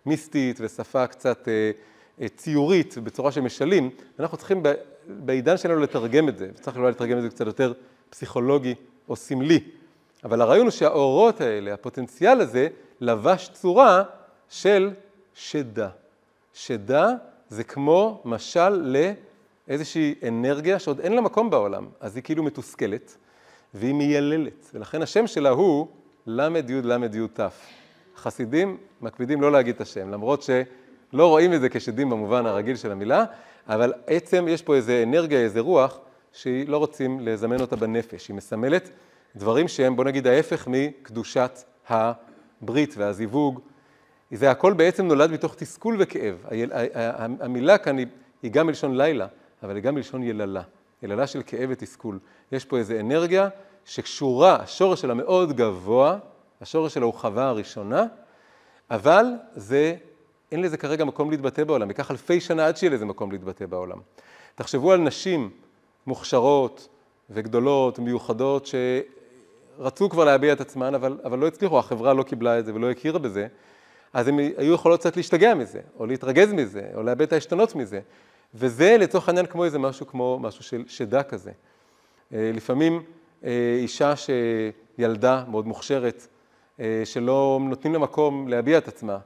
מיסטית 0.06 0.58
ושפה 0.62 1.08
קצת 1.08 1.48
אה, 1.48 1.72
אה, 2.22 2.30
ציורית, 2.30 2.98
בצורה 2.98 3.32
של 3.32 3.42
משלים, 3.42 3.90
ואנחנו 4.20 4.38
צריכים 4.38 4.64
בעידן 5.08 5.58
שלנו 5.58 5.80
לתרגם 5.80 6.30
את 6.30 6.38
זה, 6.38 6.50
וצריך 6.56 6.78
אולי 6.78 6.92
לתרגם 6.92 7.18
את 7.18 7.24
זה 7.24 7.30
קצת 7.30 7.46
יותר 7.46 7.74
פסיכולוגי 8.10 8.76
או 9.10 9.16
סמלי. 9.16 9.60
אבל 10.24 10.42
הרעיון 10.42 10.66
הוא 10.66 10.72
שהאורות 10.72 11.42
האלה, 11.42 11.74
הפוטנציאל 11.74 12.42
הזה, 12.42 12.68
לבש 13.02 13.50
צורה 13.54 14.04
של 14.50 14.92
שדה. 15.34 15.90
שדה 16.54 17.14
זה 17.50 17.64
כמו 17.64 18.22
משל 18.26 18.96
לאיזושהי 19.68 20.16
אנרגיה 20.28 20.80
שעוד 20.80 21.00
אין 21.00 21.14
לה 21.14 21.22
מקום 21.22 21.50
בעולם, 21.50 21.88
אז 22.00 22.16
היא 22.16 22.24
כאילו 22.24 22.44
מתוסכלת 22.44 23.18
והיא 23.74 23.94
מייללת, 23.94 24.72
ולכן 24.74 25.02
השם 25.02 25.28
שלה 25.28 25.50
הוא 25.50 25.88
ל"י 26.28 26.82
ל"י 26.84 27.28
ת'. 27.34 27.40
חסידים 28.18 28.78
מקפידים 29.02 29.42
לא 29.42 29.52
להגיד 29.52 29.76
את 29.76 29.82
השם, 29.82 30.10
למרות 30.10 30.42
שלא 30.42 31.28
רואים 31.28 31.54
את 31.54 31.62
זה 31.62 31.70
כשדים 31.70 32.10
במובן 32.10 32.46
הרגיל 32.46 32.76
של 32.76 32.92
המילה, 32.92 33.26
אבל 33.68 33.94
עצם 34.08 34.46
יש 34.48 34.62
פה 34.62 34.76
איזה 34.76 35.04
אנרגיה, 35.08 35.40
איזה 35.40 35.60
רוח, 35.60 36.00
שהיא 36.34 36.70
לא 36.70 36.78
רוצים 36.78 37.20
לזמן 37.20 37.62
אותה 37.62 37.76
בנפש. 37.76 38.28
היא 38.28 38.36
מסמלת 38.36 38.90
דברים 39.36 39.68
שהם, 39.68 39.96
בוא 39.96 40.04
נגיד, 40.04 40.28
ההפך 40.28 40.68
מקדושת 40.68 41.64
הברית 41.90 42.94
והזיווג. 42.98 43.60
זה 44.32 44.52
הכל 44.52 44.74
בעצם 44.74 45.06
נולד 45.06 45.32
מתוך 45.32 45.56
תסכול 45.56 45.96
וכאב. 46.00 46.46
המילה 47.40 47.78
כאן 47.78 47.98
היא 47.98 48.52
גם 48.52 48.68
מלשון 48.68 48.98
לילה, 48.98 49.28
אבל 49.64 49.76
היא 49.76 49.84
גם 49.84 49.96
מלשון 49.96 50.24
יללה. 50.24 50.62
יללה 51.04 51.28
של 51.28 51.42
כאב 51.46 51.70
ותסכול. 51.70 52.20
יש 52.52 52.66
פה 52.66 52.78
איזו 52.78 52.94
אנרגיה 53.00 53.50
שקשורה, 53.86 54.56
השורש 54.56 55.02
שלה 55.02 55.14
מאוד 55.14 55.54
גבוה, 55.54 56.18
השורש 56.62 56.94
שלה 56.94 57.06
הוא 57.06 57.14
חווה 57.14 57.48
הראשונה, 57.48 58.06
אבל 58.92 59.26
זה, 59.56 59.96
אין 60.52 60.62
לזה 60.62 60.78
כרגע 60.78 61.06
מקום 61.06 61.32
להתבטא 61.32 61.64
בעולם, 61.64 61.90
ייקח 61.90 62.12
אלפי 62.12 62.42
שנה 62.42 62.68
עד 62.68 62.78
שיהיה 62.78 62.94
לזה 62.94 63.06
מקום 63.06 63.32
להתבטא 63.32 63.66
בעולם. 63.66 63.98
תחשבו 64.56 64.92
על 64.92 65.00
נשים 65.00 65.50
מוכשרות 66.08 66.88
וגדולות 67.30 68.00
ומיוחדות 68.00 68.70
שרצו 69.78 70.10
כבר 70.10 70.26
להביע 70.26 70.54
את 70.54 70.62
עצמן, 70.62 70.96
אבל, 70.96 71.20
אבל 71.24 71.40
לא 71.40 71.48
הצליחו, 71.48 71.80
החברה 71.80 72.14
לא 72.14 72.24
קיבלה 72.24 72.60
את 72.60 72.66
זה 72.66 72.76
ולא 72.76 72.92
הכירה 72.92 73.20
בזה, 73.20 73.48
אז 74.14 74.28
הן 74.28 74.40
היו 74.40 74.74
יכולות 74.74 75.00
קצת 75.00 75.18
להשתגע 75.18 75.54
מזה, 75.54 75.80
או 76.00 76.06
להתרגז 76.06 76.54
מזה, 76.54 76.84
או 76.96 77.04
לאבד 77.04 77.22
את 77.22 77.34
העשתונות 77.34 77.76
מזה. 77.76 78.00
וזה 78.56 78.98
לצורך 79.00 79.28
העניין 79.28 79.46
כמו 79.46 79.66
איזה 79.66 79.80
משהו 79.80 80.08
כמו 80.08 80.40
משהו 80.42 80.64
של 80.64 80.84
שדה 80.88 81.24
כזה. 81.24 81.52
אה, 82.34 82.52
לפעמים 82.54 83.04
אה, 83.44 83.78
אישה 83.80 84.14
שילדה 84.16 85.44
מאוד 85.48 85.68
מוכשרת, 85.68 86.28
אה, 86.80 87.02
שלא 87.06 87.60
נותנים 87.62 87.94
לה 87.94 88.00
מקום 88.00 88.48
להביע 88.48 88.78
את 88.78 88.88
עצמה. 88.88 89.18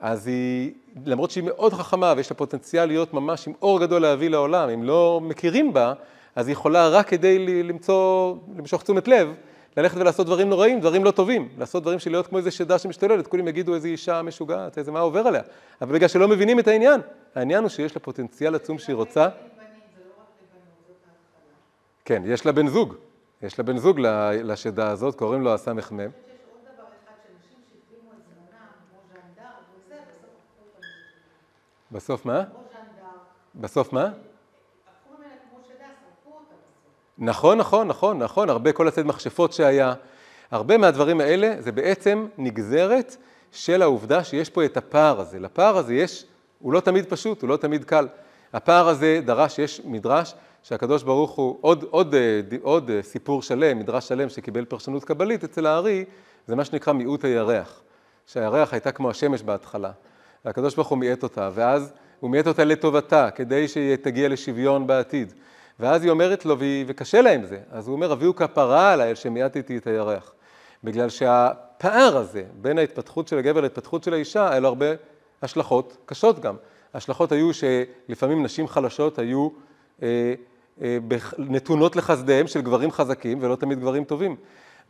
אז 0.00 0.26
היא, 0.26 0.72
למרות 1.06 1.30
שהיא 1.30 1.44
מאוד 1.44 1.72
חכמה 1.72 2.14
ויש 2.16 2.30
לה 2.30 2.36
פוטנציאל 2.36 2.86
להיות 2.86 3.14
ממש 3.14 3.48
עם 3.48 3.54
אור 3.62 3.80
גדול 3.80 4.02
להביא 4.02 4.30
לעולם, 4.30 4.68
אם 4.68 4.82
לא 4.82 5.20
מכירים 5.22 5.72
בה, 5.72 5.92
אז 6.36 6.46
היא 6.46 6.52
יכולה 6.52 6.88
רק 6.88 7.08
כדי 7.08 7.62
למצוא, 7.62 8.34
למשוך 8.56 8.82
תשומת 8.82 9.08
לב, 9.08 9.34
ללכת 9.76 9.96
ולעשות 9.96 10.26
דברים 10.26 10.48
נוראים, 10.48 10.80
דברים 10.80 11.04
לא 11.04 11.10
טובים, 11.10 11.48
לעשות 11.58 11.82
דברים 11.82 11.98
של 11.98 12.10
להיות 12.10 12.26
כמו 12.26 12.38
איזה 12.38 12.50
שדה 12.50 12.78
שמשתוללת, 12.78 13.26
כולם 13.26 13.48
יגידו 13.48 13.74
איזה 13.74 13.88
אישה 13.88 14.22
משוגעת, 14.22 14.78
איזה 14.78 14.92
מה 14.92 15.00
עובר 15.00 15.26
עליה, 15.26 15.42
אבל 15.82 15.94
בגלל 15.94 16.08
שלא 16.08 16.28
מבינים 16.28 16.58
את 16.58 16.68
העניין, 16.68 17.00
העניין 17.34 17.62
הוא 17.62 17.68
שיש 17.68 17.94
לה 17.94 18.00
פוטנציאל 18.00 18.54
עצום 18.54 18.78
שהיא 18.78 18.96
רוצה. 18.96 19.28
כן, 22.04 22.22
יש 22.26 22.46
לה 22.46 22.52
בן 22.52 22.68
זוג, 22.68 22.94
יש 23.42 23.58
לה 23.58 23.64
בן 23.64 23.76
זוג 23.76 24.00
לשדה 24.42 24.90
הזאת, 24.90 25.14
קוראים 25.14 25.42
לו 25.42 25.54
הסמ"ם. 25.54 26.10
בסוף 31.92 32.26
מה? 32.26 32.44
בסוף 33.54 33.92
מה? 33.92 34.08
נכון, 37.20 37.58
נכון, 37.58 37.88
נכון, 37.88 38.18
נכון, 38.18 38.50
הרבה 38.50 38.72
כל 38.72 38.88
הצד 38.88 39.06
מכשפות 39.06 39.52
שהיה, 39.52 39.94
הרבה 40.50 40.78
מהדברים 40.78 41.20
האלה 41.20 41.54
זה 41.58 41.72
בעצם 41.72 42.26
נגזרת 42.38 43.16
של 43.52 43.82
העובדה 43.82 44.24
שיש 44.24 44.50
פה 44.50 44.64
את 44.64 44.76
הפער 44.76 45.20
הזה. 45.20 45.40
לפער 45.40 45.76
הזה 45.76 45.94
יש, 45.94 46.24
הוא 46.58 46.72
לא 46.72 46.80
תמיד 46.80 47.06
פשוט, 47.06 47.42
הוא 47.42 47.48
לא 47.48 47.56
תמיד 47.56 47.84
קל. 47.84 48.08
הפער 48.52 48.88
הזה 48.88 49.20
דרש, 49.24 49.58
יש 49.58 49.80
מדרש 49.84 50.34
שהקדוש 50.62 51.02
ברוך 51.02 51.30
הוא, 51.30 51.58
עוד, 51.60 51.84
עוד, 51.90 52.14
עוד, 52.14 52.54
עוד 52.62 52.90
סיפור 53.02 53.42
שלם, 53.42 53.78
מדרש 53.78 54.08
שלם 54.08 54.28
שקיבל 54.28 54.64
פרשנות 54.64 55.04
קבלית 55.04 55.44
אצל 55.44 55.66
הארי, 55.66 56.04
זה 56.46 56.56
מה 56.56 56.64
שנקרא 56.64 56.92
מיעוט 56.92 57.24
הירח. 57.24 57.82
שהירח 58.26 58.72
הייתה 58.72 58.92
כמו 58.92 59.10
השמש 59.10 59.42
בהתחלה. 59.42 59.90
והקדוש 60.44 60.74
ברוך 60.74 60.88
הוא 60.88 60.98
מיעט 60.98 61.22
אותה, 61.22 61.50
ואז 61.54 61.92
הוא 62.20 62.30
מיעט 62.30 62.46
אותה 62.46 62.64
לטובתה, 62.64 63.30
כדי 63.30 63.68
שהיא 63.68 63.96
תגיע 63.96 64.28
לשוויון 64.28 64.86
בעתיד. 64.86 65.32
ואז 65.80 66.02
היא 66.02 66.10
אומרת 66.10 66.44
לו, 66.44 66.56
וקשה 66.86 67.22
לה 67.22 67.30
עם 67.30 67.44
זה, 67.44 67.58
אז 67.70 67.86
הוא 67.88 67.96
אומר, 67.96 68.12
הביאו 68.12 68.36
כפרה 68.36 68.92
עליי 68.92 69.16
שמיעטתי 69.16 69.76
את 69.76 69.86
הירח. 69.86 70.34
בגלל 70.84 71.08
שהפער 71.08 72.16
הזה 72.16 72.42
בין 72.54 72.78
ההתפתחות 72.78 73.28
של 73.28 73.38
הגבר 73.38 73.60
להתפתחות 73.60 74.04
של 74.04 74.14
האישה, 74.14 74.50
היה 74.50 74.60
לו 74.60 74.68
הרבה 74.68 74.86
השלכות 75.42 75.96
קשות 76.06 76.40
גם. 76.40 76.56
ההשלכות 76.94 77.32
היו 77.32 77.50
שלפעמים 77.54 78.42
נשים 78.42 78.68
חלשות 78.68 79.18
היו 79.18 79.48
אה, 80.02 80.34
אה, 80.82 80.98
נתונות 81.38 81.96
לחסדיהם 81.96 82.46
של 82.46 82.60
גברים 82.60 82.90
חזקים 82.90 83.38
ולא 83.40 83.56
תמיד 83.56 83.80
גברים 83.80 84.04
טובים. 84.04 84.36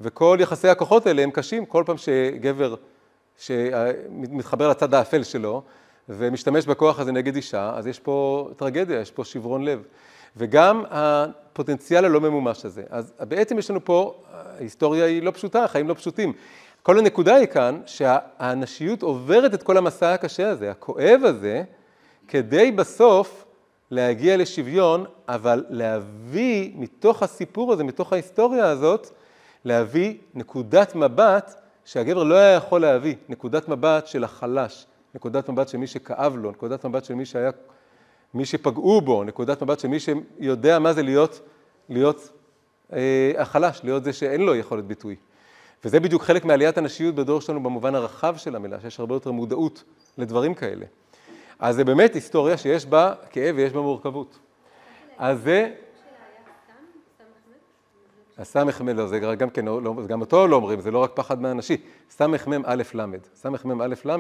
וכל 0.01 0.39
יחסי 0.41 0.69
הכוחות 0.69 1.07
האלה 1.07 1.23
הם 1.23 1.31
קשים, 1.31 1.67
כל 1.67 1.83
פעם 1.87 1.97
שגבר 1.97 2.75
שמתחבר 3.39 4.69
לצד 4.69 4.95
האפל 4.95 5.23
שלו, 5.23 5.63
ומשתמש 6.09 6.67
בכוח 6.67 7.01
הזה 7.01 7.13
נגד 7.13 7.37
אישה, 7.37 7.73
אז 7.75 7.87
יש 7.87 7.99
פה 7.99 8.49
טרגדיה, 8.57 9.01
יש 9.01 9.11
פה 9.11 9.25
שברון 9.25 9.65
לב. 9.65 9.83
וגם 10.37 10.85
הפוטנציאל 10.91 12.05
הלא 12.05 12.21
ממומש 12.21 12.65
הזה. 12.65 12.83
אז 12.91 13.13
בעצם 13.21 13.59
יש 13.59 13.71
לנו 13.71 13.85
פה, 13.85 14.15
ההיסטוריה 14.33 15.05
היא 15.05 15.23
לא 15.23 15.31
פשוטה, 15.31 15.65
החיים 15.65 15.89
לא 15.89 15.95
פשוטים. 15.95 16.33
כל 16.83 16.99
הנקודה 16.99 17.35
היא 17.35 17.47
כאן 17.47 17.81
שהאנשיות 17.87 19.03
עוברת 19.03 19.55
את 19.55 19.63
כל 19.63 19.77
המסע 19.77 20.15
הקשה 20.15 20.51
הזה, 20.51 20.71
הכואב 20.71 21.21
הזה, 21.25 21.63
כדי 22.29 22.73
בסוף 22.73 23.45
להגיע 23.91 24.37
לשוויון, 24.37 25.05
אבל 25.29 25.65
להביא 25.69 26.73
מתוך 26.75 27.23
הסיפור 27.23 27.73
הזה, 27.73 27.85
מתוך 27.85 28.13
ההיסטוריה 28.13 28.67
הזאת, 28.67 29.11
להביא 29.65 30.15
נקודת 30.35 30.95
מבט 30.95 31.61
שהגבר 31.85 32.25
לא 32.25 32.35
היה 32.35 32.55
יכול 32.55 32.81
להביא, 32.81 33.15
נקודת 33.29 33.69
מבט 33.69 34.07
של 34.07 34.25
החלש, 34.25 34.87
נקודת 35.15 35.49
מבט 35.49 35.69
של 35.69 35.79
מי 35.79 35.87
שכאב 35.87 36.37
לו, 36.37 36.51
נקודת 36.51 36.85
מבט 36.85 37.05
של 37.05 37.15
מי 37.15 37.25
שהיה, 37.25 37.51
מי 38.35 38.45
שפגעו 38.45 39.01
בו, 39.01 39.25
נקודת 39.25 39.63
מבט 39.63 39.81
של 39.81 39.89
מי 39.89 39.99
שיודע 40.01 40.79
מה 40.79 40.93
זה 40.93 41.03
להיות, 41.03 41.41
להיות 41.89 42.33
אה, 42.93 43.33
החלש, 43.39 43.81
להיות 43.85 44.05
זה 44.05 44.13
שאין 44.13 44.41
לו 44.41 44.57
יכולת 44.57 44.85
ביטוי. 44.85 45.17
וזה 45.85 46.01
בדיוק 46.01 46.23
חלק 46.23 46.45
מעליית 46.45 46.79
הנשיות 46.79 47.15
בדור 47.15 47.41
שלנו 47.41 47.63
במובן 47.63 47.95
הרחב 47.95 48.37
של 48.37 48.57
המילה, 48.57 48.81
שיש 48.81 49.01
הרבה 49.01 49.15
יותר 49.15 49.31
מודעות 49.31 49.85
לדברים 50.19 50.55
כאלה. 50.55 50.87
אז 51.59 51.77
זה 51.77 51.85
באמת 51.85 52.15
היסטוריה 52.15 52.57
שיש 52.57 52.87
בה 52.87 53.15
כאב 53.31 53.55
ויש 53.57 53.73
בה 53.73 53.81
מורכבות. 53.81 54.39
אז 55.19 55.43
זה... 55.43 55.73
הסמ"ם, 58.39 58.89
לא, 58.89 59.07
זה 59.07 59.19
גם 59.19 59.51
כן, 59.51 59.65
לא, 59.65 60.07
גם 60.07 60.21
אותו 60.21 60.47
לא 60.47 60.57
אומרים, 60.57 60.81
זה 60.81 60.91
לא 60.91 60.99
רק 60.99 61.11
פחד 61.15 61.43
מהנשי. 61.43 61.77
סמ"ם 62.11 62.63
א' 62.65 62.83
ל', 62.95 63.05
סמ"ם 63.35 63.83
א' 63.83 63.95
ל', 64.05 64.17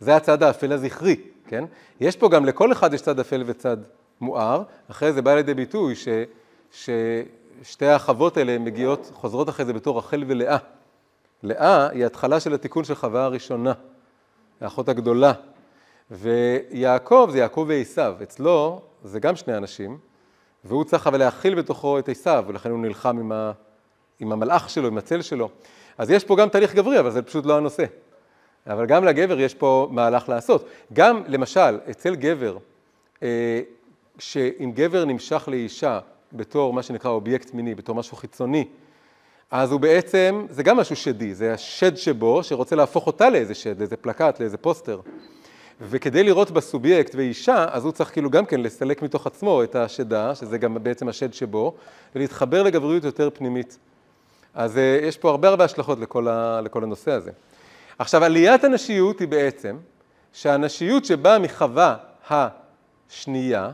זה 0.00 0.16
הצד 0.16 0.42
האפל 0.42 0.72
הזכרי, 0.72 1.16
כן? 1.46 1.64
יש 2.00 2.16
פה 2.16 2.28
גם, 2.28 2.44
לכל 2.44 2.72
אחד 2.72 2.94
יש 2.94 3.02
צד 3.02 3.20
אפל 3.20 3.42
וצד 3.46 3.76
מואר, 4.20 4.62
אחרי 4.90 5.12
זה 5.12 5.22
בא 5.22 5.34
לידי 5.34 5.54
ביטוי 5.54 5.94
ש, 5.94 6.08
ששתי 6.72 7.86
האחוות 7.86 8.36
האלה 8.36 8.58
מגיעות, 8.58 9.10
חוזרות 9.14 9.48
אחרי 9.48 9.64
זה 9.64 9.72
בתור 9.72 9.98
רחל 9.98 10.24
ולאה. 10.26 10.56
לאה 11.42 11.88
היא 11.88 12.06
התחלה 12.06 12.40
של 12.40 12.54
התיקון 12.54 12.84
של 12.84 12.94
חווה 12.94 13.24
הראשונה, 13.24 13.72
האחות 14.60 14.88
הגדולה. 14.88 15.32
ויעקב 16.10 17.28
זה 17.32 17.38
יעקב 17.38 17.66
ועשיו, 17.68 18.16
אצלו 18.22 18.80
זה 19.04 19.20
גם 19.20 19.36
שני 19.36 19.56
אנשים, 19.56 19.98
והוא 20.64 20.84
צריך 20.84 21.06
אבל 21.06 21.18
להכיל 21.18 21.54
בתוכו 21.54 21.98
את 21.98 22.08
עשיו, 22.08 22.44
ולכן 22.48 22.70
הוא 22.70 22.78
נלחם 22.78 23.18
עם, 23.18 23.32
ה, 23.32 23.52
עם 24.20 24.32
המלאך 24.32 24.70
שלו, 24.70 24.88
עם 24.88 24.98
הצל 24.98 25.22
שלו. 25.22 25.48
אז 25.98 26.10
יש 26.10 26.24
פה 26.24 26.36
גם 26.36 26.48
תהליך 26.48 26.74
גברי, 26.74 27.00
אבל 27.00 27.10
זה 27.10 27.22
פשוט 27.22 27.46
לא 27.46 27.56
הנושא. 27.56 27.84
אבל 28.66 28.86
גם 28.86 29.04
לגבר 29.04 29.40
יש 29.40 29.54
פה 29.54 29.88
מהלך 29.90 30.28
לעשות. 30.28 30.68
גם, 30.92 31.22
למשל, 31.28 31.78
אצל 31.90 32.14
גבר, 32.14 32.56
אה, 33.22 33.60
שאם 34.18 34.72
גבר 34.74 35.04
נמשך 35.04 35.48
לאישה 35.48 36.00
בתור 36.32 36.72
מה 36.72 36.82
שנקרא 36.82 37.10
אובייקט 37.10 37.54
מיני, 37.54 37.74
בתור 37.74 37.94
משהו 37.94 38.16
חיצוני, 38.16 38.64
אז 39.50 39.72
הוא 39.72 39.80
בעצם, 39.80 40.46
זה 40.50 40.62
גם 40.62 40.76
משהו 40.76 40.96
שדי, 40.96 41.34
זה 41.34 41.52
השד 41.54 41.96
שבו, 41.96 42.42
שרוצה 42.42 42.76
להפוך 42.76 43.06
אותה 43.06 43.30
לאיזה 43.30 43.54
שד, 43.54 43.78
לאיזה 43.78 43.96
פלקט, 43.96 44.40
לאיזה 44.40 44.56
פוסטר. 44.56 45.00
וכדי 45.80 46.22
לראות 46.22 46.50
בסובייקט 46.50 47.14
ואישה, 47.14 47.66
אז 47.70 47.84
הוא 47.84 47.92
צריך 47.92 48.12
כאילו 48.12 48.30
גם 48.30 48.46
כן 48.46 48.60
לסלק 48.60 49.02
מתוך 49.02 49.26
עצמו 49.26 49.62
את 49.62 49.76
השדה, 49.76 50.34
שזה 50.34 50.58
גם 50.58 50.76
בעצם 50.82 51.08
השד 51.08 51.34
שבו, 51.34 51.74
ולהתחבר 52.14 52.62
לגבריות 52.62 53.04
יותר 53.04 53.30
פנימית. 53.34 53.78
אז 54.54 54.78
אה, 54.78 54.98
יש 55.02 55.16
פה 55.16 55.30
הרבה 55.30 55.48
הרבה 55.48 55.64
השלכות 55.64 55.98
לכל, 55.98 56.28
ה, 56.28 56.60
לכל 56.60 56.82
הנושא 56.82 57.10
הזה. 57.10 57.30
עכשיו, 57.98 58.24
עליית 58.24 58.64
הנשיות 58.64 59.20
היא 59.20 59.28
בעצם 59.28 59.76
שהנשיות 60.32 61.04
שבאה 61.04 61.38
מחווה 61.38 61.96
השנייה, 62.30 63.70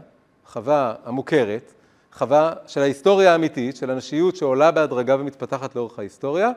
חווה 0.47 0.95
המוכרת, 1.05 1.73
חווה 2.13 2.53
של 2.67 2.81
ההיסטוריה 2.81 3.33
האמיתית, 3.33 3.77
של 3.77 3.91
הנשיות 3.91 4.37
שעולה 4.37 4.71
בהדרגה 4.71 5.17
ומתפתחת 5.21 5.77
לאורך 5.77 5.99
ההיסטוריה, 5.99 6.51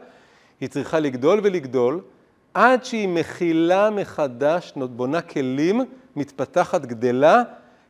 היא 0.59 0.69
צריכה 0.69 0.99
לגדול 0.99 1.39
ולגדול 1.43 2.01
עד 2.53 2.85
שהיא 2.85 3.07
מכילה 3.07 3.89
מחדש, 3.89 4.73
בונה 4.75 5.21
כלים, 5.21 5.81
מתפתחת, 6.15 6.85
גדלה, 6.85 7.43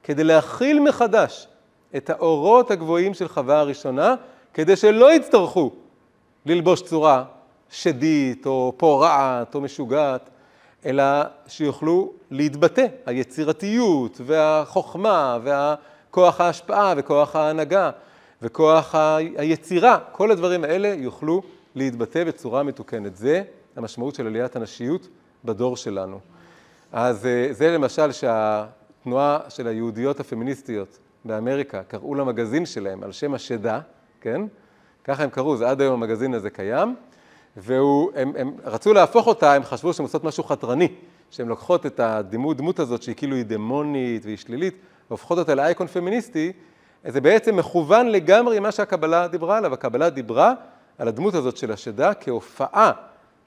כדי 0.03 0.23
להכיל 0.23 0.79
מחדש 0.79 1.47
את 1.95 2.09
האורות 2.09 2.71
הגבוהים 2.71 3.13
של 3.13 3.27
חווה 3.27 3.59
הראשונה, 3.59 4.15
כדי 4.53 4.75
שלא 4.75 5.13
יצטרכו 5.13 5.71
ללבוש 6.45 6.81
צורה 6.81 7.23
שדית 7.69 8.45
או 8.45 8.73
פורעת 8.77 9.55
או 9.55 9.61
משוגעת, 9.61 10.29
אלא 10.85 11.03
שיוכלו 11.47 12.13
להתבטא, 12.31 12.85
היצירתיות 13.05 14.21
והחוכמה 14.25 15.37
והכוח 15.43 16.41
ההשפעה 16.41 16.93
וכוח 16.97 17.35
ההנהגה 17.35 17.91
וכוח 18.41 18.95
היצירה, 19.37 19.99
כל 20.11 20.31
הדברים 20.31 20.63
האלה 20.63 20.87
יוכלו 20.87 21.41
להתבטא 21.75 22.23
בצורה 22.23 22.63
מתוקנת. 22.63 23.15
זה 23.15 23.43
המשמעות 23.75 24.15
של 24.15 24.27
עליית 24.27 24.55
הנשיות 24.55 25.07
בדור 25.45 25.77
שלנו. 25.77 26.19
אז 26.91 27.25
אה, 27.25 27.47
זה 27.51 27.71
למשל 27.71 28.11
שהתנועה 28.11 29.39
של 29.49 29.67
היהודיות 29.67 30.19
הפמיניסטיות 30.19 30.97
באמריקה 31.25 31.83
קראו 31.83 32.15
למגזין 32.15 32.65
שלהם 32.65 33.03
על 33.03 33.11
שם 33.11 33.33
השדה, 33.33 33.79
כן? 34.21 34.41
ככה 35.03 35.23
הם 35.23 35.29
קראו, 35.29 35.57
זה 35.57 35.69
עד 35.69 35.81
היום 35.81 35.93
המגזין 35.93 36.33
הזה 36.33 36.49
קיים. 36.49 36.95
והם 37.57 38.31
הם 38.37 38.53
רצו 38.63 38.93
להפוך 38.93 39.27
אותה, 39.27 39.53
הם 39.53 39.63
חשבו 39.63 39.93
שהן 39.93 40.03
עושות 40.03 40.23
משהו 40.23 40.43
חתרני, 40.43 40.87
שהן 41.31 41.47
לוקחות 41.47 41.85
את 41.85 41.99
הדימות 41.99 42.57
דמות 42.57 42.79
הזאת 42.79 43.03
שהיא 43.03 43.15
כאילו 43.15 43.35
היא 43.35 43.45
דמונית 43.45 44.25
והיא 44.25 44.37
שלילית, 44.37 44.75
והופכות 45.09 45.37
אותה 45.37 45.55
לאייקון 45.55 45.87
פמיניסטי, 45.87 46.51
זה 47.07 47.21
בעצם 47.21 47.55
מכוון 47.55 48.07
לגמרי 48.07 48.59
מה 48.59 48.71
שהקבלה 48.71 49.27
דיברה 49.27 49.57
עליו. 49.57 49.73
הקבלה 49.73 50.09
דיברה 50.09 50.53
על 50.97 51.07
הדמות 51.07 51.33
הזאת 51.33 51.57
של 51.57 51.71
השדה 51.71 52.13
כהופעה 52.13 52.91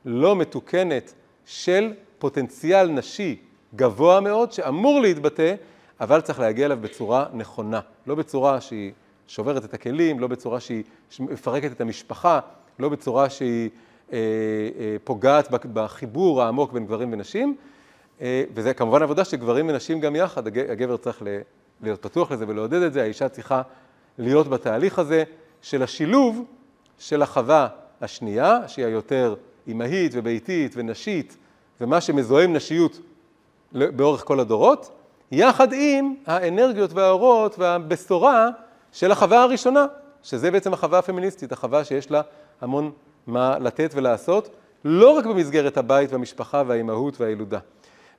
לא 0.05 0.37
מתוקנת 0.37 1.15
של 1.47 1.93
פוטנציאל 2.19 2.91
נשי 2.91 3.37
גבוה 3.77 4.21
מאוד, 4.21 4.53
שאמור 4.53 5.01
להתבטא, 5.01 5.55
אבל 6.01 6.21
צריך 6.21 6.41
להגיע 6.41 6.67
אליו 6.67 6.79
בצורה 6.81 7.27
נכונה. 7.33 7.81
לא 8.07 8.15
בצורה 8.15 8.61
שהיא 8.61 8.93
שוברת 9.27 9.65
את 9.65 9.75
הכלים, 9.75 10.21
לא 10.21 10.27
בצורה 10.27 10.61
שהיא 10.61 10.85
מפרקת 11.21 11.73
את 11.73 11.81
המשפחה, 11.81 12.41
לא 12.79 12.89
בצורה 12.89 13.31
שהיא 13.31 13.71
פוגעת 15.05 15.49
בחיבור 15.51 16.43
העמוק 16.43 16.73
בין 16.73 16.87
גברים 16.87 17.13
ונשים, 17.13 17.57
אה, 18.21 18.45
וזה 18.55 18.75
כמובן 18.75 19.03
עבודה 19.03 19.25
של 19.25 19.37
גברים 19.37 19.69
ונשים 19.69 20.01
גם 20.01 20.17
יחד, 20.17 20.47
הגבר 20.47 20.97
צריך 20.97 21.23
להיות 21.83 22.03
פתוח 22.03 22.33
לזה 22.33 22.45
ולעודד 22.49 22.83
את 22.83 22.93
זה, 22.93 23.03
האישה 23.03 23.29
צריכה 23.29 23.63
להיות 24.19 24.49
בתהליך 24.49 24.99
הזה 24.99 25.25
של 25.63 25.83
השילוב 25.83 26.45
של 26.99 27.23
החווה 27.23 27.69
השנייה, 28.01 28.69
שהיא 28.69 28.87
היותר 28.87 29.35
אימהית 29.67 30.13
וביתית 30.15 30.73
ונשית, 30.77 31.37
ומה 31.81 32.01
שמזוהה 32.01 32.45
עם 32.45 32.53
נשיות 32.53 33.01
באורך 33.73 34.25
כל 34.25 34.41
הדורות, 34.41 34.91
יחד 35.33 35.73
עם 35.73 36.15
האנרגיות 36.27 36.93
והאורות 36.93 37.59
והבשורה 37.59 38.49
של 38.93 39.13
החווה 39.13 39.43
הראשונה, 39.43 39.87
שזה 40.23 40.51
בעצם 40.51 40.73
החווה 40.73 40.99
הפמיניסטית, 40.99 41.53
החווה 41.53 41.85
שיש 41.85 42.11
לה 42.11 42.21
המון 42.61 42.91
מה 43.31 43.59
לתת 43.59 43.91
ולעשות, 43.95 44.51
לא 44.85 45.11
רק 45.11 45.26
במסגרת 45.26 45.76
הבית 45.76 46.12
והמשפחה 46.12 46.62
והאימהות 46.66 47.20
והילודה. 47.20 47.59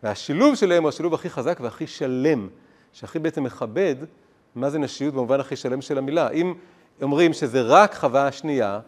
והשילוב 0.04 0.56
שלהם 0.56 0.84
הוא 0.84 0.90
השילוב 0.90 1.14
הכי 1.14 1.30
חזק 1.30 1.60
והכי 1.62 1.88
שלם, 1.88 2.48
שהכי 2.94 3.20
בעצם 3.20 3.44
מכבד 3.44 3.96
מה 4.56 4.70
זה 4.70 4.80
נשיות 4.80 5.14
במובן 5.14 5.40
הכי 5.40 5.56
שלם 5.56 5.82
של 5.82 5.98
המילה. 5.98 6.30
אם 6.30 6.54
אומרים 7.02 7.34
שזה 7.34 7.62
רק 7.62 7.96
חווה 7.96 8.28
השנייה, 8.28 8.80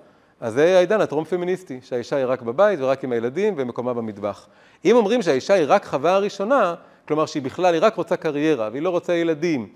אז 0.42 0.54
זה 0.54 0.78
העידן 0.78 1.02
הטרום 1.02 1.24
פמיניסטי, 1.24 1.80
שהאישה 1.84 2.16
היא 2.16 2.26
רק 2.26 2.42
בבית 2.42 2.80
ורק 2.82 3.04
עם 3.04 3.12
הילדים 3.12 3.54
ומקומה 3.58 3.94
במטבח. 3.94 4.48
אם 4.86 4.96
אומרים 4.96 5.22
שהאישה 5.22 5.54
היא 5.54 5.66
רק 5.68 5.86
חווה 5.86 6.16
הראשונה, 6.16 6.76
כלומר 7.08 7.26
שהיא 7.26 7.44
בכלל, 7.44 7.74
היא 7.74 7.84
רק 7.84 7.96
רוצה 7.96 8.18
קריירה 8.18 8.70
והיא 8.72 8.82
לא 8.82 8.90
רוצה 8.90 9.14
ילדים, 9.14 9.68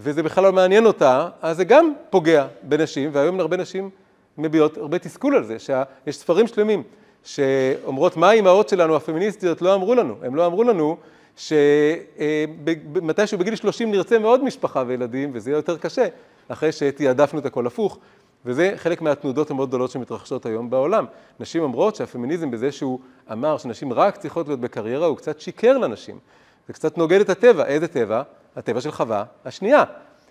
וזה 0.00 0.22
בכלל 0.22 0.44
לא 0.44 0.52
מעניין 0.52 0.86
אותה, 0.86 1.28
אז 1.42 1.56
זה 1.56 1.64
גם 1.64 1.92
פוגע 2.10 2.46
בנשים, 2.62 3.10
והיום 3.12 3.40
הרבה 3.40 3.56
נשים 3.56 3.90
מביעות 4.38 4.76
הרבה 4.76 4.98
תסכול 4.98 5.36
על 5.36 5.44
זה, 5.44 5.58
שיש 5.58 6.16
ספרים 6.16 6.46
שלמים 6.46 6.82
שאומרות 7.24 8.16
מה 8.16 8.28
האימהות 8.28 8.68
שלנו 8.68 8.96
הפמיניסטיות 8.96 9.62
לא 9.62 9.74
אמרו 9.74 9.94
לנו, 9.94 10.14
הם 10.22 10.34
לא 10.34 10.46
אמרו 10.46 10.64
לנו 10.64 10.96
שמתישהו 11.36 13.38
בגיל 13.38 13.56
30 13.56 13.90
נרצה 13.90 14.18
מאוד 14.18 14.44
משפחה 14.44 14.84
וילדים 14.86 15.30
וזה 15.34 15.50
יהיה 15.50 15.58
יותר 15.58 15.78
קשה, 15.78 16.06
אחרי 16.48 16.72
שתיעדפנו 16.72 17.38
את 17.38 17.46
הכל 17.46 17.66
הפוך. 17.66 17.98
וזה 18.46 18.72
חלק 18.76 19.02
מהתנודות 19.02 19.50
המאוד 19.50 19.68
גדולות 19.68 19.90
שמתרחשות 19.90 20.46
היום 20.46 20.70
בעולם. 20.70 21.04
נשים 21.40 21.62
אומרות 21.62 21.96
שהפמיניזם 21.96 22.50
בזה 22.50 22.72
שהוא 22.72 23.00
אמר 23.32 23.58
שנשים 23.58 23.92
רק 23.92 24.16
צריכות 24.16 24.48
להיות 24.48 24.60
בקריירה, 24.60 25.06
הוא 25.06 25.16
קצת 25.16 25.40
שיקר 25.40 25.78
לנשים. 25.78 26.18
זה 26.66 26.72
קצת 26.72 26.98
נוגד 26.98 27.20
את 27.20 27.30
הטבע. 27.30 27.66
איזה 27.66 27.88
טבע? 27.88 28.22
הטבע 28.56 28.80
של 28.80 28.90
חווה 28.90 29.24
השנייה. 29.44 29.84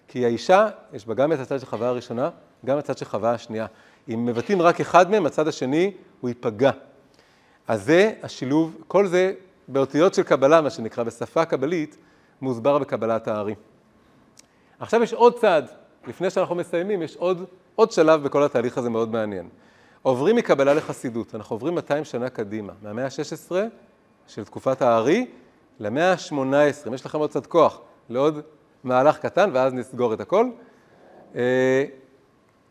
כי 0.08 0.26
האישה, 0.26 0.68
יש 0.94 1.08
בה 1.08 1.14
גם 1.14 1.34
את 1.34 1.40
הצד 1.40 1.60
של 1.60 1.66
חווה 1.66 1.88
הראשונה, 1.88 2.30
גם 2.66 2.78
הצד 2.78 2.98
של 2.98 3.06
חווה 3.06 3.32
השנייה. 3.32 3.66
אם 4.10 4.26
מבטאים 4.26 4.62
רק 4.62 4.82
אחד 4.82 5.12
מהם, 5.12 5.26
הצד 5.26 5.48
השני 5.48 5.92
הוא 6.22 6.30
ייפגע. 6.30 6.72
אז 7.68 7.86
זה 7.86 8.14
השילוב, 8.24 8.78
כל 8.88 9.08
זה 9.08 9.34
באותיות 9.68 10.14
של 10.14 10.24
קבלה, 10.24 10.62
מה 10.62 10.70
שנקרא, 10.70 11.04
בשפה 11.04 11.46
קבלית, 11.46 11.98
מוסבר 12.42 12.78
בקבלת 12.78 13.28
הארי. 13.28 13.56
עכשיו 14.80 15.04
יש 15.04 15.14
עוד 15.14 15.40
צעד, 15.40 15.66
לפני 16.08 16.30
שאנחנו 16.30 16.56
מסיימים, 16.56 17.02
יש 17.02 17.16
עוד, 17.16 17.46
עוד 17.76 17.92
שלב 17.92 18.24
בכל 18.24 18.44
התהליך 18.44 18.78
הזה 18.78 18.90
מאוד 18.90 19.12
מעניין. 19.12 19.50
עוברים 20.02 20.36
מקבלה 20.36 20.74
לחסידות, 20.74 21.36
אנחנו 21.36 21.54
עוברים 21.54 21.76
200 21.76 22.06
שנה 22.06 22.30
קדימה, 22.30 22.74
מהמאה 22.82 23.06
ה-16 23.06 23.52
של 24.28 24.46
תקופת 24.46 24.82
הארי 24.82 25.26
למאה 25.80 26.12
ה-18, 26.12 26.88
אם 26.88 26.94
יש 26.94 27.06
לכם 27.06 27.18
עוד 27.18 27.30
קצת 27.30 27.46
כוח, 27.46 27.82
לעוד 28.10 28.42
מהלך 28.84 29.18
קטן 29.18 29.50
ואז 29.54 29.74
נסגור 29.74 30.14
את 30.14 30.20
הכל. 30.22 30.46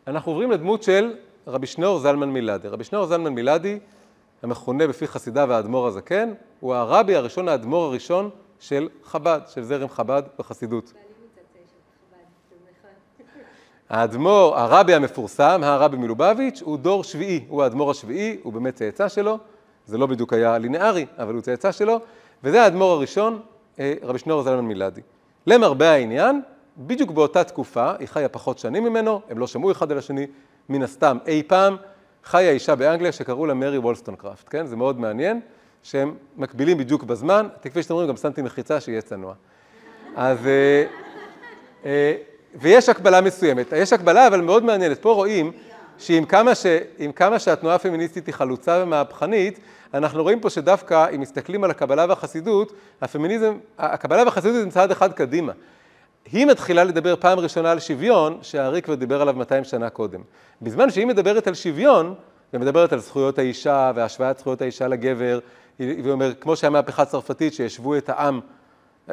אנחנו 0.07 0.31
עוברים 0.31 0.51
לדמות 0.51 0.83
של 0.83 1.13
רבי 1.47 1.67
שניאור 1.67 1.99
זלמן 1.99 2.29
מילדי. 2.29 2.67
רבי 2.67 2.83
שניאור 2.83 3.05
זלמן 3.05 3.33
מילדי, 3.33 3.79
המכונה 4.41 4.87
בפי 4.87 5.07
חסידיו 5.07 5.53
האדמו"ר 5.53 5.87
הזקן, 5.87 6.33
הוא 6.59 6.73
הרבי 6.73 7.15
הראשון, 7.15 7.49
האדמו"ר 7.49 7.83
הראשון 7.83 8.29
של 8.59 8.89
חב"ד, 9.03 9.39
של 9.47 9.63
זרם 9.63 9.89
חב"ד 9.89 10.23
בחסידות. 10.39 10.93
האדמו"ר, 13.89 14.57
הרבי 14.57 14.93
המפורסם, 14.93 15.61
הרבי 15.63 15.97
מלובביץ', 15.97 16.61
הוא 16.61 16.77
דור 16.77 17.03
שביעי, 17.03 17.45
הוא 17.47 17.63
האדמו"ר 17.63 17.91
השביעי, 17.91 18.37
הוא 18.43 18.53
באמת 18.53 18.75
צאצא 18.75 19.09
שלו, 19.09 19.37
זה 19.85 19.97
לא 19.97 20.05
בדיוק 20.05 20.33
היה 20.33 20.57
לינארי, 20.57 21.05
אבל 21.17 21.33
הוא 21.33 21.41
צאצא 21.41 21.71
שלו, 21.71 21.99
וזה 22.43 22.63
האדמו"ר 22.63 22.91
הראשון, 22.91 23.41
אה, 23.79 23.93
רבי 24.01 24.19
שניאור 24.19 24.43
זלמן 24.43 24.65
מלאדי. 24.65 25.01
למרבה 25.47 25.91
העניין, 25.91 26.41
בדיוק 26.77 27.11
באותה 27.11 27.43
תקופה, 27.43 27.91
היא 27.99 28.07
חיה 28.07 28.29
פחות 28.29 28.59
שנים 28.59 28.83
ממנו, 28.83 29.21
הם 29.29 29.39
לא 29.39 29.47
שמעו 29.47 29.71
אחד 29.71 29.91
על 29.91 29.97
השני, 29.97 30.27
מן 30.69 30.83
הסתם 30.83 31.17
אי 31.27 31.43
פעם, 31.47 31.77
חיה 32.23 32.51
אישה 32.51 32.75
באנגליה 32.75 33.11
שקראו 33.11 33.45
לה 33.45 33.53
מרי 33.53 33.77
וולסטונקראפט, 33.77 34.49
כן? 34.49 34.65
זה 34.65 34.75
מאוד 34.75 34.99
מעניין, 34.99 35.39
שהם 35.83 36.15
מקבילים 36.37 36.77
בדיוק 36.77 37.03
בזמן, 37.03 37.47
כפי 37.61 37.83
שאתם 37.83 37.93
רואים, 37.93 38.09
גם 38.09 38.17
שמתי 38.17 38.41
מחיצה 38.41 38.79
שיהיה 38.79 39.01
צנוע. 39.01 39.33
אז... 40.15 40.47
אה, 40.47 40.85
אה, 41.85 42.15
ויש 42.55 42.89
הקבלה 42.89 43.21
מסוימת. 43.21 43.73
יש 43.75 43.93
הקבלה, 43.93 44.27
אבל 44.27 44.41
מאוד 44.41 44.63
מעניינת. 44.63 45.01
פה 45.01 45.13
רואים 45.13 45.51
שעם 45.97 46.25
כמה, 46.25 46.55
ש... 46.55 46.65
כמה 47.15 47.39
שהתנועה 47.39 47.75
הפמיניסטית 47.75 48.27
היא 48.27 48.35
חלוצה 48.35 48.79
ומהפכנית, 48.83 49.59
אנחנו 49.93 50.23
רואים 50.23 50.39
פה 50.39 50.49
שדווקא, 50.49 51.07
אם 51.15 51.21
מסתכלים 51.21 51.63
על 51.63 51.71
הקבלה 51.71 52.05
והחסידות, 52.09 52.73
הפמיניזם, 53.01 53.57
הקבלה 53.77 54.23
והחסידות 54.23 54.63
הם 54.63 54.69
צעד 54.69 54.91
אחד 54.91 55.13
קדימה. 55.13 55.51
היא 56.31 56.45
מתחילה 56.45 56.83
לדבר 56.83 57.15
פעם 57.15 57.39
ראשונה 57.39 57.71
על 57.71 57.79
שוויון, 57.79 58.37
שהארי 58.41 58.81
כבר 58.81 58.95
דיבר 58.95 59.21
עליו 59.21 59.33
200 59.33 59.63
שנה 59.63 59.89
קודם. 59.89 60.21
בזמן 60.61 60.89
שהיא 60.89 61.07
מדברת 61.07 61.47
על 61.47 61.53
שוויון, 61.53 62.13
ומדברת 62.53 62.93
על 62.93 62.99
זכויות 62.99 63.39
האישה 63.39 63.91
והשוואת 63.95 64.37
זכויות 64.39 64.61
האישה 64.61 64.87
לגבר, 64.87 65.39
היא 65.79 66.11
אומרת, 66.11 66.41
כמו 66.41 66.55
שהיה 66.55 66.69
מהפכה 66.69 67.01
הצרפתית, 67.01 67.53
שישבו 67.53 67.97
את 67.97 68.09
העם, 68.09 68.39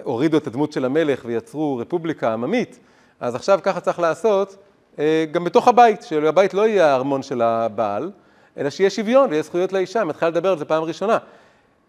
הורידו 0.03 0.37
את 0.37 0.47
הדמות 0.47 0.73
של 0.73 0.85
המלך 0.85 1.23
ויצרו 1.25 1.77
רפובליקה 1.77 2.33
עממית, 2.33 2.79
אז 3.21 3.35
עכשיו 3.35 3.61
ככה 3.63 3.81
צריך 3.81 3.99
לעשות 3.99 4.57
אה, 4.99 5.25
גם 5.33 5.45
בתוך 5.45 5.69
הבית, 5.69 6.03
שהבית 6.03 6.55
לא 6.55 6.69
יהיה 6.69 6.87
הארמון 6.87 7.23
של 7.23 7.43
הבעל, 7.43 8.11
אלא 8.57 8.71
שיהיה 8.71 8.91
שוויון 8.91 9.31
ויהיה 9.31 9.43
זכויות 9.43 9.73
לאישה, 9.73 10.05
מתחילה 10.05 10.31
לדבר 10.31 10.51
על 10.51 10.59
זה 10.59 10.65
פעם 10.65 10.83
ראשונה. 10.83 11.19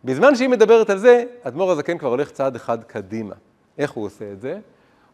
בזמן 0.04 0.36
שהיא 0.36 0.50
מדברת 0.50 0.90
על 0.90 0.98
זה, 0.98 1.24
אדמו"ר 1.44 1.72
הזקן 1.72 1.98
כבר 1.98 2.10
הולך 2.10 2.32
צעד 2.32 2.56
אחד 2.56 2.84
קדימה. 2.84 3.36
איך 3.78 3.92
הוא 3.92 4.06
עושה 4.06 4.32
את 4.32 4.42
זה? 4.42 4.60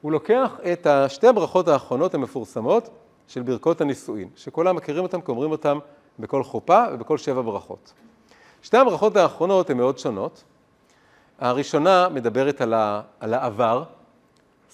הוא 0.01 0.11
לוקח 0.11 0.57
את 0.71 0.87
שתי 1.07 1.27
הברכות 1.27 1.67
האחרונות 1.67 2.13
המפורסמות 2.13 2.89
של 3.27 3.41
ברכות 3.41 3.81
הנישואין, 3.81 4.29
שכולם 4.35 4.75
מכירים 4.75 5.03
אותם 5.03 5.21
כי 5.21 5.31
אומרים 5.31 5.51
אותם 5.51 5.79
בכל 6.19 6.43
חופה 6.43 6.83
ובכל 6.93 7.17
שבע 7.17 7.41
ברכות. 7.41 7.93
שתי 8.61 8.77
הברכות 8.77 9.15
האחרונות 9.15 9.69
הן 9.69 9.77
מאוד 9.77 9.97
שונות. 9.97 10.43
הראשונה 11.39 12.09
מדברת 12.09 12.61
על, 12.61 12.73
ה, 12.73 13.01
על 13.19 13.33
העבר, 13.33 13.83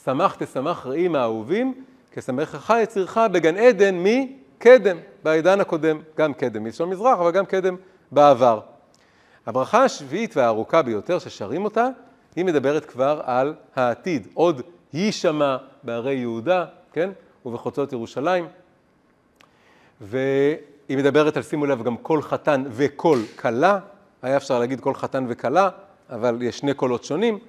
שמח 0.03 0.35
תשמח 0.39 0.85
רעים 0.85 1.15
האהובים, 1.15 1.83
כשמחך 2.11 2.73
יצירך 2.83 3.17
בגן 3.31 3.57
עדן 3.57 3.95
מקדם, 4.03 4.97
בעידן 5.23 5.59
הקודם, 5.59 5.99
גם 6.17 6.33
קדם 6.33 6.63
מלשון 6.63 6.89
מזרח, 6.89 7.19
אבל 7.19 7.31
גם 7.31 7.45
קדם 7.45 7.75
בעבר. 8.11 8.59
הברכה 9.45 9.83
השביעית 9.83 10.37
והארוכה 10.37 10.81
ביותר 10.81 11.19
ששרים 11.19 11.65
אותה, 11.65 11.87
היא 12.35 12.45
מדברת 12.45 12.85
כבר 12.85 13.21
על 13.23 13.53
העתיד, 13.75 14.27
עוד 14.33 14.61
יישמע 14.93 15.57
בערי 15.83 16.13
יהודה, 16.13 16.65
כן, 16.93 17.09
ובחוצות 17.45 17.93
ירושלים. 17.93 18.47
והיא 20.01 20.57
מדברת 20.89 21.37
על, 21.37 21.43
שימו 21.43 21.65
לב, 21.65 21.83
גם 21.83 21.97
כל 21.97 22.21
חתן 22.21 22.63
וכל 22.69 23.19
כלה, 23.39 23.79
היה 24.21 24.37
אפשר 24.37 24.59
להגיד 24.59 24.79
כל 24.79 24.93
חתן 24.93 25.25
וכלה, 25.29 25.69
אבל 26.09 26.41
יש 26.41 26.57
שני 26.57 26.73
קולות 26.73 27.03
שונים. 27.03 27.39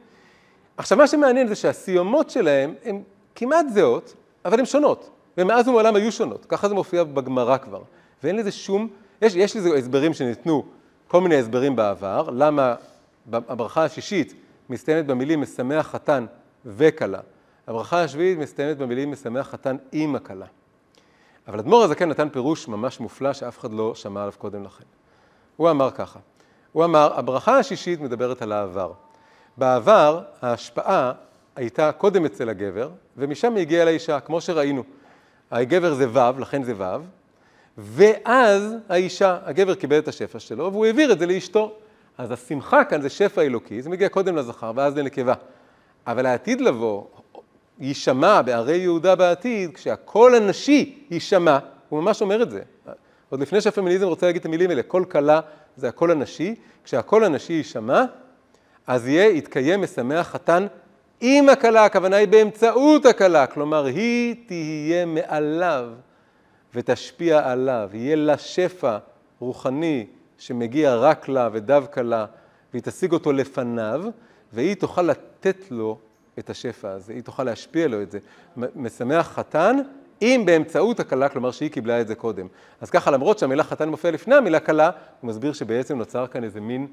עכשיו, 0.76 0.99
מה 0.99 1.07
שמעניין 1.07 1.49
זה 1.49 1.55
שהסיומות 1.55 2.30
שלהם 2.30 2.74
הן 2.84 3.03
כמעט 3.34 3.66
זהות, 3.74 4.14
אבל 4.45 4.59
הן 4.59 4.66
שונות. 4.66 5.11
ומאז 5.38 5.68
ומעולם 5.68 5.97
היו 5.97 6.12
שונות. 6.12 6.47
ככה 6.47 6.68
זה 6.68 6.74
מופיע 6.74 7.05
בגמרא 7.05 7.59
כבר. 7.59 7.82
ואין 8.22 8.36
לזה 8.36 8.53
שום, 8.53 8.88
יש, 9.22 9.34
יש 9.34 9.57
לזה 9.57 9.74
הסברים 9.74 10.14
שניתנו, 10.14 10.64
כל 11.09 11.20
מיני 11.20 11.36
הסברים 11.36 11.76
בעבר, 11.76 12.28
למה 12.32 12.74
הברכה 13.32 13.84
השישית 13.84 14.34
מסתיימת 14.70 15.07
במילים 15.07 15.40
משמח 15.40 15.86
חתן 15.86 16.26
וכלה. 16.66 17.20
הברכה 17.66 18.02
השביעית 18.02 18.38
מסתיימת 18.38 18.78
במילים 18.78 19.12
משמח 19.12 19.48
חתן 19.48 19.76
עם 19.92 20.14
הכלה. 20.14 20.46
אבל 21.48 21.58
אדמו"ר 21.58 21.82
הזקן 21.82 22.08
נתן 22.08 22.28
פירוש 22.28 22.68
ממש 22.68 23.00
מופלא 23.00 23.32
שאף 23.32 23.58
אחד 23.58 23.72
לא 23.72 23.94
שמע 23.94 24.20
עליו 24.20 24.32
קודם 24.38 24.64
לכן. 24.64 24.84
הוא 25.56 25.70
אמר 25.70 25.90
ככה, 25.90 26.18
הוא 26.72 26.84
אמר, 26.84 27.18
הברכה 27.18 27.58
השישית 27.58 28.00
מדברת 28.00 28.42
על 28.42 28.52
העבר. 28.52 28.92
בעבר 29.56 30.22
ההשפעה 30.42 31.12
הייתה 31.56 31.92
קודם 31.92 32.24
אצל 32.24 32.48
הגבר, 32.48 32.90
ומשם 33.16 33.54
היא 33.54 33.60
הגיעה 33.60 33.84
לאישה, 33.84 34.20
כמו 34.20 34.40
שראינו. 34.40 34.82
הגבר 35.50 35.94
זה 35.94 36.06
ו', 36.10 36.40
לכן 36.40 36.62
זה 36.62 36.74
ו', 36.76 36.84
ואז 37.78 38.74
האישה, 38.88 39.38
הגבר 39.44 39.74
קיבל 39.74 39.98
את 39.98 40.08
השפע 40.08 40.38
שלו, 40.38 40.72
והוא 40.72 40.86
העביר 40.86 41.12
את 41.12 41.18
זה 41.18 41.26
לאשתו. 41.26 41.72
אז 42.18 42.30
השמחה 42.30 42.84
כאן 42.84 43.02
זה 43.02 43.10
שפע 43.10 43.42
אלוקי, 43.42 43.82
זה 43.82 43.90
מגיע 43.90 44.08
קודם 44.08 44.36
לזכר 44.36 44.72
ואז 44.74 44.96
לנקבה. 44.96 45.34
אבל 46.06 46.26
העתיד 46.26 46.60
לבוא, 46.60 47.04
יישמע 47.80 48.42
בערי 48.42 48.76
יהודה 48.76 49.14
בעתיד, 49.14 49.74
כשהקול 49.74 50.34
הנשי 50.34 50.98
יישמע, 51.10 51.58
הוא 51.88 52.02
ממש 52.02 52.22
אומר 52.22 52.42
את 52.42 52.50
זה. 52.50 52.60
עוד 53.30 53.40
לפני 53.40 53.60
שהפמיניזם 53.60 54.06
רוצה 54.06 54.26
להגיד 54.26 54.40
את 54.40 54.46
המילים 54.46 54.70
האלה, 54.70 54.82
קול 54.82 55.04
כלה 55.04 55.40
זה 55.76 55.88
הקול 55.88 56.10
הנשי, 56.10 56.54
כשהקול 56.84 57.24
הנשי 57.24 57.52
יישמע, 57.52 58.04
אז 58.86 59.08
יהיה, 59.08 59.30
יתקיים 59.30 59.82
משמח 59.82 60.26
חתן 60.26 60.66
עם 61.20 61.48
הכלה, 61.48 61.84
הכוונה 61.84 62.16
היא 62.16 62.28
באמצעות 62.28 63.06
הכלה, 63.06 63.46
כלומר 63.46 63.84
היא 63.84 64.34
תהיה 64.46 65.06
מעליו 65.06 65.88
ותשפיע 66.74 67.50
עליו, 67.50 67.90
יהיה 67.92 68.16
לה 68.16 68.38
שפע 68.38 68.98
רוחני 69.40 70.06
שמגיע 70.38 70.94
רק 70.94 71.28
לה 71.28 71.48
ודווקא 71.52 72.00
לה, 72.00 72.26
והיא 72.72 72.82
תשיג 72.82 73.12
אותו 73.12 73.32
לפניו, 73.32 74.04
והיא 74.52 74.74
תוכל 74.74 75.02
לתת 75.02 75.64
לו 75.70 75.98
את 76.39 76.51
השפע 76.51 76.91
הזה, 76.91 77.12
היא 77.12 77.22
תוכל 77.22 77.45
להשפיע 77.45 77.89
לו 77.89 78.03
את 78.03 78.11
זה. 78.11 78.18
משמח 78.57 79.28
חתן, 79.28 79.76
אם 80.22 80.43
באמצעות 80.47 81.01
הכלה, 81.01 81.28
כלומר 81.28 81.51
שהיא 81.51 81.70
קיבלה 81.70 82.01
את 82.01 82.09
זה 82.09 82.14
קודם. 82.14 82.47
אז 82.80 82.91
ככה, 82.91 83.11
למרות 83.11 83.39
שהמילה 83.39 83.64
חתן 83.64 83.89
מופיעה 83.89 84.12
לפני 84.12 84.35
המילה 84.35 84.61
כלה, 84.61 84.91
הוא 85.20 85.28
מסביר 85.28 85.53
שבעצם 85.53 85.99
נוצר 85.99 86.26
כאן 86.26 86.45
איזה 86.45 86.61
מין 86.61 86.87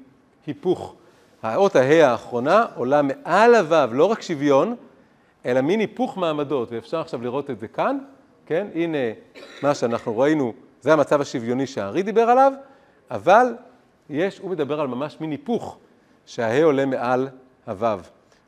היפוך. 0.46 0.94
האות 1.42 1.76
ההא 1.76 2.02
האחרונה 2.02 2.66
עולה 2.74 3.02
מעל 3.02 3.54
הוו, 3.54 3.94
לא 3.94 4.04
רק 4.04 4.22
שוויון, 4.22 4.76
אלא 5.46 5.60
מין 5.60 5.80
היפוך 5.80 6.18
מעמדות, 6.18 6.72
ואפשר 6.72 7.00
עכשיו 7.00 7.22
לראות 7.22 7.50
את 7.50 7.58
זה 7.58 7.68
כאן, 7.68 7.98
כן? 8.46 8.66
הנה 8.74 8.98
מה 9.62 9.74
שאנחנו 9.74 10.18
ראינו, 10.18 10.52
זה 10.80 10.92
המצב 10.92 11.20
השוויוני 11.20 11.66
שהארי 11.66 12.02
דיבר 12.02 12.22
עליו, 12.22 12.52
אבל 13.10 13.54
יש, 14.10 14.38
הוא 14.38 14.50
מדבר 14.50 14.80
על 14.80 14.86
ממש 14.86 15.16
מין 15.20 15.30
היפוך, 15.30 15.78
שההא 16.26 16.62
עולה 16.62 16.86
מעל 16.86 17.28
הוו. 17.66 17.98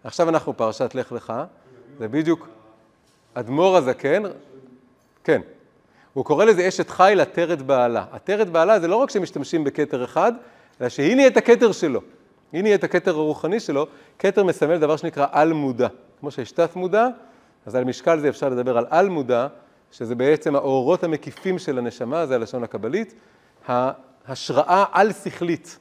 עכשיו 0.04 0.28
אנחנו 0.28 0.56
פרשת 0.56 0.94
לך 0.94 1.12
לך, 1.12 1.32
זה 1.98 2.08
בדיוק 2.08 2.48
אדמו"ר 3.34 3.76
הזקן, 3.76 4.22
כן, 5.24 5.40
הוא 6.12 6.24
קורא 6.24 6.44
לזה 6.44 6.68
אשת 6.68 6.90
חיל 6.90 7.20
עטרת 7.20 7.62
בעלה. 7.62 8.04
עטרת 8.12 8.50
בעלה 8.50 8.80
זה 8.80 8.88
לא 8.88 8.96
רק 8.96 9.10
שמשתמשים 9.10 9.64
בכתר 9.64 10.04
אחד, 10.04 10.32
אלא 10.80 10.88
שהיא 10.88 11.16
נהיית 11.16 11.36
הכתר 11.36 11.72
שלו. 11.72 12.00
היא 12.52 12.62
נהיית 12.62 12.84
הכתר 12.84 13.10
הרוחני 13.10 13.60
שלו, 13.60 13.86
כתר 14.18 14.44
מסמל 14.44 14.78
דבר 14.78 14.96
שנקרא 14.96 15.26
על-מודע. 15.30 15.88
כמו 16.20 16.30
שיש 16.30 16.52
תת-מודע, 16.52 17.08
אז 17.66 17.74
על 17.74 17.84
משקל 17.84 18.20
זה 18.20 18.28
אפשר 18.28 18.48
לדבר 18.48 18.78
על 18.78 18.86
על-מודע, 18.90 19.46
שזה 19.92 20.14
בעצם 20.14 20.54
האורות 20.56 21.04
המקיפים 21.04 21.58
של 21.58 21.78
הנשמה, 21.78 22.26
זה 22.26 22.34
הלשון 22.34 22.64
הקבלית, 22.64 23.14
ההשראה 23.68 24.84
על-שכלית, 24.92 25.78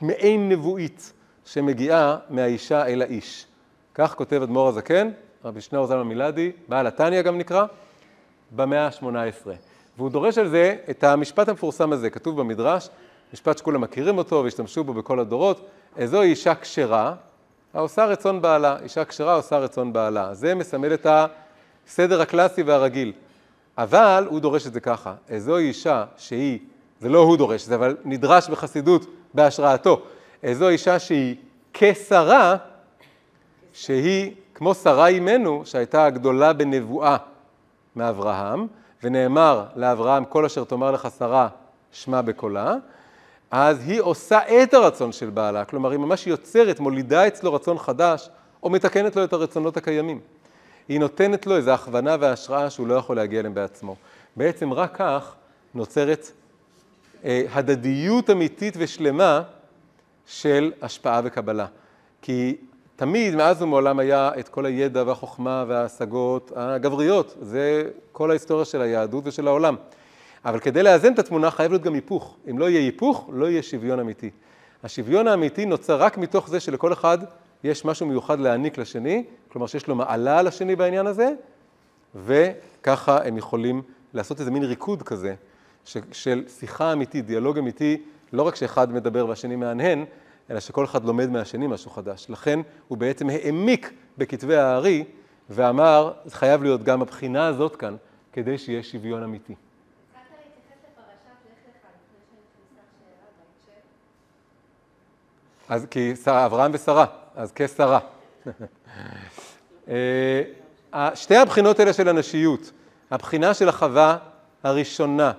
מעין 0.00 0.48
נבואית, 0.48 1.12
שמגיעה 1.44 2.16
מהאישה 2.30 2.86
אל 2.86 3.02
האיש. 3.02 3.46
כך 3.94 4.14
כותב 4.14 4.42
אדמו"ר 4.42 4.68
הזקן, 4.68 5.10
רבי 5.44 5.60
שניאור 5.60 5.86
זלמן 5.86 6.02
מילדי, 6.02 6.52
בעל 6.68 6.86
התניא 6.86 7.22
גם 7.22 7.38
נקרא, 7.38 7.64
במאה 8.50 8.86
ה-18. 8.86 9.48
והוא 9.96 10.10
דורש 10.10 10.38
על 10.38 10.48
זה 10.48 10.76
את 10.90 11.04
המשפט 11.04 11.48
המפורסם 11.48 11.92
הזה, 11.92 12.10
כתוב 12.10 12.40
במדרש, 12.40 12.88
משפט 13.32 13.58
שכולם 13.58 13.80
מכירים 13.80 14.18
אותו 14.18 14.40
והשתמשו 14.44 14.84
בו 14.84 14.94
בכל 14.94 15.20
הדורות, 15.20 15.66
זוהי 16.04 16.30
אישה 16.30 16.54
כשרה, 16.54 17.14
העושה 17.74 18.04
רצון 18.04 18.42
בעלה, 18.42 18.76
אישה 18.82 19.04
כשרה 19.04 19.34
עושה 19.34 19.58
רצון 19.58 19.92
בעלה. 19.92 20.34
זה 20.34 20.54
מסמל 20.54 20.94
את 20.94 21.06
הסדר 21.86 22.20
הקלאסי 22.20 22.62
והרגיל. 22.62 23.12
אבל 23.78 24.26
הוא 24.30 24.40
דורש 24.40 24.66
את 24.66 24.72
זה 24.72 24.80
ככה, 24.80 25.14
זוהי 25.38 25.68
אישה 25.68 26.04
שהיא, 26.16 26.58
זה 27.00 27.08
לא 27.08 27.18
הוא 27.18 27.36
דורש, 27.36 27.62
זה 27.62 27.74
אבל 27.74 27.96
נדרש 28.04 28.48
בחסידות 28.48 29.06
בהשראתו, 29.34 30.02
זו 30.52 30.68
אישה 30.68 30.98
שהיא 30.98 31.36
כשרה, 31.72 32.56
שהיא 33.72 34.32
כמו 34.54 34.74
שרה 34.74 35.06
אימנו, 35.06 35.62
שהייתה 35.64 36.04
הגדולה 36.04 36.52
בנבואה 36.52 37.16
מאברהם, 37.96 38.66
ונאמר 39.02 39.64
לאברהם, 39.76 40.24
כל 40.24 40.44
אשר 40.44 40.64
תאמר 40.64 40.90
לך 40.90 41.08
שרה, 41.18 41.48
שמע 41.92 42.20
בקולה, 42.20 42.74
אז 43.50 43.88
היא 43.88 44.00
עושה 44.00 44.62
את 44.62 44.74
הרצון 44.74 45.12
של 45.12 45.30
בעלה, 45.30 45.64
כלומר 45.64 45.90
היא 45.90 45.98
ממש 45.98 46.26
יוצרת, 46.26 46.80
מולידה 46.80 47.26
אצלו 47.26 47.54
רצון 47.54 47.78
חדש, 47.78 48.28
או 48.62 48.70
מתקנת 48.70 49.16
לו 49.16 49.24
את 49.24 49.32
הרצונות 49.32 49.76
הקיימים. 49.76 50.20
היא 50.88 51.00
נותנת 51.00 51.46
לו 51.46 51.56
איזו 51.56 51.70
הכוונה 51.70 52.16
והשראה 52.20 52.70
שהוא 52.70 52.86
לא 52.86 52.94
יכול 52.94 53.16
להגיע 53.16 53.40
אליהם 53.40 53.54
בעצמו. 53.54 53.96
בעצם 54.36 54.72
רק 54.72 54.96
כך 54.96 55.34
נוצרת 55.74 56.30
אה, 57.24 57.42
הדדיות 57.52 58.30
אמיתית 58.30 58.74
ושלמה 58.78 59.42
של 60.26 60.72
השפעה 60.82 61.20
וקבלה. 61.24 61.66
כי 62.22 62.56
תמיד, 62.96 63.34
מאז 63.34 63.62
ומעולם 63.62 63.98
היה 63.98 64.30
את 64.38 64.48
כל 64.48 64.66
הידע 64.66 65.02
והחוכמה 65.06 65.64
וההשגות 65.68 66.52
הגבריות, 66.56 67.36
זה 67.40 67.82
כל 68.12 68.30
ההיסטוריה 68.30 68.64
של 68.64 68.80
היהדות 68.80 69.26
ושל 69.26 69.48
העולם. 69.48 69.76
אבל 70.44 70.58
כדי 70.58 70.82
לאזן 70.82 71.12
את 71.12 71.18
התמונה 71.18 71.50
חייב 71.50 71.72
להיות 71.72 71.82
גם 71.82 71.94
היפוך. 71.94 72.36
אם 72.50 72.58
לא 72.58 72.70
יהיה 72.70 72.80
היפוך, 72.80 73.30
לא 73.32 73.50
יהיה 73.50 73.62
שוויון 73.62 74.00
אמיתי. 74.00 74.30
השוויון 74.84 75.28
האמיתי 75.28 75.66
נוצר 75.66 76.02
רק 76.02 76.18
מתוך 76.18 76.48
זה 76.48 76.60
שלכל 76.60 76.92
אחד 76.92 77.18
יש 77.64 77.84
משהו 77.84 78.06
מיוחד 78.06 78.40
להעניק 78.40 78.78
לשני, 78.78 79.24
כלומר 79.48 79.66
שיש 79.66 79.88
לו 79.88 79.94
מעלה 79.94 80.38
על 80.38 80.46
השני 80.46 80.76
בעניין 80.76 81.06
הזה, 81.06 81.32
וככה 82.14 83.18
הם 83.24 83.36
יכולים 83.36 83.82
לעשות 84.14 84.40
איזה 84.40 84.50
מין 84.50 84.64
ריקוד 84.64 85.02
כזה, 85.02 85.34
של 86.12 86.44
שיחה 86.58 86.92
אמיתית, 86.92 87.26
דיאלוג 87.26 87.58
אמיתי, 87.58 88.02
לא 88.34 88.42
רק 88.42 88.54
שאחד 88.54 88.92
מדבר 88.92 89.26
והשני 89.26 89.56
מהנהן, 89.56 90.04
אלא 90.50 90.60
שכל 90.60 90.84
אחד 90.84 91.04
לומד 91.04 91.30
מהשני 91.30 91.66
משהו 91.66 91.90
חדש. 91.90 92.26
לכן 92.28 92.60
הוא 92.88 92.98
בעצם 92.98 93.30
העמיק 93.30 93.92
בכתבי 94.18 94.56
הארי 94.56 95.04
ואמר, 95.50 96.12
חייב 96.28 96.62
להיות 96.62 96.82
גם 96.82 97.02
הבחינה 97.02 97.46
הזאת 97.46 97.76
כאן, 97.76 97.96
כדי 98.32 98.58
שיהיה 98.58 98.82
שוויון 98.82 99.22
אמיתי. 99.22 99.54
אז 105.68 105.86
כי 105.90 106.12
אברהם 106.26 106.70
ושרה, 106.74 107.06
אז 107.34 107.52
כשרה. 107.54 107.98
אה, 109.88 111.10
שתי 111.14 111.36
הבחינות 111.36 111.80
האלה 111.80 111.92
של 111.92 112.08
הנשיות, 112.08 112.70
הבחינה 113.10 113.54
של 113.54 113.68
החווה 113.68 114.18
הראשונה, 114.62 115.32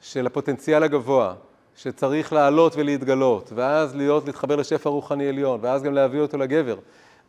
של 0.00 0.26
הפוטנציאל 0.26 0.82
הגבוה, 0.82 1.34
שצריך 1.82 2.32
לעלות 2.32 2.76
ולהתגלות, 2.76 3.52
ואז 3.54 3.96
להיות, 3.96 4.26
להתחבר 4.26 4.56
לשפע 4.56 4.90
רוחני 4.90 5.28
עליון, 5.28 5.58
ואז 5.62 5.82
גם 5.82 5.94
להביא 5.94 6.20
אותו 6.20 6.38
לגבר. 6.38 6.76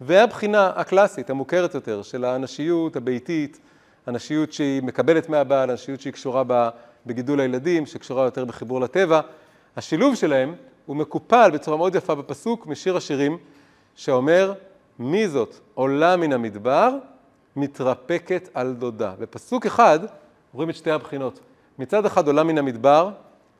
והבחינה 0.01 0.71
הקלאסית, 0.75 1.29
המוכרת 1.29 1.75
יותר, 1.75 2.01
של 2.01 2.25
הנשיות 2.25 2.95
הביתית, 2.95 3.59
הנשיות 4.07 4.53
שהיא 4.53 4.83
מקבלת 4.83 5.29
מהבעל, 5.29 5.69
הנשיות 5.69 6.01
שהיא 6.01 6.13
קשורה 6.13 6.69
בגידול 7.05 7.39
הילדים, 7.39 7.85
שקשורה 7.85 8.25
יותר 8.25 8.45
בחיבור 8.45 8.81
לטבע, 8.81 9.21
השילוב 9.77 10.15
שלהם 10.15 10.55
הוא 10.85 10.95
מקופל 10.95 11.51
בצורה 11.53 11.77
מאוד 11.77 11.95
יפה 11.95 12.15
בפסוק 12.15 12.67
משיר 12.67 12.97
השירים, 12.97 13.37
שאומר, 13.95 14.53
מי 14.99 15.27
זאת 15.27 15.55
עולה 15.73 16.15
מן 16.15 16.33
המדבר, 16.33 16.89
מתרפקת 17.55 18.49
על 18.53 18.73
דודה. 18.73 19.13
בפסוק 19.19 19.65
אחד 19.65 19.99
רואים 20.53 20.69
את 20.69 20.75
שתי 20.75 20.91
הבחינות. 20.91 21.39
מצד 21.79 22.05
אחד 22.05 22.27
עולה 22.27 22.43
מן 22.43 22.57
המדבר, 22.57 23.11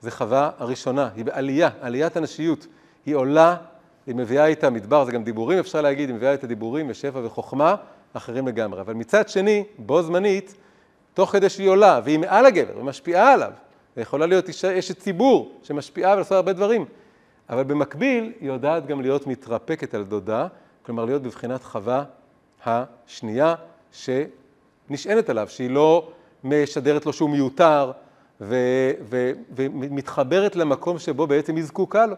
זה 0.01 0.11
חווה 0.11 0.49
הראשונה, 0.57 1.09
היא 1.15 1.25
בעלייה, 1.25 1.69
עליית 1.81 2.17
הנשיות. 2.17 2.67
היא 3.05 3.15
עולה, 3.15 3.55
היא 4.07 4.15
מביאה 4.15 4.45
איתה 4.45 4.69
מדבר, 4.69 5.05
זה 5.05 5.11
גם 5.11 5.23
דיבורים 5.23 5.59
אפשר 5.59 5.81
להגיד, 5.81 6.09
היא 6.09 6.15
מביאה 6.15 6.33
את 6.33 6.43
הדיבורים 6.43 6.89
ושפע 6.89 7.19
וחוכמה 7.23 7.75
אחרים 8.13 8.47
לגמרי. 8.47 8.81
אבל 8.81 8.93
מצד 8.93 9.29
שני, 9.29 9.63
בו 9.77 10.01
זמנית, 10.01 10.55
תוך 11.13 11.31
כדי 11.31 11.49
שהיא 11.49 11.69
עולה, 11.69 11.99
והיא 12.03 12.19
מעל 12.19 12.45
הגבר, 12.45 12.79
ומשפיעה 12.79 13.33
עליו, 13.33 13.51
ויכולה 13.97 14.25
להיות 14.25 14.47
אישה, 14.47 14.79
אשת 14.79 14.99
ציבור 14.99 15.59
שמשפיעה 15.63 16.13
ולעשות 16.13 16.31
הרבה 16.31 16.53
דברים. 16.53 16.85
אבל 17.49 17.63
במקביל, 17.63 18.33
היא 18.39 18.47
יודעת 18.47 18.85
גם 18.85 19.01
להיות 19.01 19.27
מתרפקת 19.27 19.93
על 19.93 20.03
דודה, 20.03 20.47
כלומר 20.85 21.05
להיות 21.05 21.21
בבחינת 21.21 21.63
חווה 21.63 22.03
השנייה 22.65 23.55
שנשענת 23.91 25.29
עליו, 25.29 25.47
שהיא 25.49 25.69
לא 25.69 26.11
משדרת 26.43 27.05
לו 27.05 27.13
שהוא 27.13 27.29
מיותר, 27.29 27.91
ומתחברת 29.55 30.55
למקום 30.55 30.99
שבו 30.99 31.27
בעצם 31.27 31.55
היא 31.55 31.63
זקוקה 31.63 32.05
לו. 32.05 32.15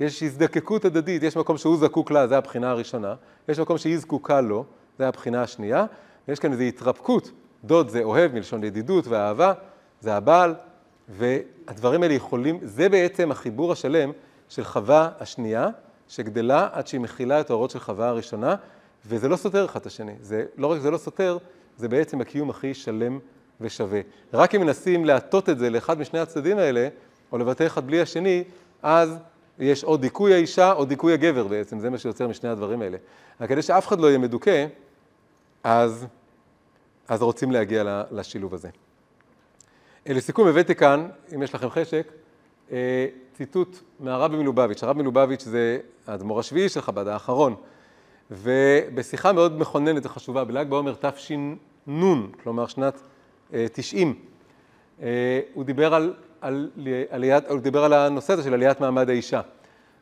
יש 0.00 0.22
הזדקקות 0.22 0.84
הדדית, 0.84 1.22
יש 1.22 1.36
מקום 1.36 1.56
שהוא 1.56 1.76
זקוק 1.76 2.10
לה, 2.10 2.26
זו 2.26 2.34
הבחינה 2.34 2.70
הראשונה, 2.70 3.14
יש 3.48 3.58
מקום 3.58 3.78
שהיא 3.78 3.98
זקוקה 3.98 4.40
לו, 4.40 4.64
זו 4.98 5.04
הבחינה 5.04 5.42
השנייה, 5.42 5.86
ויש 6.28 6.38
כאן 6.38 6.52
איזו 6.52 6.62
התרפקות, 6.62 7.30
דוד 7.64 7.88
זה 7.88 8.02
אוהב 8.02 8.34
מלשון 8.34 8.64
ידידות 8.64 9.06
ואהבה, 9.06 9.52
זה 10.00 10.14
הבעל, 10.14 10.54
והדברים 11.08 12.02
האלה 12.02 12.14
יכולים, 12.14 12.58
זה 12.62 12.88
בעצם 12.88 13.30
החיבור 13.30 13.72
השלם 13.72 14.12
של 14.48 14.64
חווה 14.64 15.10
השנייה, 15.20 15.68
שגדלה 16.08 16.68
עד 16.72 16.86
שהיא 16.86 17.00
מכילה 17.00 17.40
את 17.40 17.50
האורות 17.50 17.70
של 17.70 17.78
חווה 17.78 18.08
הראשונה, 18.08 18.54
וזה 19.06 19.28
לא 19.28 19.36
סותר 19.36 19.64
אחד 19.64 19.80
את 19.80 19.86
השני, 19.86 20.14
זה 20.20 20.44
לא 20.56 20.66
רק 20.66 20.80
זה 20.80 20.90
לא 20.90 20.98
סותר, 20.98 21.38
זה 21.76 21.88
בעצם 21.88 22.20
הקיום 22.20 22.50
הכי 22.50 22.74
שלם 22.74 23.18
ושווה. 23.60 24.00
רק 24.34 24.54
אם 24.54 24.60
מנסים 24.60 25.04
להטות 25.04 25.48
את 25.48 25.58
זה 25.58 25.70
לאחד 25.70 25.98
משני 25.98 26.18
הצדדים 26.18 26.58
האלה, 26.58 26.88
או 27.32 27.38
לבטא 27.38 27.66
אחד 27.66 27.86
בלי 27.86 28.00
השני, 28.00 28.44
אז 28.82 29.18
יש 29.58 29.84
או 29.84 29.96
דיכוי 29.96 30.34
האישה 30.34 30.72
או 30.72 30.84
דיכוי 30.84 31.12
הגבר 31.12 31.46
בעצם, 31.46 31.78
זה 31.78 31.90
מה 31.90 31.98
שיוצר 31.98 32.28
משני 32.28 32.48
הדברים 32.48 32.82
האלה. 32.82 32.96
רק 33.40 33.48
כדי 33.48 33.62
שאף 33.62 33.88
אחד 33.88 34.00
לא 34.00 34.06
יהיה 34.06 34.18
מדוכא, 34.18 34.66
אז, 35.64 36.06
אז 37.08 37.22
רוצים 37.22 37.52
להגיע 37.52 38.02
לשילוב 38.10 38.54
הזה. 38.54 38.68
לסיכום 40.06 40.48
הבאתי 40.48 40.74
כאן, 40.74 41.08
אם 41.34 41.42
יש 41.42 41.54
לכם 41.54 41.70
חשק, 41.70 42.12
אה, 42.72 43.06
ציטוט 43.32 43.78
מהרבי 44.00 44.36
מלובביץ'. 44.36 44.82
הרבי 44.82 45.02
מלובביץ' 45.02 45.44
זה 45.44 45.78
האדמו"ר 46.06 46.40
השביעי 46.40 46.68
של 46.68 46.80
חב"ד, 46.80 47.08
האחרון. 47.08 47.54
ובשיחה 48.30 49.32
מאוד 49.32 49.58
מכוננת 49.58 50.06
וחשובה, 50.06 50.44
בל"ג 50.44 50.68
בעומר 50.68 50.94
תש"ן, 51.00 51.54
כלומר 52.42 52.66
שנת 52.66 53.00
90, 53.72 54.14
אה, 55.02 55.40
הוא 55.54 55.64
דיבר 55.64 55.94
על, 55.94 56.14
על, 56.40 56.70
עליית, 57.10 57.50
הוא 57.50 57.60
דיבר 57.60 57.84
על 57.84 57.92
הנושא 57.92 58.32
הזה 58.32 58.42
של 58.42 58.54
עליית 58.54 58.80
מעמד 58.80 59.10
האישה. 59.10 59.40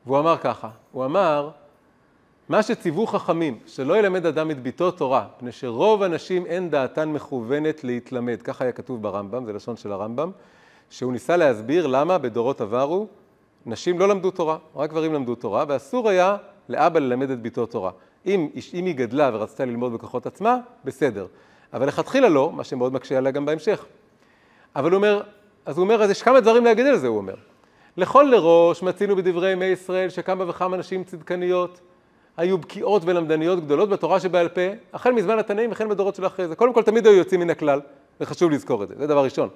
והוא 0.07 0.18
אמר 0.18 0.36
ככה, 0.36 0.68
הוא 0.92 1.05
אמר, 1.05 1.51
מה 2.49 2.62
שציוו 2.62 3.07
חכמים, 3.07 3.59
שלא 3.66 3.99
ילמד 3.99 4.26
אדם 4.26 4.51
את 4.51 4.62
ביתו 4.62 4.90
תורה, 4.90 5.26
מפני 5.36 5.53
שרוב 5.53 6.03
הנשים 6.03 6.47
אין 6.47 6.70
דעתן 6.70 7.09
מכוונת 7.09 7.84
להתלמד, 7.84 8.42
ככה 8.42 8.64
היה 8.64 8.72
כתוב 8.72 9.03
ברמב"ם, 9.03 9.44
זה 9.44 9.53
לשון 9.53 9.76
של 9.76 9.92
הרמב"ם, 9.92 10.30
שהוא 10.90 11.12
ניסה 11.12 11.36
להסביר 11.36 11.86
למה 11.86 12.18
בדורות 12.18 12.61
עברו 12.61 13.07
נשים 13.66 13.99
לא 13.99 14.09
למדו 14.09 14.30
תורה, 14.30 14.59
רק 14.76 14.90
גברים 14.90 15.14
למדו 15.14 15.34
תורה, 15.34 15.64
ואסור 15.68 16.09
היה 16.09 16.36
לאבא 16.68 17.01
ללמד 17.01 17.30
את 17.30 17.40
ביתו 17.40 17.66
תורה. 17.66 17.90
אם, 18.26 18.49
אם 18.74 18.86
היא 18.86 18.94
גדלה 18.94 19.30
ורצתה 19.32 19.64
ללמוד 19.64 19.92
בכוחות 19.92 20.26
עצמה, 20.26 20.57
בסדר. 20.84 21.26
אבל 21.72 21.88
לכתחילה 21.88 22.28
לא, 22.28 22.52
מה 22.52 22.64
שמאוד 22.64 22.92
מקשה 22.92 23.18
עליה 23.18 23.32
גם 23.32 23.46
בהמשך. 23.46 23.84
אבל 24.76 24.90
הוא 24.90 24.96
אומר, 24.96 25.22
אז 25.66 25.78
הוא 25.78 25.84
אומר, 25.84 26.02
אז 26.02 26.10
יש 26.10 26.22
כמה 26.22 26.40
דברים 26.40 26.64
להגיד 26.64 26.86
על 26.86 26.96
זה, 26.96 27.06
הוא 27.06 27.16
אומר. 27.16 27.34
לכל 27.96 28.28
לראש 28.30 28.82
מצינו 28.82 29.16
בדברי 29.16 29.52
ימי 29.52 29.64
ישראל 29.64 30.08
שכמה 30.08 30.48
וכמה 30.48 30.76
נשים 30.76 31.04
צדקניות 31.04 31.80
היו 32.36 32.58
בקיאות 32.58 33.02
ולמדניות 33.04 33.64
גדולות 33.64 33.88
בתורה 33.88 34.20
שבעל 34.20 34.48
פה, 34.48 34.60
החל 34.92 35.12
מזמן 35.12 35.38
התנאים 35.38 35.72
וכן 35.72 35.88
בדורות 35.88 36.14
של 36.14 36.26
אחרי 36.26 36.48
זה. 36.48 36.56
קודם 36.56 36.72
כל, 36.72 36.82
תמיד 36.82 37.06
היו 37.06 37.16
יוצאים 37.16 37.40
מן 37.40 37.50
הכלל, 37.50 37.80
וחשוב 38.20 38.50
לזכור 38.50 38.82
את 38.82 38.88
זה, 38.88 38.94
זה 38.98 39.06
דבר 39.06 39.24
ראשון. 39.24 39.48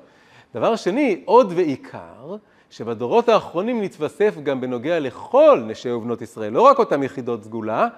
דבר 0.55 0.77
שני, 0.77 1.23
עוד 1.25 1.53
ועיקר, 1.57 2.37
שבדורות 2.71 3.29
האחרונים 3.29 3.83
נתווסף 3.83 4.35
גם 4.43 4.61
בנוגע 4.61 4.99
לכל 4.99 5.63
נשי 5.67 5.91
ובנות 5.91 6.23
ישראל, 6.23 6.53
לא 6.53 6.63
רק 6.63 6.79
אותם 6.79 7.03
יחידות 7.03 7.45
סגולה, 7.45 7.89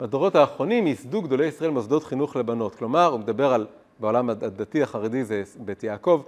בדורות 0.00 0.34
האחרונים 0.34 0.86
ייסדו 0.86 1.22
גדולי 1.22 1.46
ישראל 1.46 1.70
מוסדות 1.70 2.04
חינוך 2.04 2.36
לבנות. 2.36 2.74
כלומר, 2.74 3.06
הוא 3.06 3.20
מדבר 3.20 3.52
על, 3.52 3.66
בעולם 3.98 4.30
הדתי 4.30 4.82
החרדי 4.82 5.24
זה 5.24 5.42
בית 5.58 5.84
יעקב, 5.84 6.22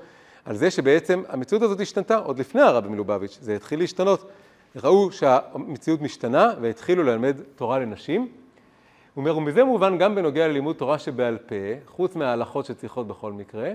על 0.45 0.57
זה 0.57 0.71
שבעצם 0.71 1.23
המציאות 1.29 1.63
הזאת 1.63 1.81
השתנתה 1.81 2.17
עוד 2.17 2.39
לפני 2.39 2.61
הרבי 2.61 2.89
מלובביץ', 2.89 3.39
זה 3.41 3.57
התחיל 3.57 3.79
להשתנות. 3.79 4.31
ראו 4.77 5.13
שהמציאות 5.13 6.01
משתנה 6.01 6.53
והתחילו 6.61 7.03
ללמד 7.03 7.37
תורה 7.57 7.79
לנשים. 7.79 8.21
הוא 8.21 8.29
אומר, 9.23 9.37
ומזה 9.37 9.65
מובן 9.65 9.99
גם 9.99 10.15
בנוגע 10.15 10.49
ללימוד 10.49 10.77
תורה 10.77 10.99
שבעל 10.99 11.39
פה, 11.39 11.55
חוץ 11.87 12.17
מההלכות 12.17 12.65
שצריכות 12.65 13.07
בכל 13.07 13.33
מקרה, 13.33 13.71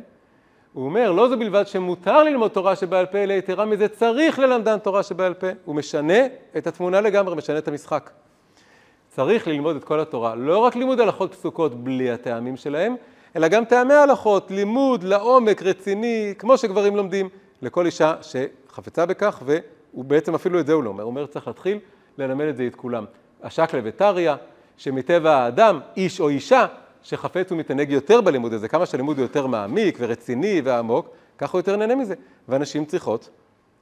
הוא 0.73 0.85
אומר, 0.85 1.11
לא 1.11 1.29
זו 1.29 1.39
בלבד 1.39 1.67
שמותר 1.67 2.23
ללמוד 2.23 2.51
תורה 2.51 2.75
שבעל 2.75 3.05
פה, 3.05 3.17
אלא 3.17 3.33
יתרה 3.33 3.65
מזה 3.65 3.87
צריך 3.87 4.39
ללמדן 4.39 4.79
תורה 4.79 5.03
שבעל 5.03 5.33
פה. 5.33 5.47
הוא 5.65 5.75
משנה 5.75 6.19
את 6.57 6.67
התמונה 6.67 7.01
לגמרי, 7.01 7.35
משנה 7.35 7.57
את 7.57 7.67
המשחק. 7.67 8.09
צריך 9.17 9.47
ללמוד 9.47 9.75
את 9.75 9.83
כל 9.83 9.99
התורה, 9.99 10.35
לא 10.35 10.57
רק 10.57 10.75
לימוד 10.75 10.99
הלכות 10.99 11.33
פסוקות 11.33 11.83
בלי 11.83 12.11
הטעמים 12.11 12.57
שלהם, 12.57 12.95
אלא 13.35 13.47
גם 13.47 13.65
טעמי 13.65 13.93
הלכות, 13.93 14.51
לימוד 14.51 15.03
לעומק, 15.03 15.61
רציני, 15.61 16.33
כמו 16.37 16.57
שגברים 16.57 16.95
לומדים, 16.95 17.29
לכל 17.61 17.85
אישה 17.85 18.15
שחפצה 18.21 19.05
בכך, 19.05 19.43
והוא 19.45 20.05
בעצם 20.05 20.35
אפילו 20.35 20.59
את 20.59 20.67
זה 20.67 20.73
הוא 20.73 20.83
לא 20.83 20.89
אומר, 20.89 21.03
הוא 21.03 21.09
אומר 21.09 21.25
צריך 21.25 21.47
להתחיל 21.47 21.79
ללמד 22.17 22.45
את 22.45 22.57
זה 22.57 22.67
את 22.67 22.75
כולם. 22.75 23.05
השקלא 23.43 23.81
וטריא, 23.83 24.33
שמטבע 24.77 25.35
האדם, 25.35 25.79
איש 25.97 26.19
או 26.19 26.29
אישה, 26.29 26.65
שחפץ 27.03 27.51
ומתענג 27.51 27.91
יותר 27.91 28.21
בלימוד 28.21 28.53
הזה, 28.53 28.67
כמה 28.67 28.85
שהלימוד 28.85 29.17
הוא 29.17 29.23
יותר 29.23 29.47
מעמיק 29.47 29.97
ורציני 30.01 30.61
ועמוק, 30.63 31.09
ככה 31.37 31.51
הוא 31.51 31.59
יותר 31.59 31.75
נהנה 31.75 31.95
מזה. 31.95 32.15
ואנשים 32.47 32.85
צריכות 32.85 33.29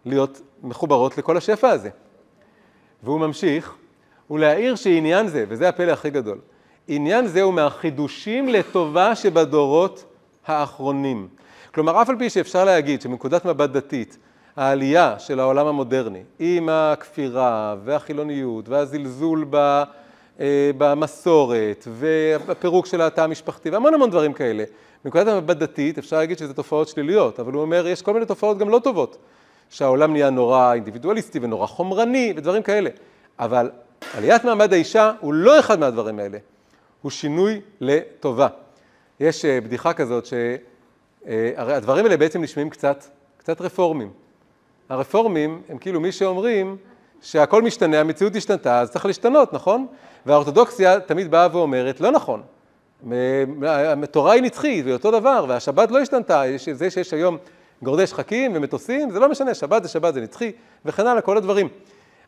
להיות 0.05 0.41
מחוברות 0.63 1.17
לכל 1.17 1.37
השפע 1.37 1.69
הזה. 1.69 1.89
והוא 3.03 3.19
ממשיך, 3.19 3.75
ולהעיר 4.31 4.75
שעניין 4.75 5.27
זה, 5.27 5.45
וזה 5.49 5.69
הפלא 5.69 5.91
הכי 5.91 6.09
גדול, 6.09 6.37
עניין 6.87 7.27
זה 7.27 7.41
הוא 7.41 7.53
מהחידושים 7.53 8.49
לטובה 8.49 9.15
שבדורות 9.15 10.05
האחרונים. 10.45 11.27
כלומר, 11.73 12.01
אף 12.01 12.09
על 12.09 12.15
פי 12.19 12.29
שאפשר 12.29 12.65
להגיד 12.65 13.01
שמנקודת 13.01 13.45
מבט 13.45 13.69
דתית, 13.69 14.17
העלייה 14.55 15.19
של 15.19 15.39
העולם 15.39 15.67
המודרני, 15.67 16.23
עם 16.39 16.69
הכפירה 16.69 17.75
והחילוניות 17.83 18.69
והזלזול 18.69 19.45
ב... 19.49 19.83
אה, 20.39 20.71
במסורת 20.77 21.87
והפירוק 21.91 22.85
של 22.85 23.01
התא 23.01 23.21
המשפחתי 23.21 23.69
והמון 23.69 23.93
המון 23.93 24.09
דברים 24.09 24.33
כאלה. 24.33 24.63
מנקודת 25.05 25.27
המבט 25.27 25.57
דתית 25.57 25.97
אפשר 25.97 26.17
להגיד 26.17 26.37
שזה 26.37 26.53
תופעות 26.53 26.87
שליליות, 26.87 27.39
אבל 27.39 27.53
הוא 27.53 27.61
אומר 27.61 27.87
יש 27.87 28.01
כל 28.01 28.13
מיני 28.13 28.25
תופעות 28.25 28.57
גם 28.57 28.69
לא 28.69 28.79
טובות, 28.83 29.17
שהעולם 29.69 30.11
נהיה 30.11 30.29
נורא 30.29 30.73
אינדיבידואליסטי 30.73 31.39
ונורא 31.41 31.67
חומרני 31.67 32.33
ודברים 32.37 32.63
כאלה, 32.63 32.89
אבל 33.39 33.69
עליית 34.13 34.43
מעמד 34.43 34.73
האישה 34.73 35.11
הוא 35.19 35.33
לא 35.33 35.59
אחד 35.59 35.79
מהדברים 35.79 36.19
האלה, 36.19 36.37
הוא 37.01 37.11
שינוי 37.11 37.61
לטובה. 37.81 38.47
יש 39.19 39.45
אה, 39.45 39.61
בדיחה 39.61 39.93
כזאת 39.93 40.25
שהרי 40.25 40.57
אה, 41.57 41.75
הדברים 41.75 42.05
האלה 42.05 42.17
בעצם 42.17 42.41
נשמעים 42.41 42.69
קצת, 42.69 43.03
קצת 43.37 43.61
רפורמים. 43.61 44.11
הרפורמים 44.89 45.61
הם 45.69 45.77
כאילו 45.77 45.99
מי 45.99 46.11
שאומרים 46.11 46.77
שהכל 47.21 47.61
משתנה, 47.61 47.99
המציאות 47.99 48.35
השתנתה, 48.35 48.79
אז 48.79 48.91
צריך 48.91 49.05
להשתנות, 49.05 49.53
נכון? 49.53 49.87
והאורתודוקסיה 50.25 50.99
תמיד 50.99 51.31
באה 51.31 51.47
ואומרת, 51.51 52.01
לא 52.01 52.11
נכון. 52.11 52.41
התורה 54.03 54.33
היא 54.33 54.43
נצחית, 54.43 54.85
ואותו 54.87 55.11
דבר, 55.11 55.45
והשבת 55.47 55.91
לא 55.91 55.99
השתנתה, 55.99 56.43
זה 56.71 56.89
שיש 56.89 57.13
היום 57.13 57.37
גורדי 57.83 58.07
שחקים 58.07 58.51
ומטוסים, 58.55 59.11
זה 59.11 59.19
לא 59.19 59.29
משנה, 59.29 59.53
שבת 59.53 59.83
זה 59.83 59.89
שבת, 59.89 60.13
זה 60.13 60.21
נצחי, 60.21 60.51
וכן 60.85 61.07
הלאה, 61.07 61.21
כל 61.21 61.37
הדברים. 61.37 61.67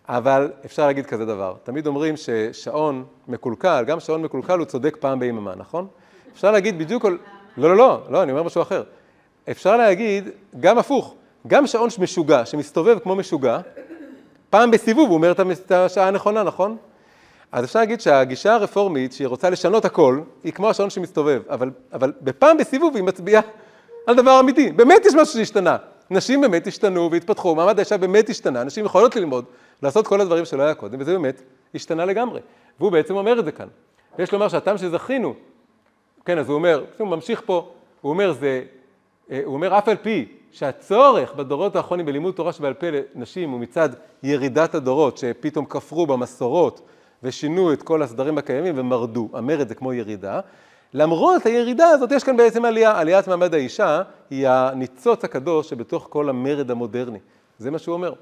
אבל 0.10 0.52
אפשר 0.66 0.88
להגיד 0.88 1.06
כזה 1.06 1.26
דבר, 1.26 1.54
תמיד 1.64 1.88
אומרים 1.88 2.16
ששעון 2.18 3.04
מקולקל, 3.28 3.84
גם 3.88 4.00
שעון 4.00 4.22
מקולקל 4.22 4.58
הוא 4.58 4.66
צודק 4.66 4.98
פעם 5.00 5.20
ביממה, 5.20 5.56
נכון? 5.56 5.88
אפשר 6.34 6.52
להגיד 6.52 6.80
בדיוק. 6.80 7.06
לא, 7.06 7.12
לא, 7.58 7.78
לא, 7.78 8.02
לא, 8.10 8.24
אני 8.24 8.32
אומר 8.32 8.44
משהו 8.44 8.62
אחר. 8.62 8.84
אפשר 9.52 9.78
להגיד 9.78 10.30
גם 10.60 10.78
הפוך, 10.78 11.16
גם 11.48 11.68
שעון 11.68 11.90
משוגע, 12.00 12.46
שמסתובב 12.46 13.00
כמו 13.00 13.16
משוגע, 13.16 13.60
פעם 14.50 14.72
בסיבוב 14.72 15.10
הוא 15.10 15.16
אומר 15.18 15.32
את 15.32 15.72
השעה 15.72 16.08
הנכונה, 16.08 16.44
נכון? 16.44 16.78
אז 17.52 17.66
אפשר 17.66 17.80
להגיד 17.80 18.02
שהגישה 18.02 18.54
הרפורמית, 18.54 19.14
שהיא 19.14 19.28
רוצה 19.28 19.50
לשנות 19.50 19.86
הכל, 19.86 20.20
היא 20.44 20.54
כמו 20.54 20.70
השעון 20.70 20.90
שמסתובב, 20.90 21.42
אבל, 21.50 21.72
אבל 21.94 22.14
בפעם 22.22 22.58
בסיבוב 22.58 22.96
היא 22.96 23.04
מצביעה 23.04 23.42
על 24.06 24.16
דבר 24.16 24.40
אמיתי. 24.40 24.72
באמת 24.72 25.06
יש 25.06 25.14
משהו 25.14 25.34
שהשתנה. 25.40 25.78
נשים 26.10 26.42
באמת 26.42 26.68
השתנו 26.68 27.12
והתפתחו, 27.12 27.56
מעמד 27.56 27.80
האישה 27.80 27.98
באמת 27.98 28.30
השתנה, 28.30 28.64
נשים 28.64 28.86
יכולות 28.86 29.16
ללמוד, 29.16 29.46
לעשות 29.84 30.08
כל 30.08 30.22
הדברים 30.22 30.46
שלא 30.46 30.64
היה 30.64 30.76
קודם, 30.76 31.00
וזה 31.00 31.12
באמת 31.12 31.42
השתנה 31.76 32.06
לגמרי. 32.06 32.40
והוא 32.80 32.92
בעצם 32.92 33.16
אומר 33.16 33.40
את 33.40 33.46
זה 33.46 33.52
כאן. 33.52 33.68
ויש 34.20 34.32
לומר 34.32 34.48
שהטעם 34.48 34.78
שזכינו, 34.78 35.34
כן, 36.26 36.38
אז 36.38 36.50
הוא 36.50 36.56
אומר, 36.56 36.86
הוא 36.98 37.08
ממשיך 37.08 37.42
פה, 37.46 37.70
הוא 38.02 38.10
אומר 38.10 38.32
זה, 38.32 38.64
אה, 39.32 39.42
הוא 39.46 39.54
אומר 39.54 39.78
אף 39.78 39.88
על 39.88 39.96
פי 39.96 40.26
שהצורך 40.52 41.34
בדורות 41.36 41.76
האחרונים 41.76 42.06
בלימוד 42.06 42.34
תורה 42.34 42.54
שבעל 42.54 42.74
פה 42.74 42.88
לנשים 43.16 43.50
הוא 43.50 43.60
מצד 43.60 43.90
ירידת 44.24 44.76
הדורות, 44.76 45.18
שפתאום 45.18 45.66
כפרו 45.66 46.08
במסורות 46.08 46.82
ושינו 47.24 47.74
את 47.74 47.82
כל 47.82 48.02
הסדרים 48.02 48.38
הקיימים 48.38 48.74
ומרדו. 48.78 49.30
המרד 49.34 49.68
זה 49.68 49.76
כמו 49.76 49.94
ירידה. 49.94 50.40
למרות 50.94 51.46
הירידה 51.46 51.90
הזאת 51.90 52.12
יש 52.12 52.24
כאן 52.24 52.38
בעצם 52.38 52.66
עלייה. 52.66 53.00
עליית 53.00 53.28
מעמד 53.28 53.54
האישה 53.54 54.02
היא 54.30 54.48
הניצוץ 54.48 55.24
הקדוש 55.24 55.70
שבתוך 55.70 56.08
כל 56.10 56.30
המרד 56.30 56.72
המודרני. 56.72 57.20
זה 57.58 57.72
מה 57.72 57.80
שהוא 57.80 57.94
אומר. 57.94 58.14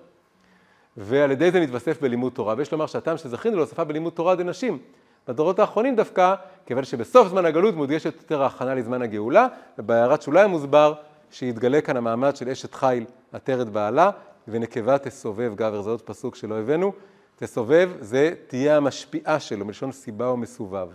ועל 0.97 1.31
ידי 1.31 1.51
זה 1.51 1.59
מתווסף 1.59 2.01
בלימוד 2.01 2.33
תורה. 2.33 2.53
ויש 2.57 2.71
לומר 2.71 2.85
שהטעם 2.85 3.17
שזכינו 3.17 3.57
להוספה 3.57 3.83
בלימוד 3.83 4.13
תורה 4.13 4.35
לנשים, 4.35 4.79
בדורות 5.27 5.59
האחרונים 5.59 5.95
דווקא, 5.95 6.35
כיוון 6.65 6.83
שבסוף 6.83 7.27
זמן 7.27 7.45
הגלות 7.45 7.75
מודגשת 7.75 8.15
יותר 8.15 8.43
ההכנה 8.43 8.75
לזמן 8.75 9.01
הגאולה, 9.01 9.47
ובהערת 9.77 10.21
שוליים 10.21 10.49
מוסבר 10.49 10.93
שיתגלה 11.31 11.81
כאן 11.81 11.97
המעמד 11.97 12.35
של 12.35 12.49
אשת 12.49 12.73
חיל 12.73 13.05
עטרת 13.33 13.69
בעלה, 13.69 14.11
ונקבה 14.47 14.97
תסובב 14.97 15.53
גבר, 15.55 15.81
זה 15.81 15.89
עוד 15.89 16.01
פסוק 16.01 16.35
שלא 16.35 16.59
הבאנו. 16.59 16.93
תסובב 17.35 17.91
זה 17.99 18.33
תהיה 18.47 18.77
המשפיעה 18.77 19.39
שלו, 19.39 19.65
מלשון 19.65 19.91
סיבה 19.91 20.27
או 20.27 20.37
מסובב. 20.37 20.87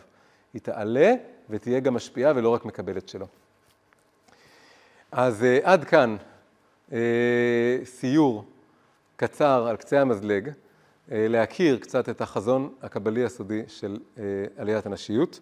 היא 0.54 0.62
תעלה 0.62 1.14
ותהיה 1.50 1.80
גם 1.80 1.94
משפיעה 1.94 2.32
ולא 2.36 2.48
רק 2.48 2.64
מקבלת 2.64 3.08
שלו. 3.08 3.26
אז 5.12 5.42
uh, 5.42 5.66
עד 5.66 5.84
כאן 5.84 6.16
uh, 6.90 6.92
סיור 7.84 8.44
קצר 9.20 9.66
על 9.68 9.76
קצה 9.76 10.00
המזלג, 10.00 10.48
uh, 10.48 10.52
להכיר 11.08 11.78
קצת 11.78 12.08
את 12.08 12.20
החזון 12.20 12.74
הקבלי 12.82 13.24
הסודי 13.24 13.62
של 13.68 13.98
uh, 14.16 14.20
עליית 14.56 14.86
הנשיות. 14.86 15.40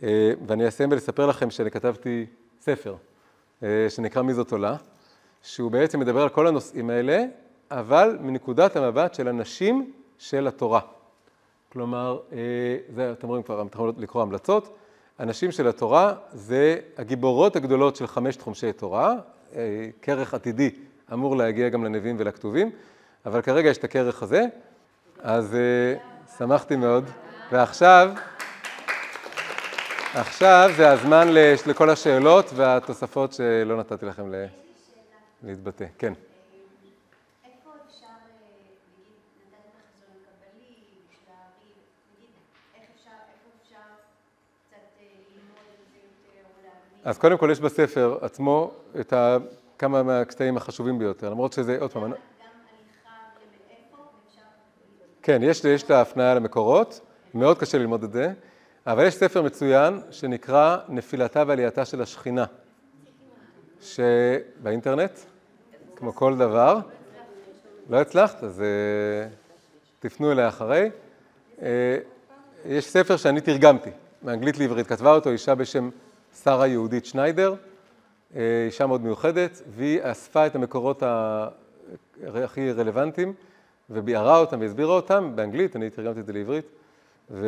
Uh, 0.00 0.04
ואני 0.46 0.68
אסיים 0.68 0.92
ולספר 0.92 1.26
לכם 1.26 1.50
שאני 1.50 1.70
כתבתי 1.70 2.26
ספר 2.60 2.94
שנקרא 3.88 4.22
מי 4.22 4.34
זאת 4.34 4.52
עולה, 4.52 4.76
שהוא 5.42 5.70
בעצם 5.70 6.00
מדבר 6.00 6.22
על 6.22 6.28
כל 6.28 6.46
הנושאים 6.46 6.90
האלה, 6.90 7.24
אבל 7.70 8.18
מנקודת 8.20 8.76
המבט 8.76 9.14
של 9.14 9.28
הנשים 9.28 9.92
של 10.18 10.46
התורה. 10.46 10.80
כלומר, 11.72 12.20
אה, 12.32 12.38
זה, 12.94 13.12
אתם 13.12 13.28
רואים 13.28 13.42
כבר, 13.42 13.62
אתם 13.62 13.68
יכולים 13.74 13.94
לקרוא 13.98 14.22
המלצות. 14.22 14.76
הנשים 15.18 15.52
של 15.52 15.68
התורה 15.68 16.14
זה 16.32 16.78
הגיבורות 16.98 17.56
הגדולות 17.56 17.96
של 17.96 18.06
חמשת 18.06 18.40
חומשי 18.40 18.72
תורה. 18.72 19.16
אה, 19.54 19.88
כרך 20.02 20.34
עתידי 20.34 20.70
אמור 21.12 21.36
להגיע 21.36 21.68
גם 21.68 21.84
לנביאים 21.84 22.16
ולכתובים, 22.18 22.70
אבל 23.26 23.42
כרגע 23.42 23.70
יש 23.70 23.78
את 23.78 23.84
הכרך 23.84 24.22
הזה, 24.22 24.44
אז 25.22 25.54
אה, 25.54 25.94
שמחתי 26.38 26.76
מאוד. 26.76 27.04
ועכשיו, 27.50 28.12
עכשיו 30.14 30.70
זה 30.76 30.90
הזמן 30.90 31.28
לכל 31.66 31.90
השאלות 31.90 32.50
והתוספות 32.54 33.32
שלא 33.32 33.76
נתתי 33.76 34.06
לכם 34.06 34.32
להתבטא. 35.42 35.86
כן. 35.98 36.12
אז 47.04 47.18
קודם 47.18 47.38
כל 47.38 47.48
יש 47.52 47.60
בספר 47.60 48.18
עצמו 48.20 48.70
את 49.00 49.12
ה... 49.12 49.36
כמה 49.78 50.02
מהקטעים 50.02 50.56
החשובים 50.56 50.98
ביותר, 50.98 51.30
למרות 51.30 51.52
שזה, 51.52 51.78
עוד 51.80 51.92
פעם... 51.92 52.02
גם 52.02 52.08
הליכה 52.10 53.10
ומאיפה 53.36 53.96
אפשר... 54.28 54.42
כן, 55.22 55.42
יש, 55.42 55.64
יש 55.64 55.82
את 55.82 55.90
ההפניה 55.90 56.34
למקורות, 56.34 57.00
מאוד 57.34 57.58
קשה 57.58 57.78
ללמוד 57.78 58.04
את 58.04 58.12
זה, 58.12 58.32
אבל 58.86 59.06
יש 59.06 59.14
ספר 59.14 59.42
מצוין 59.42 60.00
שנקרא 60.10 60.76
נפילתה 60.88 61.44
ועלייתה 61.46 61.84
של 61.84 62.02
השכינה, 62.02 62.44
שבאינטרנט, 63.80 65.18
כמו 65.96 66.14
כל 66.14 66.36
דבר, 66.36 66.78
לא 67.90 68.00
הצלחת, 68.00 68.44
אז 68.44 68.60
uh, 68.60 69.34
תפנו 70.00 70.32
אליה 70.32 70.48
אחרי. 70.48 70.90
Uh, 71.58 71.62
יש 72.64 72.86
ספר 72.86 73.16
שאני 73.16 73.40
תרגמתי, 73.40 73.90
מאנגלית 74.22 74.58
לעברית, 74.58 74.86
כתבה 74.86 75.14
אותו 75.14 75.30
אישה 75.30 75.54
בשם 75.54 75.90
שרה 76.44 76.66
יהודית 76.66 77.06
שניידר, 77.06 77.54
אה, 78.36 78.64
אישה 78.66 78.86
מאוד 78.86 79.02
מיוחדת, 79.02 79.62
והיא 79.76 80.00
אספה 80.02 80.46
את 80.46 80.54
המקורות 80.54 81.02
הכי 82.34 82.72
רלוונטיים 82.72 83.34
וביערה 83.90 84.38
אותם 84.38 84.60
והסבירה 84.60 84.94
אותם 84.94 85.32
באנגלית, 85.34 85.76
אני 85.76 85.90
תרגמתי 85.90 86.20
את 86.20 86.26
זה 86.26 86.32
לעברית, 86.32 86.64
ו... 87.30 87.46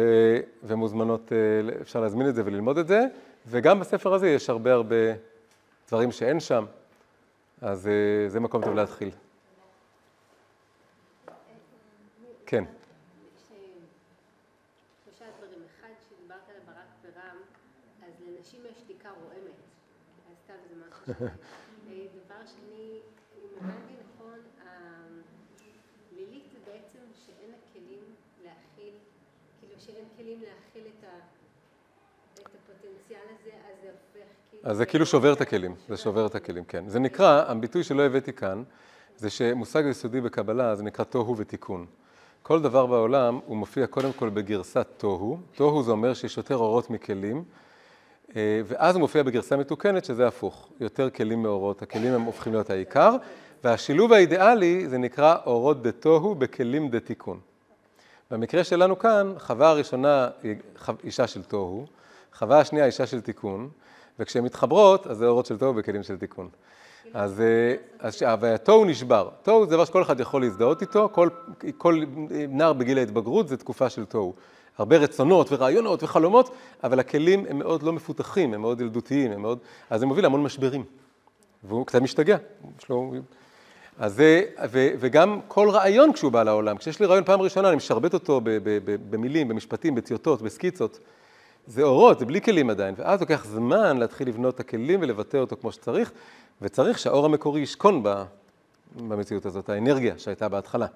ומוזמנות, 0.63 1.33
אה, 1.33 1.81
אפשר 1.81 2.01
להזמין 2.01 2.29
את 2.29 2.35
זה 2.35 2.43
וללמוד 2.45 2.79
את 2.79 2.87
זה, 2.87 3.05
וגם 3.47 3.81
בספר 3.81 4.15
הזה 4.15 4.29
יש 4.29 4.51
הרבה 4.51 4.73
הרבה 4.73 4.97
דברים 5.89 6.13
שאין 6.13 6.41
שם, 6.41 6.65
אז 7.61 7.89
אה, 7.89 8.29
זה 8.29 8.41
מקום 8.41 8.65
טוב 8.65 8.75
להתחיל. 8.75 9.11
כן. 12.47 12.65
שני, 22.47 23.01
אם 23.37 23.49
הבנתי 23.57 23.95
נכון, 24.15 24.39
בעצם 26.73 27.05
שאין 27.27 27.51
לה 27.51 27.57
כלים 27.73 27.99
להכיל, 28.45 28.95
כאילו 29.61 29.75
שאין 29.79 30.05
כלים 30.17 30.41
להכיל 30.41 30.91
את 31.01 31.05
הפוטנציאל 32.39 33.21
הזה, 33.41 33.51
אז 33.51 33.77
זה 33.83 33.89
הופך 33.89 34.29
כאילו... 34.51 34.71
אז 34.71 34.77
זה 34.77 34.87
כאילו 34.87 35.07
שובר 35.07 35.33
את 35.33 35.41
הכלים, 35.41 35.75
זה 35.89 35.97
שובר 35.97 36.27
את 36.27 36.35
הכלים, 36.35 36.65
כן. 36.65 36.89
זה 36.89 36.99
נקרא, 36.99 37.45
הביטוי 37.47 37.85
שלא 37.85 38.03
הבאתי 38.03 38.33
כאן, 38.33 38.63
זה 39.17 39.31
שמושג 39.31 39.83
יסודי 39.87 40.21
בקבלה 40.21 40.77
זה 40.77 40.83
נקרא 40.83 41.05
תוהו 41.05 41.37
ותיקון. 41.37 41.87
כל 42.43 42.63
דבר 42.63 42.87
בעולם 42.87 43.41
הוא 43.47 43.57
מופיע 43.57 43.87
קודם 43.87 44.13
כל 44.13 44.29
בגרסת 44.29 44.87
תוהו, 44.97 45.39
תוהו 45.55 45.83
זה 45.83 45.91
אומר 45.91 46.15
שיש 46.15 46.37
יותר 46.37 46.57
אורות 46.57 46.91
מכלים, 46.91 47.45
אה, 48.37 48.61
ואז 48.65 48.95
הוא 48.95 49.01
מופיע 49.01 49.23
בגרסה 49.23 49.57
מתוקנת 49.57 50.05
שזה 50.05 50.27
הפוך, 50.27 50.69
יותר 50.81 51.11
כלים 51.11 51.43
מאורות, 51.43 51.83
הכלים 51.83 52.13
הם 52.13 52.23
הופכים 52.23 52.53
להיות 52.53 52.71
העיקר, 52.71 53.17
והשילוב 53.65 54.13
האידיאלי 54.13 54.89
זה 54.89 54.99
נקרא 54.99 55.37
אורות 55.47 55.83
דה 55.83 55.93
תוהו 55.93 56.35
בכלים 56.35 56.89
דה 56.89 57.01
תיקון. 57.01 57.41
במקרה 58.31 58.65
שלנו 58.65 58.99
כאן, 58.99 59.33
חווה 59.39 59.69
הראשונה 59.69 60.29
היא 60.43 60.55
אישה 61.05 61.27
של 61.27 61.43
תוהו, 61.43 61.87
חווה 62.35 62.61
השנייה 62.61 62.87
אישה 62.87 63.07
של 63.07 63.21
תיקון, 63.21 63.69
וכשהן 64.19 64.45
מתחברות, 64.45 65.07
אז 65.07 65.17
זה 65.17 65.27
אורות 65.27 65.47
של 65.47 65.59
תוהו 65.59 65.75
בכלים 65.75 66.03
של 66.03 66.19
תיקון. 66.19 66.49
אז, 67.15 67.41
אה, 67.41 67.75
אז 67.99 68.23
והתוהו 68.41 68.85
נשבר. 68.85 69.29
תוהו 69.43 69.67
זה 69.67 69.71
דבר 69.71 69.85
שכל 69.85 70.03
אחד 70.03 70.21
יכול 70.21 70.43
להזדהות 70.43 70.81
איתו, 70.81 71.09
כל, 71.13 71.29
כל 71.79 72.03
נער 72.49 72.73
בגיל 72.73 72.99
ההתבגרות 72.99 73.49
זה 73.49 73.57
תקופה 73.57 73.91
של 73.91 74.05
תוהו. 74.05 74.35
הרבה 74.79 74.97
רצונות 74.97 75.53
ורעיונות 75.53 76.03
וחלומות, 76.03 76.55
אבל 76.85 77.01
הכלים 77.01 77.47
הם 77.49 77.59
מאוד 77.59 77.83
לא 77.83 77.93
מפותחים, 77.93 78.55
הם 78.55 78.61
מאוד 78.61 78.81
ילדותיים, 78.81 79.33
הם 79.33 79.43
מאוד... 79.43 79.59
אז 79.91 80.01
זה 80.01 80.07
מוביל 80.07 80.25
להמון 80.25 80.43
משברים. 80.43 80.85
והוא 81.65 81.87
קצת 81.87 82.03
משתגע. 82.03 82.37
לו... 82.91 83.13
אז 84.03 84.15
זה, 84.15 84.45
ו, 84.71 84.89
וגם 84.99 85.41
כל 85.49 85.71
רעיון 85.71 86.13
כשהוא 86.13 86.33
בא 86.33 86.43
לעולם, 86.43 86.77
כשיש 86.77 87.01
לי 87.01 87.07
רעיון 87.07 87.25
פעם 87.25 87.41
ראשונה, 87.41 87.69
אני 87.69 87.77
משרבט 87.77 88.15
אותו 88.15 88.41
ב, 88.41 88.51
ב, 88.51 88.79
ב, 88.85 88.97
במילים, 89.11 89.49
במשפטים, 89.49 89.95
בטיוטות, 89.95 90.43
בסקיצות. 90.43 90.99
זה 91.67 91.83
אורות, 91.83 92.19
זה 92.19 92.27
בלי 92.27 92.41
כלים 92.41 92.71
עדיין, 92.71 92.95
ואז 92.99 93.21
לוקח 93.21 93.45
זמן 93.45 93.97
להתחיל 93.97 94.29
לבנות 94.29 94.55
את 94.55 94.61
הכלים 94.61 95.01
ולבטא 95.03 95.37
אותו 95.37 95.57
כמו 95.61 95.73
שצריך, 95.73 96.13
וצריך 96.63 96.99
שהאור 96.99 97.25
המקורי 97.25 97.61
ישכון 97.61 98.03
במציאות 98.97 99.47
הזאת, 99.47 99.69
האנרגיה 99.69 100.15
שהייתה 100.19 100.49
בהתחלה. 100.49 100.87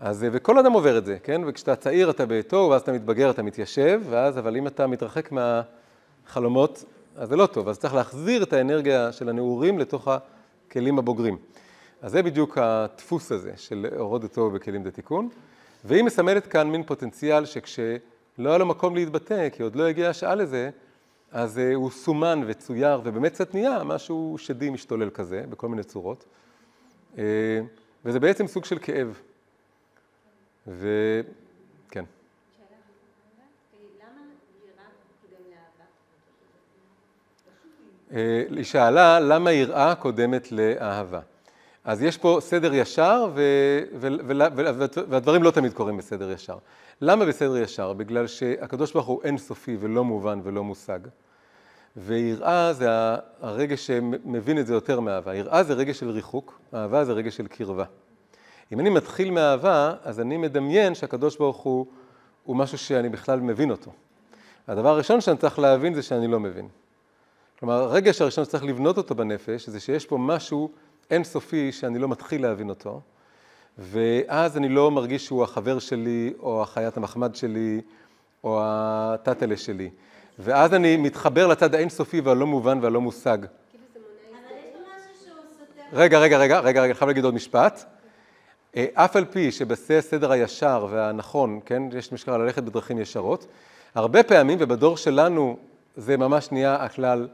אז, 0.00 0.26
וכל 0.32 0.58
אדם 0.58 0.72
עובר 0.72 0.98
את 0.98 1.04
זה, 1.04 1.16
כן? 1.22 1.40
וכשאתה 1.46 1.76
צעיר 1.76 2.10
אתה 2.10 2.26
בתוהו, 2.26 2.70
ואז 2.70 2.80
אתה 2.80 2.92
מתבגר, 2.92 3.30
אתה 3.30 3.42
מתיישב, 3.42 4.00
ואז, 4.10 4.38
אבל 4.38 4.56
אם 4.56 4.66
אתה 4.66 4.86
מתרחק 4.86 5.32
מהחלומות, 5.32 6.84
אז 7.16 7.28
זה 7.28 7.36
לא 7.36 7.46
טוב. 7.46 7.68
אז 7.68 7.78
צריך 7.78 7.94
להחזיר 7.94 8.42
את 8.42 8.52
האנרגיה 8.52 9.12
של 9.12 9.28
הנעורים 9.28 9.78
לתוך 9.78 10.08
הכלים 10.08 10.98
הבוגרים. 10.98 11.36
אז 12.02 12.12
זה 12.12 12.22
בדיוק 12.22 12.58
הדפוס 12.58 13.32
הזה 13.32 13.52
של 13.56 13.86
אורות 13.98 14.22
דתו 14.22 14.50
בכלים 14.50 14.82
דתיקון. 14.82 15.28
והיא 15.84 16.04
מסמלת 16.04 16.46
כאן 16.46 16.70
מין 16.70 16.82
פוטנציאל 16.82 17.44
שכשלא 17.44 17.98
היה 18.38 18.58
לו 18.58 18.66
מקום 18.66 18.94
להתבטא, 18.94 19.48
כי 19.48 19.62
עוד 19.62 19.76
לא 19.76 19.86
הגיעה 19.86 20.10
השעה 20.10 20.34
לזה, 20.34 20.70
אז 21.32 21.58
אה, 21.58 21.74
הוא 21.74 21.90
סומן 21.90 22.42
וצויר, 22.46 23.00
ובאמת 23.04 23.32
קצת 23.32 23.54
נהיה 23.54 23.84
משהו 23.84 24.36
שדי 24.38 24.70
משתולל 24.70 25.10
כזה, 25.10 25.44
בכל 25.50 25.68
מיני 25.68 25.82
צורות. 25.82 26.24
אה, 27.18 27.60
וזה 28.04 28.20
בעצם 28.20 28.46
סוג 28.46 28.64
של 28.64 28.78
כאב. 28.78 29.20
וכן. 30.66 32.04
אה, 38.12 38.42
היא 38.50 38.64
שאלה 38.64 39.20
למה 39.20 39.52
יראה 39.52 39.94
קודמת 39.94 40.52
לאהבה. 40.52 41.20
אז 41.88 42.02
יש 42.02 42.18
פה 42.18 42.38
סדר 42.40 42.74
ישר, 42.74 43.26
ו... 43.34 43.42
ו... 43.94 44.08
ו... 44.26 44.84
והדברים 45.08 45.42
לא 45.42 45.50
תמיד 45.50 45.72
קורים 45.72 45.96
בסדר 45.96 46.30
ישר. 46.30 46.58
למה 47.00 47.24
בסדר 47.24 47.56
ישר? 47.56 47.92
בגלל 47.92 48.26
שהקדוש 48.26 48.92
ברוך 48.92 49.06
הוא 49.06 49.20
אינסופי 49.24 49.76
ולא 49.80 50.04
מובן 50.04 50.40
ולא 50.44 50.64
מושג. 50.64 50.98
ויראה 51.96 52.72
זה 52.72 52.88
הרגש 53.40 53.86
שמבין 53.86 54.58
את 54.58 54.66
זה 54.66 54.74
יותר 54.74 55.00
מאהבה. 55.00 55.34
יראה 55.34 55.62
זה 55.62 55.74
רגש 55.74 55.98
של 55.98 56.10
ריחוק, 56.10 56.60
אהבה 56.74 57.04
זה 57.04 57.12
רגש 57.12 57.36
של 57.36 57.46
קרבה. 57.46 57.84
אם 58.72 58.80
אני 58.80 58.90
מתחיל 58.90 59.30
מאהבה, 59.30 59.94
אז 60.02 60.20
אני 60.20 60.36
מדמיין 60.36 60.94
שהקדוש 60.94 61.36
ברוך 61.36 61.56
הוא, 61.56 61.86
הוא 62.44 62.56
משהו 62.56 62.78
שאני 62.78 63.08
בכלל 63.08 63.40
מבין 63.40 63.70
אותו. 63.70 63.90
הדבר 64.68 64.88
הראשון 64.88 65.20
שאני 65.20 65.36
צריך 65.36 65.58
להבין 65.58 65.94
זה 65.94 66.02
שאני 66.02 66.26
לא 66.26 66.40
מבין. 66.40 66.68
כלומר, 67.58 67.74
הרגש 67.74 68.22
הראשון 68.22 68.44
שצריך 68.44 68.64
לבנות 68.64 68.96
אותו 68.96 69.14
בנפש, 69.14 69.68
זה 69.68 69.80
שיש 69.80 70.06
פה 70.06 70.18
משהו 70.18 70.70
אינסופי 71.10 71.72
שאני 71.72 71.98
לא 71.98 72.08
מתחיל 72.08 72.42
להבין 72.42 72.68
אותו, 72.68 73.00
ואז 73.78 74.56
אני 74.56 74.68
לא 74.68 74.90
מרגיש 74.90 75.26
שהוא 75.26 75.44
החבר 75.44 75.78
שלי, 75.78 76.32
או 76.38 76.62
החיית 76.62 76.96
המחמד 76.96 77.34
שלי, 77.34 77.80
או 78.44 78.60
הטאטלה 78.62 79.56
שלי. 79.56 79.90
ואז 80.38 80.74
אני 80.74 80.96
מתחבר 80.96 81.46
לצד 81.46 81.74
האינסופי 81.74 82.20
והלא 82.20 82.46
מובן 82.46 82.78
והלא 82.82 83.00
מושג. 83.00 83.38
רגע, 85.92 86.18
רגע, 86.18 86.38
רגע, 86.38 86.60
רגע, 86.60 86.84
אני 86.84 86.94
חייב 86.94 87.08
להגיד 87.08 87.24
עוד 87.24 87.34
משפט. 87.34 87.84
אה, 88.76 88.86
אף 88.94 89.16
על 89.16 89.24
פי 89.24 89.52
שבשיא 89.52 89.98
הסדר 89.98 90.32
הישר 90.32 90.86
והנכון, 90.90 91.60
כן, 91.66 91.82
יש 91.98 92.12
משקל 92.12 92.36
ללכת 92.36 92.62
בדרכים 92.62 92.98
ישרות, 92.98 93.46
הרבה 93.94 94.22
פעמים, 94.22 94.58
ובדור 94.60 94.96
שלנו 94.96 95.56
זה 95.96 96.16
ממש 96.16 96.52
נהיה 96.52 96.74
הכלל, 96.74 97.28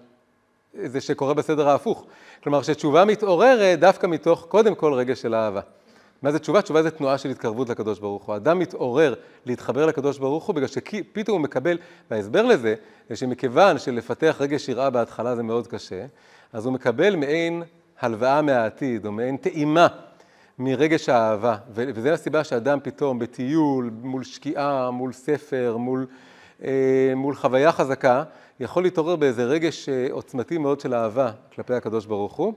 זה 0.83 1.01
שקורה 1.01 1.35
בסדר 1.35 1.69
ההפוך. 1.69 2.05
כלומר, 2.43 2.63
שתשובה 2.63 3.05
מתעוררת 3.05 3.81
דווקא 3.81 4.07
מתוך, 4.07 4.47
קודם 4.49 4.75
כל, 4.75 4.93
רגע 4.93 5.17
של 5.17 5.35
אהבה. 5.35 5.61
מה 6.23 6.33
זה 6.33 6.39
תשובה? 6.39 6.63
תשובה 6.63 6.83
זה 6.83 6.91
תנועה 6.91 7.19
של 7.19 7.31
התקרבות 7.31 7.69
לקדוש 7.69 7.99
ברוך 7.99 8.25
הוא. 8.25 8.37
אדם 8.37 8.59
מתעורר 8.59 9.15
להתחבר 9.47 9.87
לקדוש 9.87 10.19
ברוך 10.19 10.45
הוא 10.45 10.55
בגלל 10.55 10.69
שפתאום 10.69 11.37
הוא 11.37 11.45
מקבל, 11.45 11.79
וההסבר 12.11 12.43
לזה, 12.43 12.75
זה 13.09 13.17
שמכיוון 13.17 13.79
שלפתח 13.79 14.37
רגש 14.41 14.69
יראה 14.69 14.91
בהתחלה 14.91 15.37
זה 15.37 15.43
מאוד 15.43 15.67
קשה, 15.67 16.05
אז 16.53 16.67
הוא 16.67 16.75
מקבל 16.75 17.17
מעין 17.17 17.63
הלוואה 18.01 18.43
מהעתיד, 18.43 19.07
או 19.07 19.13
מעין 19.13 19.37
טעימה 19.37 19.87
מרגש 20.59 21.09
האהבה. 21.09 21.57
וזו 21.71 22.09
הסיבה 22.09 22.45
שאדם 22.45 22.79
פתאום 22.83 23.19
בטיול, 23.19 23.91
מול 24.03 24.25
שקיעה, 24.25 24.91
מול 24.91 25.13
ספר, 25.13 25.77
מול, 25.77 26.07
אה, 26.65 27.13
מול 27.17 27.35
חוויה 27.35 27.73
חזקה, 27.73 28.23
יכול 28.61 28.83
להתעורר 28.83 29.17
באיזה 29.17 29.45
רגש 29.45 29.89
אה, 29.89 30.07
עוצמתי 30.11 30.59
מאוד 30.59 30.81
של 30.81 30.95
אהבה 30.95 31.31
כלפי 31.55 31.75
הקדוש 31.75 32.07
ברוך 32.07 32.33
הוא. 32.33 32.55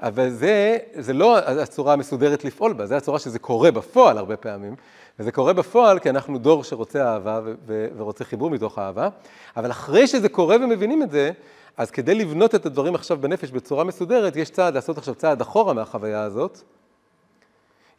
אבל 0.00 0.30
זה, 0.30 0.78
זה 0.94 1.12
לא 1.12 1.38
הצורה 1.38 1.92
המסודרת 1.92 2.44
לפעול 2.44 2.72
בה, 2.72 2.86
זה 2.86 2.96
הצורה 2.96 3.18
שזה 3.18 3.38
קורה 3.38 3.70
בפועל 3.70 4.18
הרבה 4.18 4.36
פעמים. 4.36 4.74
וזה 5.18 5.32
קורה 5.32 5.52
בפועל 5.52 5.98
כי 5.98 6.10
אנחנו 6.10 6.38
דור 6.38 6.64
שרוצה 6.64 7.12
אהבה 7.12 7.40
ו- 7.44 7.54
ו- 7.66 7.88
ורוצה 7.96 8.24
חיבור 8.24 8.50
מתוך 8.50 8.78
אהבה. 8.78 9.08
אבל 9.56 9.70
אחרי 9.70 10.06
שזה 10.06 10.28
קורה 10.28 10.56
ומבינים 10.56 11.02
את 11.02 11.10
זה, 11.10 11.30
אז 11.76 11.90
כדי 11.90 12.14
לבנות 12.14 12.54
את 12.54 12.66
הדברים 12.66 12.94
עכשיו 12.94 13.18
בנפש 13.20 13.50
בצורה 13.50 13.84
מסודרת, 13.84 14.36
יש 14.36 14.50
צעד, 14.50 14.74
לעשות 14.74 14.98
עכשיו 14.98 15.14
צעד 15.14 15.40
אחורה 15.40 15.72
מהחוויה 15.72 16.22
הזאת. 16.22 16.58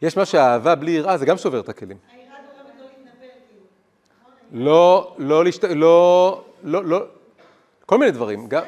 יש 0.02 0.16
מה 0.16 0.24
שהאהבה 0.24 0.74
בלי 0.74 0.90
יראה, 0.90 1.18
זה 1.18 1.26
גם 1.26 1.36
שובר 1.36 1.60
את 1.60 1.68
הכלים. 1.68 1.96
היראה 2.12 2.36
גורמת 2.56 2.80
לא 2.80 2.84
להתנפל, 2.84 3.26
כאילו, 3.48 3.62
נכון? 4.20 4.64
לא, 4.64 5.14
לא. 5.18 5.44
לא, 5.74 6.42
לא, 6.64 6.84
לא, 6.84 7.04
כל 7.86 7.98
מיני 7.98 8.10
דברים. 8.10 8.46
גם... 8.48 8.62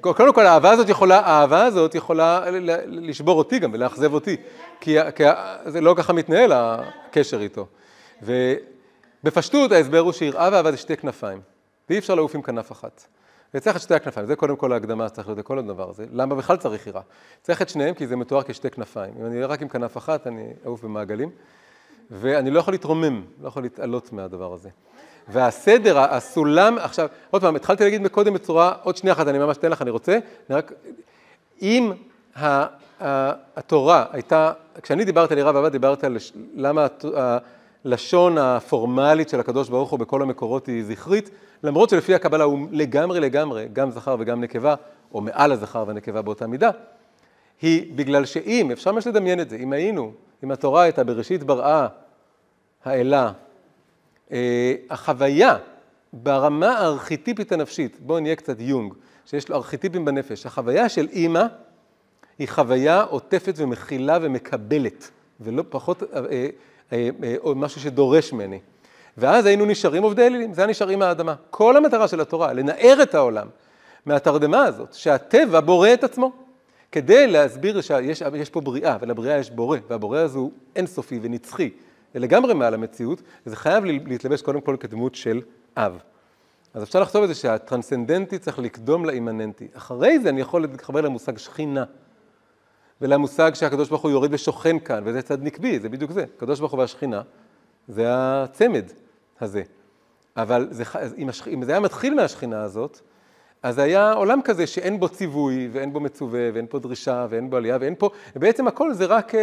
קודם 0.00 0.34
כל, 0.34 0.46
האהבה 0.46 0.70
הזאת 0.70 0.88
יכולה, 0.88 1.20
האהבה 1.20 1.64
הזאת 1.64 1.94
יכולה 1.94 2.44
לשבור 2.86 3.38
אותי 3.38 3.58
גם 3.58 3.70
ולאכזב 3.72 4.14
אותי, 4.14 4.36
כי, 4.80 4.96
כי 5.12 5.24
זה 5.66 5.80
לא 5.80 5.94
ככה 5.98 6.12
מתנהל 6.12 6.52
הקשר 6.54 7.40
איתו. 7.40 7.66
ובפשטות 8.22 9.72
ההסבר 9.72 9.98
הוא 9.98 10.12
שיראה 10.12 10.48
ואהבה 10.52 10.70
זה 10.70 10.76
שתי 10.76 10.96
כנפיים, 10.96 11.40
ואי 11.88 11.98
אפשר 11.98 12.14
לעוף 12.14 12.34
עם 12.34 12.42
כנף 12.42 12.72
אחת. 12.72 13.04
וצריך 13.54 13.76
את 13.76 13.80
שתי 13.80 13.94
הכנפיים, 13.94 14.26
זה 14.26 14.36
קודם 14.36 14.56
כל 14.56 14.72
ההקדמה 14.72 15.08
שצריך 15.08 15.28
להיות 15.28 15.38
לכל 15.38 15.58
הדבר 15.58 15.90
הזה. 15.90 16.04
למה 16.12 16.34
בכלל 16.34 16.56
צריך 16.56 16.86
יראה? 16.86 17.00
צריך 17.42 17.62
את 17.62 17.68
שניהם 17.68 17.94
כי 17.94 18.06
זה 18.06 18.16
מתואר 18.16 18.42
כשתי 18.42 18.70
כנפיים. 18.70 19.14
אם 19.20 19.26
אני 19.26 19.34
אהיה 19.34 19.46
רק 19.46 19.62
עם 19.62 19.68
כנף 19.68 19.96
אחת, 19.96 20.26
אני 20.26 20.52
אעוף 20.66 20.84
במעגלים, 20.84 21.30
ואני 22.10 22.50
לא 22.50 22.58
יכול 22.58 22.74
להתרומם, 22.74 23.22
לא 23.42 23.48
יכול 23.48 23.62
להתעלות 23.62 24.12
מהדבר 24.12 24.52
הזה. 24.52 24.68
והסדר, 25.28 25.98
הסולם, 25.98 26.78
עכשיו, 26.78 27.08
עוד 27.30 27.42
פעם, 27.42 27.56
התחלתי 27.56 27.84
להגיד 27.84 28.02
מקודם 28.02 28.34
בצורה, 28.34 28.72
עוד 28.82 28.96
שנייה 28.96 29.14
אחת, 29.14 29.28
אני 29.28 29.38
ממש 29.38 29.56
אתן 29.56 29.70
לך, 29.70 29.82
אני 29.82 29.90
רוצה, 29.90 30.18
אני 30.50 30.56
רק, 30.56 30.72
אם 31.62 31.92
התורה 33.56 34.04
הייתה, 34.12 34.52
כשאני 34.82 35.04
דיברתי 35.04 35.34
על 35.34 35.38
יראה 35.38 35.54
ואהבה, 35.54 35.68
דיברתי 35.68 36.06
על 36.06 36.16
למה 36.54 36.86
הלשון 37.84 38.38
הפורמלית 38.38 39.28
של 39.28 39.40
הקדוש 39.40 39.68
ברוך 39.68 39.90
הוא 39.90 39.98
בכל 39.98 40.22
המקורות 40.22 40.66
היא 40.66 40.84
זכרית, 40.84 41.30
למרות 41.62 41.90
שלפי 41.90 42.14
הקבלה 42.14 42.44
הוא 42.44 42.58
לגמרי 42.70 43.20
לגמרי, 43.20 43.68
גם 43.72 43.90
זכר 43.90 44.16
וגם 44.18 44.40
נקבה, 44.40 44.74
או 45.14 45.20
מעל 45.20 45.52
הזכר 45.52 45.84
והנקבה 45.86 46.22
באותה 46.22 46.46
מידה, 46.46 46.70
היא 47.62 47.92
בגלל 47.96 48.24
שאם, 48.24 48.68
אפשר 48.72 48.92
ממש 48.92 49.06
לדמיין 49.06 49.40
את 49.40 49.50
זה, 49.50 49.56
אם 49.56 49.72
היינו, 49.72 50.12
אם 50.44 50.50
התורה 50.50 50.82
הייתה 50.82 51.04
בראשית 51.04 51.42
בראה 51.42 51.86
האלה, 52.84 53.32
החוויה 54.90 55.56
ברמה 56.12 56.78
הארכיטיפית 56.78 57.52
הנפשית, 57.52 57.96
בואו 58.00 58.20
נהיה 58.20 58.36
קצת 58.36 58.56
יונג, 58.60 58.94
שיש 59.26 59.48
לו 59.48 59.56
ארכיטיפים 59.56 60.04
בנפש, 60.04 60.46
החוויה 60.46 60.88
של 60.88 61.08
אימא 61.12 61.44
היא 62.38 62.48
חוויה 62.48 63.02
עוטפת 63.02 63.54
ומכילה 63.56 64.18
ומקבלת, 64.22 65.10
ולא 65.40 65.64
פחות 65.68 66.02
אה, 66.02 66.06
אה, 66.30 66.48
אה, 66.92 67.08
אה, 67.46 67.54
משהו 67.54 67.80
שדורש 67.80 68.32
ממני. 68.32 68.58
ואז 69.18 69.46
היינו 69.46 69.66
נשארים 69.66 70.02
עובדי 70.02 70.26
אלילים, 70.26 70.54
זה 70.54 70.60
היה 70.60 70.70
נשארים 70.70 70.98
מהאדמה. 70.98 71.34
כל 71.50 71.76
המטרה 71.76 72.08
של 72.08 72.20
התורה, 72.20 72.52
לנער 72.52 72.98
את 73.02 73.14
העולם 73.14 73.46
מהתרדמה 74.06 74.64
הזאת, 74.64 74.94
שהטבע 74.94 75.60
בורא 75.60 75.88
את 75.94 76.04
עצמו. 76.04 76.32
כדי 76.92 77.26
להסביר 77.26 77.80
שיש 77.80 78.50
פה 78.50 78.60
בריאה, 78.60 78.96
ולבריאה 79.00 79.38
יש 79.38 79.50
בורא, 79.50 79.78
והבורא 79.88 80.18
הזה 80.18 80.38
הוא 80.38 80.52
אינסופי 80.76 81.18
ונצחי, 81.22 81.70
ולגמרי 82.14 82.54
מעל 82.54 82.74
המציאות, 82.74 83.22
וזה 83.46 83.56
חייב 83.56 83.84
להתלבש 83.84 84.42
קודם 84.42 84.60
כל 84.60 84.76
כדמות 84.80 85.14
של 85.14 85.42
אב. 85.76 85.98
אז 86.74 86.82
אפשר 86.82 87.00
לכתוב 87.00 87.22
את 87.22 87.28
זה 87.28 87.34
שהטרנסצנדנטי 87.34 88.38
צריך 88.38 88.58
לקדום 88.58 89.04
לאימננטי. 89.04 89.68
אחרי 89.72 90.18
זה 90.18 90.28
אני 90.28 90.40
יכול 90.40 90.62
להתחבר 90.62 91.00
למושג 91.00 91.38
שכינה, 91.38 91.84
ולמושג 93.00 93.54
שהקדוש 93.54 93.88
ברוך 93.88 94.02
הוא 94.02 94.10
יורד 94.10 94.34
ושוכן 94.34 94.78
כאן, 94.78 95.02
וזה 95.06 95.22
צד 95.22 95.42
נקבי, 95.42 95.80
זה 95.80 95.88
בדיוק 95.88 96.10
זה. 96.10 96.24
הקדוש 96.36 96.60
ברוך 96.60 96.72
הוא 96.72 96.80
והשכינה, 96.80 97.22
זה 97.88 98.04
הצמד 98.08 98.84
הזה. 99.40 99.62
אבל 100.36 100.68
זה, 100.70 100.84
אם, 101.16 101.28
השכ... 101.28 101.48
אם 101.48 101.64
זה 101.64 101.72
היה 101.72 101.80
מתחיל 101.80 102.14
מהשכינה 102.14 102.62
הזאת, 102.62 103.00
אז 103.64 103.78
היה 103.78 104.12
עולם 104.12 104.42
כזה 104.42 104.66
שאין 104.66 105.00
בו 105.00 105.08
ציווי, 105.08 105.68
ואין 105.72 105.92
בו 105.92 106.00
מצווה, 106.00 106.40
ואין 106.54 106.66
פה 106.68 106.78
דרישה, 106.78 107.26
ואין 107.30 107.50
בו 107.50 107.56
עלייה, 107.56 107.78
ואין 107.80 107.94
פה, 107.98 108.10
בעצם 108.36 108.66
הכל 108.68 108.92
זה 108.92 109.04
רק 109.04 109.34
uh, 109.34 109.36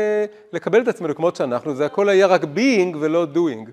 לקבל 0.53 0.81
את 0.81 0.87
עצמנו 0.87 1.15
כמות 1.15 1.35
שאנחנו, 1.35 1.75
זה 1.75 1.85
הכל 1.85 2.09
היה 2.09 2.27
רק 2.27 2.41
being 2.43 2.97
ולא 2.99 3.25
doing. 3.33 3.69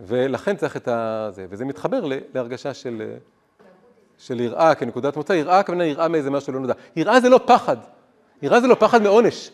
ולכן 0.00 0.56
צריך 0.56 0.76
את 0.76 0.88
זה, 1.34 1.46
וזה 1.50 1.64
מתחבר 1.64 2.04
להרגשה 2.34 2.74
של, 2.74 3.02
אה, 3.06 3.16
של 4.18 4.40
יראה 4.40 4.74
כנקודת 4.74 5.16
מוצא, 5.16 5.32
יראה 5.32 5.58
הכוונה 5.58 5.84
יראה 5.84 6.08
מאיזה 6.08 6.30
משהו 6.30 6.52
לא 6.52 6.60
נודע. 6.60 6.74
יראה 6.96 7.20
זה 7.20 7.28
לא 7.28 7.40
פחד, 7.46 7.76
יראה 8.42 8.60
זה 8.60 8.66
לא 8.66 8.76
פחד 8.78 9.02
מעונש, 9.02 9.50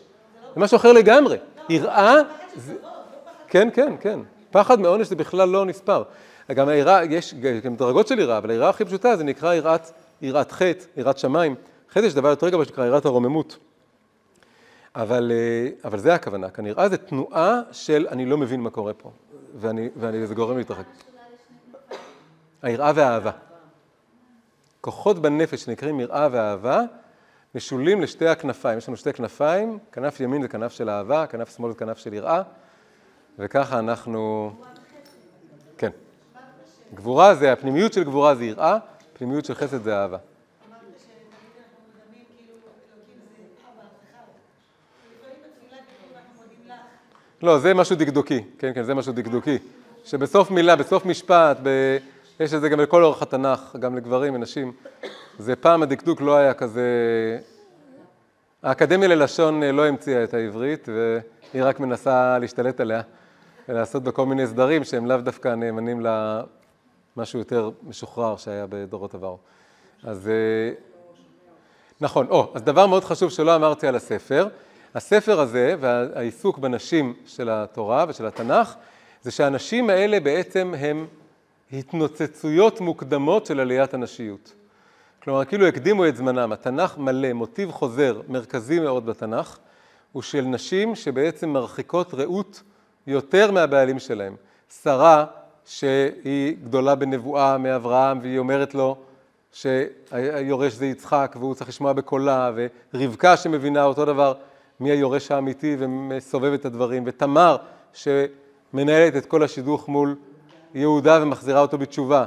זה 0.55 0.59
משהו 0.61 0.77
אחר 0.77 0.91
לגמרי. 0.91 1.37
יראה, 1.69 2.15
זה... 2.55 2.73
כן, 3.47 3.69
כן, 3.73 3.93
כן, 3.99 4.19
פחד 4.51 4.79
מעונש 4.79 5.07
זה 5.07 5.15
בכלל 5.15 5.49
לא 5.49 5.65
נספר. 5.65 6.03
גם 6.51 6.69
היראה, 6.69 7.05
יש 7.05 7.33
גם 7.63 7.75
דרגות 7.75 8.07
של 8.07 8.19
יראה, 8.19 8.37
אבל 8.37 8.49
היראה 8.49 8.69
הכי 8.69 8.85
פשוטה 8.85 9.17
זה 9.17 9.23
נקרא 9.23 9.53
יראת, 9.53 9.91
יראת 10.21 10.51
חטא, 10.51 10.85
יראת 10.97 11.17
שמיים. 11.17 11.55
חטא 11.91 12.05
יש 12.05 12.13
דבר 12.13 12.29
יותר 12.29 12.49
גבוה 12.49 12.65
שנקרא 12.65 12.85
יראת 12.85 13.05
הרוממות. 13.05 13.57
אבל, 14.95 15.31
אה, 15.31 15.69
אבל 15.85 15.99
זה 15.99 16.13
הכוונה, 16.13 16.49
כאן 16.49 16.65
יראה 16.65 16.89
זה 16.89 16.97
תנועה 16.97 17.61
של 17.71 18.07
אני 18.11 18.25
לא 18.25 18.37
מבין 18.37 18.61
מה 18.61 18.69
קורה 18.69 18.93
פה, 18.93 19.11
ואני, 19.55 19.89
ואני, 19.95 20.27
זה 20.27 20.35
גורם 20.35 20.57
להתרחק. 20.57 20.85
היראה 22.61 22.91
והאהבה. 22.95 23.31
כוחות 24.81 25.19
בנפש 25.19 25.63
שנקראים 25.63 25.99
יראה 25.99 26.27
ואהבה, 26.31 26.81
משולים 27.55 28.01
לשתי 28.01 28.27
הכנפיים. 28.27 28.77
יש 28.77 28.87
לנו 28.87 28.97
שתי 28.97 29.13
כנפיים, 29.13 29.79
כנף 29.91 30.19
ימין 30.19 30.41
זה 30.41 30.47
כנף 30.47 30.71
של 30.71 30.89
אהבה, 30.89 31.27
כנף 31.27 31.55
שמאל 31.55 31.71
זה 31.71 31.77
כנף 31.77 31.97
של 31.97 32.13
יראה, 32.13 32.41
וככה 33.39 33.79
אנחנו... 33.79 34.51
כן. 35.77 35.89
גבורה 36.93 37.35
זה, 37.35 37.53
הפנימיות 37.53 37.93
של 37.93 38.03
גבורה 38.03 38.35
זה 38.35 38.45
יראה, 38.45 38.77
פנימיות 39.13 39.45
של 39.45 39.55
חסד 39.55 39.83
זה 39.83 39.97
אהבה. 39.97 40.17
לא, 47.43 47.59
זה 47.59 47.73
משהו 47.73 47.95
דקדוקי, 47.95 48.43
כן, 48.57 48.71
כן, 48.75 48.83
זה 48.83 48.93
משהו 48.93 49.13
דקדוקי. 49.13 49.57
שבסוף 50.05 50.51
מילה, 50.51 50.75
בסוף 50.75 51.05
משפט, 51.05 51.57
ב... 51.63 51.97
יש 52.39 52.53
את 52.53 52.61
זה 52.61 52.69
גם 52.69 52.79
לכל 52.79 53.03
אורך 53.03 53.21
התנ"ך, 53.21 53.75
גם 53.79 53.95
לגברים 53.97 54.35
ונשים. 54.35 54.71
זה 55.39 55.55
פעם 55.55 55.83
הדקדוק 55.83 56.21
לא 56.21 56.35
היה 56.35 56.53
כזה... 56.53 56.87
האקדמיה 58.63 59.07
ללשון 59.07 59.63
לא 59.63 59.85
המציאה 59.85 60.23
את 60.23 60.33
העברית, 60.33 60.89
והיא 60.89 61.63
רק 61.63 61.79
מנסה 61.79 62.39
להשתלט 62.39 62.79
עליה 62.79 63.01
ולעשות 63.69 64.03
בה 64.03 64.11
כל 64.11 64.25
מיני 64.25 64.47
סדרים 64.47 64.83
שהם 64.83 65.05
לאו 65.05 65.17
דווקא 65.17 65.47
נאמנים 65.47 66.01
למשהו 67.17 67.39
יותר 67.39 67.69
משוחרר 67.83 68.37
שהיה 68.37 68.65
בדורות 68.69 69.15
עברו. 69.15 69.37
אז 70.03 70.29
נכון, 72.01 72.27
או, 72.29 72.51
אז 72.55 72.61
דבר 72.61 72.87
מאוד 72.87 73.03
חשוב 73.03 73.29
שלא 73.29 73.55
אמרתי 73.55 73.87
על 73.87 73.95
הספר, 73.95 74.47
הספר 74.95 75.39
הזה 75.39 75.75
והעיסוק 75.79 76.57
בנשים 76.57 77.13
של 77.25 77.49
התורה 77.49 78.05
ושל 78.07 78.25
התנ"ך, 78.25 78.75
זה 79.21 79.31
שהנשים 79.31 79.89
האלה 79.89 80.19
בעצם 80.19 80.73
הם 80.79 81.07
התנוצצויות 81.73 82.81
מוקדמות 82.81 83.45
של 83.45 83.59
עליית 83.59 83.93
הנשיות. 83.93 84.53
כלומר, 85.23 85.45
כאילו 85.45 85.67
הקדימו 85.67 86.07
את 86.07 86.15
זמנם. 86.15 86.51
התנ"ך 86.51 86.97
מלא, 86.97 87.33
מוטיב 87.33 87.71
חוזר 87.71 88.21
מרכזי 88.27 88.79
מאוד 88.79 89.05
בתנ"ך, 89.05 89.57
הוא 90.11 90.23
של 90.23 90.41
נשים 90.41 90.95
שבעצם 90.95 91.49
מרחיקות 91.49 92.13
ראות 92.13 92.61
יותר 93.07 93.51
מהבעלים 93.51 93.99
שלהם. 93.99 94.35
שרה, 94.83 95.25
שהיא 95.65 96.55
גדולה 96.63 96.95
בנבואה 96.95 97.57
מאברהם, 97.57 98.19
והיא 98.21 98.39
אומרת 98.39 98.75
לו 98.75 98.95
שהיורש 99.51 100.73
זה 100.73 100.85
יצחק, 100.85 101.35
והוא 101.39 101.55
צריך 101.55 101.69
לשמוע 101.69 101.93
בקולה, 101.93 102.51
ורבקה 102.93 103.37
שמבינה 103.37 103.83
אותו 103.83 104.05
דבר, 104.05 104.33
מי 104.79 104.91
היורש 104.91 105.31
האמיתי 105.31 105.75
ומסובב 105.79 106.53
את 106.53 106.65
הדברים, 106.65 107.03
ותמר, 107.05 107.57
שמנהלת 107.93 109.15
את 109.17 109.25
כל 109.25 109.43
השידוך 109.43 109.89
מול 109.89 110.15
יהודה 110.73 111.19
ומחזירה 111.21 111.61
אותו 111.61 111.77
בתשובה, 111.77 112.25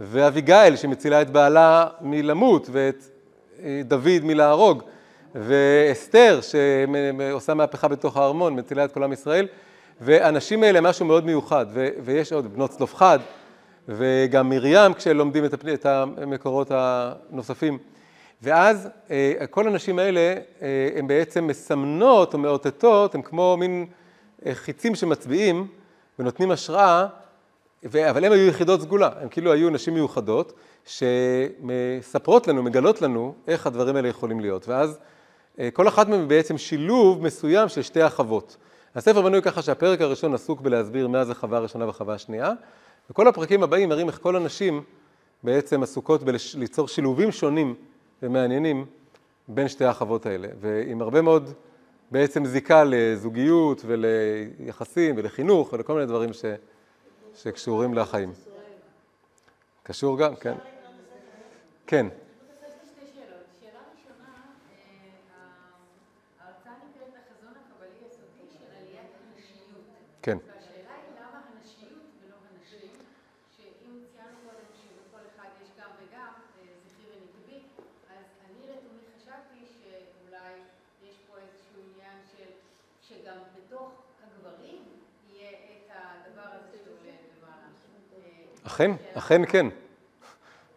ואביגיל 0.00 0.76
שמצילה 0.76 1.22
את 1.22 1.30
בעלה 1.30 1.86
מלמות 2.00 2.68
ואת 2.72 3.04
אה, 3.62 3.80
דוד 3.84 4.20
מלהרוג, 4.22 4.82
ואסתר 5.34 6.40
שעושה 6.40 7.54
מהפכה 7.54 7.88
בתוך 7.88 8.16
הארמון, 8.16 8.58
מצילה 8.58 8.84
את 8.84 8.92
כל 8.92 9.02
עם 9.02 9.12
ישראל, 9.12 9.46
והנשים 10.00 10.62
האלה 10.62 10.80
משהו 10.80 11.06
מאוד 11.06 11.26
מיוחד, 11.26 11.66
ו- 11.72 11.88
ויש 12.04 12.32
עוד 12.32 12.54
בנות 12.54 12.70
צלופחד, 12.70 13.18
וגם 13.88 14.48
מרים 14.48 14.94
כשלומדים 14.94 15.44
את 15.44 15.86
המקורות 15.86 16.70
הנוספים. 16.70 17.78
ואז 18.42 18.88
אה, 19.10 19.46
כל 19.50 19.68
הנשים 19.68 19.98
האלה 19.98 20.34
אה, 20.62 20.88
הן 20.96 21.06
בעצם 21.06 21.46
מסמנות 21.46 22.34
או 22.34 22.38
מאותתות, 22.38 23.14
הן 23.14 23.22
כמו 23.22 23.56
מין 23.58 23.86
חיצים 24.52 24.94
שמצביעים 24.94 25.66
ונותנים 26.18 26.50
השראה 26.50 27.06
אבל 27.84 28.24
הן 28.24 28.32
היו 28.32 28.46
יחידות 28.48 28.80
סגולה, 28.80 29.10
הן 29.20 29.28
כאילו 29.28 29.52
היו 29.52 29.70
נשים 29.70 29.94
מיוחדות, 29.94 30.52
שמספרות 30.84 32.48
לנו, 32.48 32.62
מגלות 32.62 33.02
לנו 33.02 33.34
איך 33.48 33.66
הדברים 33.66 33.96
האלה 33.96 34.08
יכולים 34.08 34.40
להיות. 34.40 34.68
ואז 34.68 34.98
אה, 35.58 35.68
כל 35.72 35.88
אחת 35.88 36.08
מהן 36.08 36.28
בעצם 36.28 36.58
שילוב 36.58 37.22
מסוים 37.22 37.68
של 37.68 37.82
שתי 37.82 38.02
החוות. 38.02 38.56
הספר 38.96 39.22
בנוי 39.22 39.42
ככה 39.42 39.62
שהפרק 39.62 40.00
הראשון 40.00 40.34
עסוק 40.34 40.60
בלהסביר 40.60 41.08
מה 41.08 41.24
זה 41.24 41.34
חווה 41.34 41.58
ראשונה 41.58 41.88
וחווה 41.88 42.18
שנייה, 42.18 42.52
וכל 43.10 43.28
הפרקים 43.28 43.62
הבאים 43.62 43.88
מראים 43.88 44.08
איך 44.08 44.18
כל 44.22 44.36
הנשים 44.36 44.82
בעצם 45.42 45.82
עסוקות 45.82 46.22
בליצור 46.22 46.88
שילובים 46.88 47.32
שונים 47.32 47.74
ומעניינים 48.22 48.86
בין 49.48 49.68
שתי 49.68 49.84
החוות 49.84 50.26
האלה, 50.26 50.48
ועם 50.60 51.02
הרבה 51.02 51.22
מאוד 51.22 51.52
בעצם 52.10 52.44
זיקה 52.44 52.84
לזוגיות 52.86 53.82
וליחסים 53.86 55.14
ולחינוך 55.18 55.72
ולכל 55.72 55.94
מיני 55.94 56.06
דברים 56.06 56.32
ש... 56.32 56.44
שקשורים 57.34 57.94
לחיים. 57.94 58.32
קשור 59.82 60.18
גם, 60.18 60.36
כן. 60.36 60.54
כן. 61.86 62.06
כן. 70.26 70.38
והשאלה 70.46 70.94
היא 70.94 71.20
למה 71.20 71.40
הנשיות 71.48 72.06
ולא 72.22 72.36
הנשים, 72.50 72.90
שאם 73.56 73.92
ציינו 74.12 74.36
קודם 74.44 74.68
שבכל 74.80 75.24
אחד 75.34 75.48
יש 75.62 75.68
גם 75.80 75.90
וגם, 75.98 76.32
זכרי 76.86 77.06
ונקבי, 77.12 77.60
אז 78.10 78.24
אני 78.44 78.60
לתומי 78.72 79.02
חשבתי 79.16 79.66
שאולי 79.66 80.52
יש 81.08 81.16
פה 81.28 81.34
איזשהו 81.36 81.82
עניין 81.86 82.18
של 82.36 82.50
שגם 83.08 83.38
בתוך 83.56 83.92
הגברים 84.22 84.82
יהיה 85.32 85.50
את 85.50 85.90
הדבר 85.94 86.48
הזה 86.52 86.78
שעולה 86.84 87.16
למעלה. 87.42 87.68
אכן, 88.66 88.90
אכן 89.14 89.46
כן. 89.46 89.66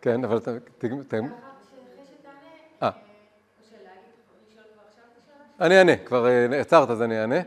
כן, 0.01 0.23
אבל 0.23 0.39
שתענה, 0.39 0.59
אה. 2.83 2.89
אני 5.61 5.77
אענה, 5.77 5.97
כבר 5.97 6.27
אה, 6.27 6.59
עצרת 6.59 6.89
אז 6.89 7.01
אני 7.01 7.21
אענה. 7.21 7.41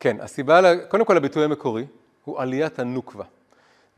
כן, 0.00 0.16
הסיבה, 0.20 0.86
קודם 0.88 1.04
כל 1.04 1.16
הביטוי 1.16 1.44
המקורי 1.44 1.86
הוא 2.24 2.40
עליית 2.40 2.78
הנוקבה. 2.78 3.24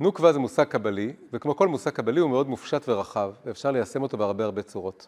נוקבה 0.01 0.33
זה 0.33 0.39
מושג 0.39 0.65
קבלי, 0.65 1.13
וכמו 1.33 1.57
כל 1.57 1.69
מושג 1.69 1.91
קבלי 1.91 2.21
הוא 2.21 2.31
מאוד 2.31 2.49
מופשט 2.49 2.89
ורחב, 2.89 3.33
ואפשר 3.45 3.71
ליישם 3.71 4.03
אותו 4.03 4.17
בהרבה 4.19 4.45
הרבה 4.45 4.63
צורות. 4.63 5.07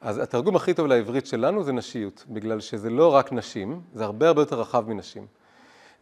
אז 0.00 0.18
התרגום 0.18 0.56
הכי 0.56 0.74
טוב 0.74 0.86
לעברית 0.86 1.26
שלנו 1.26 1.62
זה 1.64 1.72
נשיות, 1.72 2.24
בגלל 2.28 2.60
שזה 2.60 2.90
לא 2.90 3.14
רק 3.14 3.32
נשים, 3.32 3.80
זה 3.94 4.04
הרבה 4.04 4.28
הרבה 4.28 4.42
יותר 4.42 4.60
רחב 4.60 4.88
מנשים. 4.88 5.26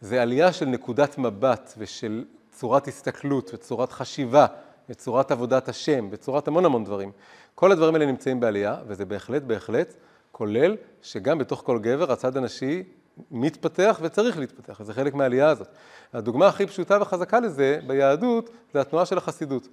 זה 0.01 0.21
עלייה 0.21 0.53
של 0.53 0.65
נקודת 0.65 1.17
מבט 1.17 1.73
ושל 1.77 2.25
צורת 2.51 2.87
הסתכלות 2.87 3.51
וצורת 3.53 3.91
חשיבה 3.91 4.45
בצורת 4.89 5.31
עבודת 5.31 5.69
השם, 5.69 6.11
בצורת 6.11 6.47
המון 6.47 6.65
המון 6.65 6.83
דברים. 6.83 7.11
כל 7.55 7.71
הדברים 7.71 7.93
האלה 7.93 8.05
נמצאים 8.05 8.39
בעלייה, 8.39 8.75
וזה 8.87 9.05
בהחלט, 9.05 9.41
בהחלט, 9.41 9.93
כולל 10.31 10.75
שגם 11.01 11.37
בתוך 11.37 11.61
כל 11.65 11.79
גבר 11.79 12.11
הצד 12.11 12.37
הנשי 12.37 12.83
מתפתח 13.31 13.99
וצריך 14.01 14.37
להתפתח, 14.37 14.77
וזה 14.79 14.93
חלק 14.93 15.13
מהעלייה 15.13 15.49
הזאת. 15.49 15.67
הדוגמה 16.13 16.47
הכי 16.47 16.67
פשוטה 16.67 16.97
וחזקה 17.01 17.39
לזה 17.39 17.79
ביהדות, 17.87 18.49
זה 18.73 18.81
התנועה 18.81 19.05
של 19.05 19.17
החסידות. 19.17 19.67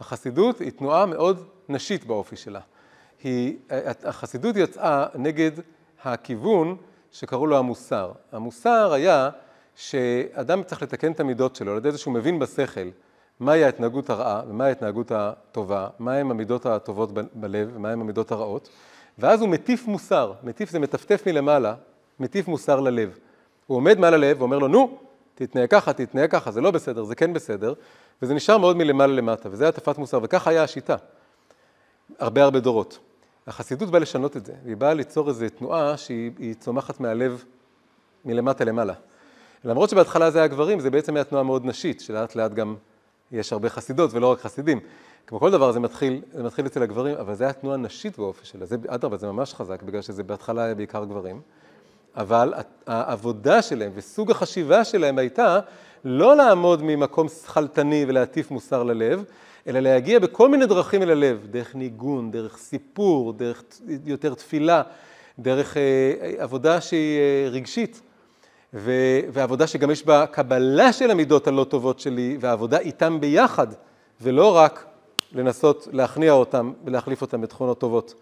החסידות 0.00 0.58
היא 0.58 0.70
תנועה 0.70 1.06
מאוד 1.06 1.44
נשית 1.68 2.04
באופי 2.04 2.36
שלה. 2.36 2.60
היא, 3.22 3.56
החסידות 4.04 4.56
יצאה 4.56 5.06
נגד 5.14 5.50
הכיוון 6.04 6.76
שקראו 7.12 7.46
לו 7.46 7.58
המוסר. 7.58 8.12
המוסר 8.32 8.92
היה 8.92 9.30
שאדם 9.74 10.62
צריך 10.62 10.82
לתקן 10.82 11.12
את 11.12 11.20
המידות 11.20 11.56
שלו, 11.56 11.72
על 11.72 11.78
ידי 11.78 11.92
זה 11.92 11.98
שהוא 11.98 12.14
מבין 12.14 12.38
בשכל 12.38 12.88
מהי 13.40 13.64
ההתנהגות 13.64 14.10
הרעה 14.10 14.42
ומהי 14.48 14.68
ההתנהגות 14.68 15.12
הטובה, 15.14 15.88
מהם 15.98 16.30
המידות 16.30 16.66
הטובות 16.66 17.10
בלב 17.34 17.70
ומהם 17.74 18.00
המידות 18.00 18.32
הרעות, 18.32 18.68
ואז 19.18 19.40
הוא 19.40 19.48
מטיף 19.48 19.86
מוסר, 19.86 20.32
מטיף 20.42 20.70
זה 20.70 20.78
מטפטף 20.78 21.22
מלמעלה, 21.26 21.74
מטיף 22.20 22.48
מוסר 22.48 22.80
ללב. 22.80 23.18
הוא 23.66 23.76
עומד 23.76 23.98
מעל 23.98 24.14
הלב 24.14 24.40
ואומר 24.40 24.58
לו, 24.58 24.68
נו, 24.68 24.98
תתנהג 25.34 25.70
ככה, 25.70 25.92
תתנהג 25.92 26.30
ככה, 26.30 26.50
זה 26.50 26.60
לא 26.60 26.70
בסדר, 26.70 27.04
זה 27.04 27.14
כן 27.14 27.32
בסדר, 27.32 27.74
וזה 28.22 28.34
נשאר 28.34 28.58
מאוד 28.58 28.76
מלמעלה 28.76 29.12
למטה, 29.12 29.48
וזה 29.52 29.68
הטפת 29.68 29.98
מוסר, 29.98 30.18
וככה 30.22 30.50
היה 30.50 30.62
השיטה, 30.62 30.96
הרבה 32.18 32.44
הרבה 32.44 32.60
דורות. 32.60 32.98
החסידות 33.46 33.90
באה 33.90 34.00
לשנות 34.00 34.36
את 34.36 34.46
זה, 34.46 34.52
והיא 34.64 34.76
באה 34.76 34.94
ליצור 34.94 35.28
איזו 35.28 35.46
תנועה 35.58 35.96
שהיא 35.96 36.54
צומחת 36.54 37.00
מהלב 37.00 37.44
מלמטה 38.24 38.64
למעלה. 38.64 38.94
למרות 39.64 39.90
שבהתחלה 39.90 40.30
זה 40.30 40.38
היה 40.38 40.48
גברים, 40.48 40.80
זה 40.80 40.90
בעצם 40.90 41.16
היה 41.16 41.24
תנועה 41.24 41.44
מאוד 41.44 41.66
נשית, 41.66 42.00
שלאט 42.00 42.36
לאט 42.36 42.52
גם 42.52 42.76
יש 43.32 43.52
הרבה 43.52 43.68
חסידות 43.68 44.14
ולא 44.14 44.32
רק 44.32 44.40
חסידים. 44.40 44.80
כמו 45.26 45.40
כל 45.40 45.50
דבר 45.50 45.72
זה 45.72 45.80
מתחיל, 45.80 46.22
זה 46.32 46.42
מתחיל 46.42 46.66
אצל 46.66 46.82
הגברים, 46.82 47.16
אבל 47.16 47.34
זה 47.34 47.44
היה 47.44 47.52
תנועה 47.52 47.76
נשית 47.76 48.18
באופי 48.18 48.46
שלה, 48.46 48.66
זה 48.66 48.76
אדרבה, 48.88 49.16
זה 49.16 49.26
ממש 49.26 49.54
חזק, 49.54 49.82
בגלל 49.82 50.02
שזה 50.02 50.22
בהתחלה 50.22 50.64
היה 50.64 50.74
בעיקר 50.74 51.04
גברים. 51.04 51.40
אבל 52.16 52.54
העבודה 52.86 53.62
שלהם 53.62 53.92
וסוג 53.94 54.30
החשיבה 54.30 54.84
שלהם 54.84 55.18
הייתה 55.18 55.60
לא 56.04 56.36
לעמוד 56.36 56.82
ממקום 56.82 57.28
שכלתני 57.28 58.04
ולהטיף 58.08 58.50
מוסר 58.50 58.82
ללב, 58.82 59.24
אלא 59.66 59.80
להגיע 59.80 60.18
בכל 60.18 60.48
מיני 60.48 60.66
דרכים 60.66 61.02
אל 61.02 61.10
הלב, 61.10 61.46
דרך 61.50 61.74
ניגון, 61.74 62.30
דרך 62.30 62.56
סיפור, 62.56 63.32
דרך 63.32 63.62
יותר 64.06 64.34
תפילה, 64.34 64.82
דרך 65.38 65.76
אה, 65.76 65.82
עבודה 66.38 66.80
שהיא 66.80 67.18
אה, 67.18 67.48
רגשית, 67.50 68.02
ו, 68.74 68.92
ועבודה 69.32 69.66
שגם 69.66 69.90
יש 69.90 70.06
בה 70.06 70.26
קבלה 70.26 70.92
של 70.92 71.10
המידות 71.10 71.46
הלא 71.46 71.64
טובות 71.64 72.00
שלי, 72.00 72.36
ועבודה 72.40 72.78
איתם 72.78 73.20
ביחד, 73.20 73.66
ולא 74.20 74.56
רק 74.56 74.84
לנסות 75.32 75.88
להכניע 75.92 76.32
אותם 76.32 76.72
ולהחליף 76.84 77.22
אותם 77.22 77.40
בתכונות 77.40 77.80
טובות. 77.80 78.14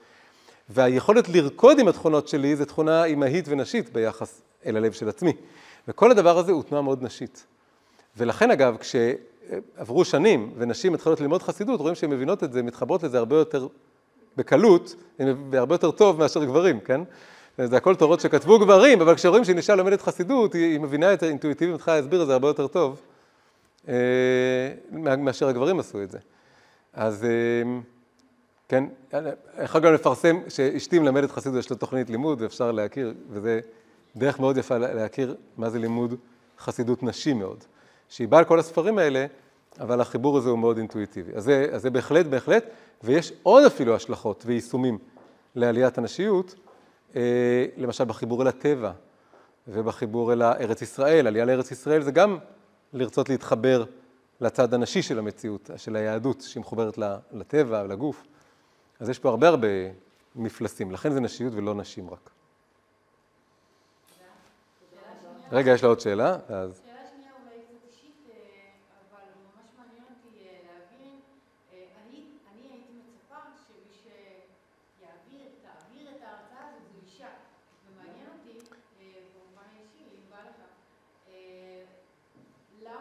והיכולת 0.70 1.28
לרקוד 1.28 1.78
עם 1.78 1.88
התכונות 1.88 2.28
שלי 2.28 2.56
זו 2.56 2.64
תכונה 2.64 3.04
אימהית 3.04 3.44
ונשית 3.48 3.92
ביחס 3.92 4.42
אל 4.66 4.76
הלב 4.76 4.92
של 4.92 5.08
עצמי. 5.08 5.32
וכל 5.88 6.10
הדבר 6.10 6.38
הזה 6.38 6.52
הוא 6.52 6.62
תנועה 6.62 6.82
מאוד 6.82 7.02
נשית. 7.02 7.46
ולכן 8.16 8.50
אגב, 8.50 8.76
כשעברו 8.76 10.04
שנים 10.04 10.52
ונשים 10.56 10.92
מתחילות 10.92 11.20
ללמוד 11.20 11.42
חסידות, 11.42 11.80
רואים 11.80 11.94
שהן 11.94 12.10
מבינות 12.10 12.44
את 12.44 12.52
זה, 12.52 12.62
מתחברות 12.62 13.02
לזה 13.02 13.18
הרבה 13.18 13.36
יותר 13.36 13.68
בקלות 14.36 14.94
והרבה 15.50 15.74
יותר 15.74 15.90
טוב 15.90 16.18
מאשר 16.18 16.44
גברים, 16.44 16.80
כן? 16.80 17.00
זה 17.58 17.76
הכל 17.76 17.94
תורות 17.94 18.20
שכתבו 18.20 18.58
גברים, 18.58 19.00
אבל 19.00 19.14
כשרואים 19.14 19.44
שאישה 19.44 19.74
לומדת 19.74 20.02
חסידות, 20.02 20.54
היא 20.54 20.80
מבינה 20.80 21.12
את 21.12 21.22
האינטואיטיבית, 21.22 21.74
מתחילה 21.74 21.96
להסביר 21.96 22.22
את 22.22 22.26
זה 22.26 22.32
הרבה 22.32 22.48
יותר 22.48 22.66
טוב 22.66 23.00
אה, 23.88 23.94
מאשר 25.18 25.48
הגברים 25.48 25.80
עשו 25.80 26.02
את 26.02 26.10
זה. 26.10 26.18
אז 26.92 27.24
אה, 27.24 27.28
כן, 28.68 28.84
יכול 29.64 29.80
גם 29.80 29.94
לפרסם 29.94 30.40
שאשתי 30.48 30.98
מלמדת 30.98 31.30
חסידות, 31.30 31.58
יש 31.58 31.70
לה 31.70 31.76
תוכנית 31.76 32.10
לימוד 32.10 32.42
ואפשר 32.42 32.72
להכיר, 32.72 33.14
וזה 33.30 33.60
דרך 34.16 34.40
מאוד 34.40 34.56
יפה 34.56 34.78
להכיר 34.78 35.36
מה 35.56 35.70
זה 35.70 35.78
לימוד 35.78 36.14
חסידות 36.58 37.02
נשי 37.02 37.32
מאוד. 37.32 37.64
שהיא 38.08 38.28
באה 38.28 38.38
על 38.38 38.44
כל 38.44 38.58
הספרים 38.58 38.98
האלה, 38.98 39.26
אבל 39.80 40.00
החיבור 40.00 40.38
הזה 40.38 40.50
הוא 40.50 40.58
מאוד 40.58 40.78
אינטואיטיבי. 40.78 41.32
אז 41.34 41.44
זה, 41.44 41.66
אז 41.72 41.82
זה 41.82 41.90
בהחלט, 41.90 42.26
בהחלט, 42.26 42.64
ויש 43.04 43.32
עוד 43.42 43.64
אפילו 43.64 43.94
השלכות 43.94 44.42
ויישומים 44.46 44.98
לעליית 45.54 45.98
הנשיות, 45.98 46.54
אה, 47.16 47.66
למשל 47.76 48.04
בחיבור 48.04 48.42
אל 48.42 48.46
הטבע 48.46 48.92
ובחיבור 49.68 50.32
אל 50.32 50.42
ארץ 50.42 50.82
ישראל. 50.82 51.26
עלייה 51.26 51.44
לארץ 51.44 51.70
ישראל 51.70 52.02
זה 52.02 52.10
גם 52.10 52.38
לרצות 52.92 53.28
להתחבר 53.28 53.84
לצד 54.40 54.74
הנשי 54.74 55.02
של 55.02 55.18
המציאות, 55.18 55.70
של 55.76 55.96
היהדות, 55.96 56.40
שהיא 56.40 56.60
מחוברת 56.60 56.98
לטבע, 57.32 57.82
לגוף. 57.82 58.24
אז 59.00 59.08
יש 59.08 59.18
פה 59.18 59.28
הרבה 59.28 59.48
הרבה 59.48 59.68
מפלסים, 60.36 60.90
לכן 60.92 61.12
זה 61.12 61.20
נשיות 61.20 61.52
ולא 61.56 61.74
נשים 61.74 62.10
רק. 62.10 62.30
רגע, 65.52 65.72
יש 65.72 65.82
לה 65.82 65.88
עוד 65.88 66.00
שאלה? 66.00 66.36
אז... 66.48 66.82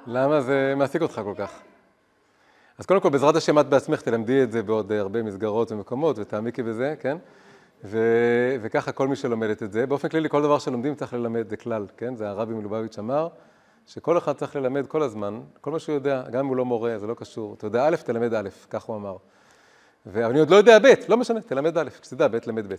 למה 0.07 0.41
זה 0.41 0.73
מעסיק 0.77 1.01
אותך 1.01 1.21
כל 1.23 1.33
כך? 1.37 1.61
אז 2.77 2.85
קודם 2.85 3.01
כל, 3.01 3.09
בעזרת 3.09 3.35
השם, 3.35 3.59
את 3.59 3.69
בעצמך 3.69 4.01
תלמדי 4.01 4.43
את 4.43 4.51
זה 4.51 4.63
בעוד 4.63 4.91
הרבה 4.91 5.23
מסגרות 5.23 5.71
ומקומות, 5.71 6.19
ותעמיקי 6.19 6.63
בזה, 6.63 6.95
כן? 6.99 7.17
ו- 7.83 8.55
וככה 8.61 8.91
כל 8.91 9.07
מי 9.07 9.15
שלומדת 9.15 9.63
את 9.63 9.71
זה. 9.71 9.85
באופן 9.85 10.09
כללי, 10.09 10.29
כל 10.29 10.41
דבר 10.41 10.59
שלומדים 10.59 10.95
צריך 10.95 11.13
ללמד, 11.13 11.49
זה 11.49 11.57
כלל, 11.57 11.85
כן? 11.97 12.15
זה 12.15 12.29
הרבי 12.29 12.53
מלובביץ' 12.53 12.99
אמר, 12.99 13.27
שכל 13.87 14.17
אחד 14.17 14.33
צריך 14.33 14.55
ללמד 14.55 14.87
כל 14.87 15.03
הזמן, 15.03 15.41
כל 15.61 15.71
מה 15.71 15.79
שהוא 15.79 15.95
יודע, 15.95 16.23
גם 16.31 16.39
אם 16.39 16.45
הוא 16.45 16.57
לא 16.57 16.65
מורה, 16.65 16.99
זה 16.99 17.07
לא 17.07 17.13
קשור. 17.13 17.53
אתה 17.53 17.67
יודע 17.67 17.87
א', 17.87 17.95
תלמד 17.95 18.33
א', 18.33 18.49
כך 18.69 18.83
הוא 18.83 18.95
אמר. 18.95 19.17
ואני 20.05 20.39
עוד 20.39 20.49
לא 20.49 20.55
יודע 20.55 20.79
ב', 20.79 20.93
לא 21.09 21.17
משנה, 21.17 21.41
תלמד 21.41 21.77
א', 21.77 21.89
כשתדע 22.01 22.27
ב', 22.27 22.39
תלמד 22.39 22.73
ב'. 22.73 22.75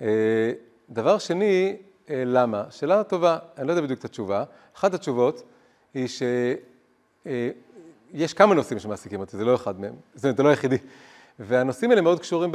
אה, 0.00 0.52
דבר 0.90 1.18
שני, 1.18 1.76
אה, 2.10 2.22
למה? 2.26 2.64
שאלה 2.70 3.04
טובה, 3.04 3.38
אני 3.58 3.66
לא 3.66 3.72
יודע 3.72 3.82
בדיוק 3.82 3.98
את 3.98 4.04
התשובה. 4.04 4.44
אחת 4.76 4.94
התשובות 4.94 5.42
היא 5.94 6.08
ש... 6.08 6.22
אה, 8.14 8.20
יש 8.20 8.34
כמה 8.34 8.54
נושאים 8.54 8.78
שמעסיקים 8.78 9.20
אותי, 9.20 9.36
זה 9.36 9.44
לא 9.44 9.54
אחד 9.54 9.80
מהם, 9.80 9.94
זאת 10.14 10.24
אומרת, 10.24 10.36
זה 10.36 10.42
לא 10.42 10.48
היחידי. 10.48 10.76
והנושאים 11.38 11.90
האלה 11.90 12.02
מאוד 12.02 12.20
קשורים 12.20 12.52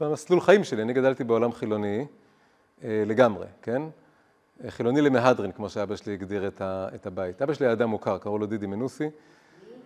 במסלול 0.00 0.40
חיים 0.40 0.64
שלי. 0.64 0.82
אני 0.82 0.92
גדלתי 0.92 1.24
בעולם 1.24 1.52
חילוני 1.52 2.06
אה, 2.84 3.02
לגמרי, 3.06 3.46
כן? 3.62 3.82
חילוני 4.68 5.00
למהדרין, 5.00 5.52
כמו 5.52 5.68
שאבא 5.68 5.96
שלי 5.96 6.12
הגדיר 6.12 6.50
את, 6.94 7.06
הבית. 7.06 7.42
אבא 7.42 7.54
שלי 7.54 7.66
היה 7.66 7.72
אדם 7.72 7.88
מוכר, 7.88 8.18
קראו 8.18 8.38
לו 8.38 8.46
דידי 8.46 8.66
מנוסי. 8.66 9.10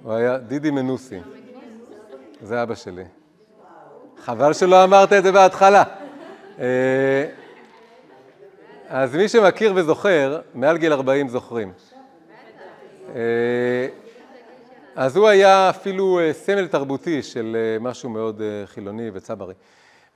הוא 0.03 0.13
היה 0.13 0.39
דידי 0.39 0.71
מנוסי. 0.71 1.19
זה 2.43 2.63
אבא 2.63 2.75
שלי. 2.75 3.05
חבל 4.19 4.53
שלא 4.53 4.85
אמרת 4.85 5.13
את 5.13 5.23
זה 5.23 5.33
בהתחלה. 5.33 5.83
אה, 6.59 7.27
אז 8.89 9.17
מי 9.17 9.29
שמכיר 9.29 9.73
וזוכר, 9.77 10.41
מעל 10.55 10.79
גיל 10.79 10.93
40 10.93 11.29
זוכרים. 11.29 11.73
אה, 13.15 13.89
אז 14.95 15.17
הוא 15.17 15.29
היה 15.29 15.71
אפילו 15.71 16.19
אה, 16.19 16.33
סמל 16.33 16.67
תרבותי 16.67 17.23
של 17.23 17.57
אה, 17.59 17.79
משהו 17.79 18.11
מאוד 18.11 18.41
אה, 18.41 18.67
חילוני 18.67 19.11
וצברי. 19.13 19.55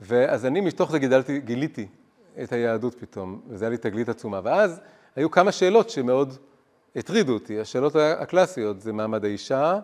ואז 0.01 0.47
אני 0.47 0.61
מתוך 0.61 0.90
זה 0.90 0.98
גידלתי, 0.98 1.40
גיליתי 1.40 1.86
את 2.43 2.53
היהדות 2.53 2.94
פתאום, 2.94 3.40
וזה 3.48 3.65
היה 3.65 3.70
לי 3.70 3.77
תגלית 3.77 4.09
עצומה. 4.09 4.40
ואז 4.44 4.81
היו 5.16 5.31
כמה 5.31 5.53
שאלות 5.53 5.90
שמאוד 5.90 6.36
הטרידו 6.97 7.35
אותי. 7.35 7.61
השאלות 7.61 7.97
הקלאסיות 7.97 8.81
זה 8.81 8.93
מעמד 8.93 9.24
האישה, 9.24 9.78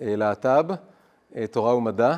להט"ב, 0.00 0.74
תורה 1.50 1.76
ומדע, 1.76 2.16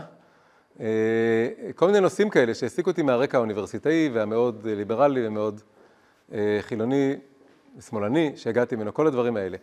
כל 1.75 1.87
מיני 1.87 2.01
נושאים 2.01 2.31
כאלה 2.31 2.55
שהעסיקו 2.55 2.91
אותי 2.91 3.03
מהרקע 3.03 3.39
האוניברסיטאי 3.39 4.11
והמאוד 4.13 4.67
ליברלי 4.67 5.27
ומאוד 5.27 5.61
חילוני, 6.61 7.17
שמאלני, 7.81 8.33
שהגעתי 8.37 8.77
ממנו, 8.77 8.95
כל 8.95 9.07
הדברים 9.07 9.37
האלה. 9.37 9.57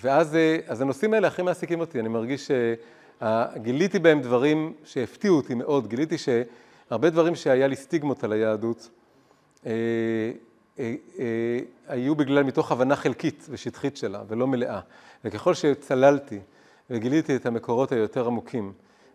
ואז 0.00 0.36
אה, 0.36 0.58
אז 0.66 0.80
הנושאים 0.80 1.14
האלה 1.14 1.28
הכי 1.28 1.42
מעסיקים 1.42 1.80
אותי, 1.80 2.00
אני 2.00 2.08
מרגיש 2.08 2.50
שגיליתי 3.20 3.98
בהם 3.98 4.20
דברים 4.20 4.72
שהפתיעו 4.84 5.36
אותי 5.36 5.54
מאוד, 5.54 5.86
גיליתי 5.86 6.16
שהרבה 6.18 7.10
דברים 7.10 7.34
שהיה 7.34 7.66
לי 7.66 7.76
סטיגמות 7.76 8.24
על 8.24 8.32
היהדות, 8.32 8.90
אה, 9.66 9.72
אה, 10.78 10.94
היו 11.88 12.14
בגלל 12.14 12.42
מתוך 12.42 12.72
הבנה 12.72 12.96
חלקית 12.96 13.46
ושטחית 13.50 13.96
שלה 13.96 14.22
ולא 14.28 14.46
מלאה. 14.46 14.80
וככל 15.24 15.54
שצללתי 15.54 16.40
וגיליתי 16.90 17.36
את 17.36 17.46
המקורות 17.46 17.92
היותר 17.92 18.26
עמוקים, 18.26 18.72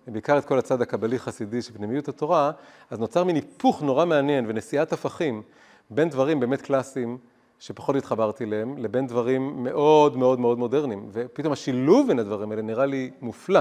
בעיקר 0.07 0.37
את 0.37 0.45
כל 0.45 0.59
הצד 0.59 0.81
הקבלי-חסידי 0.81 1.61
של 1.61 1.73
פנימיות 1.73 2.07
התורה, 2.07 2.51
אז 2.89 2.99
נוצר 2.99 3.23
מין 3.23 3.35
היפוך 3.35 3.81
נורא 3.81 4.05
מעניין 4.05 4.45
ונשיאת 4.47 4.93
הפכים 4.93 5.41
בין 5.89 6.09
דברים 6.09 6.39
באמת 6.39 6.61
קלאסיים 6.61 7.17
שפחות 7.61 7.95
התחברתי 7.95 8.43
אליהם, 8.43 8.77
לבין 8.77 9.07
דברים 9.07 9.63
מאוד 9.63 10.17
מאוד 10.17 10.39
מאוד 10.39 10.57
מודרניים. 10.57 11.09
ופתאום 11.11 11.53
השילוב 11.53 12.07
בין 12.07 12.19
הדברים 12.19 12.51
האלה 12.51 12.61
נראה 12.61 12.85
לי 12.85 13.11
מופלא. 13.21 13.59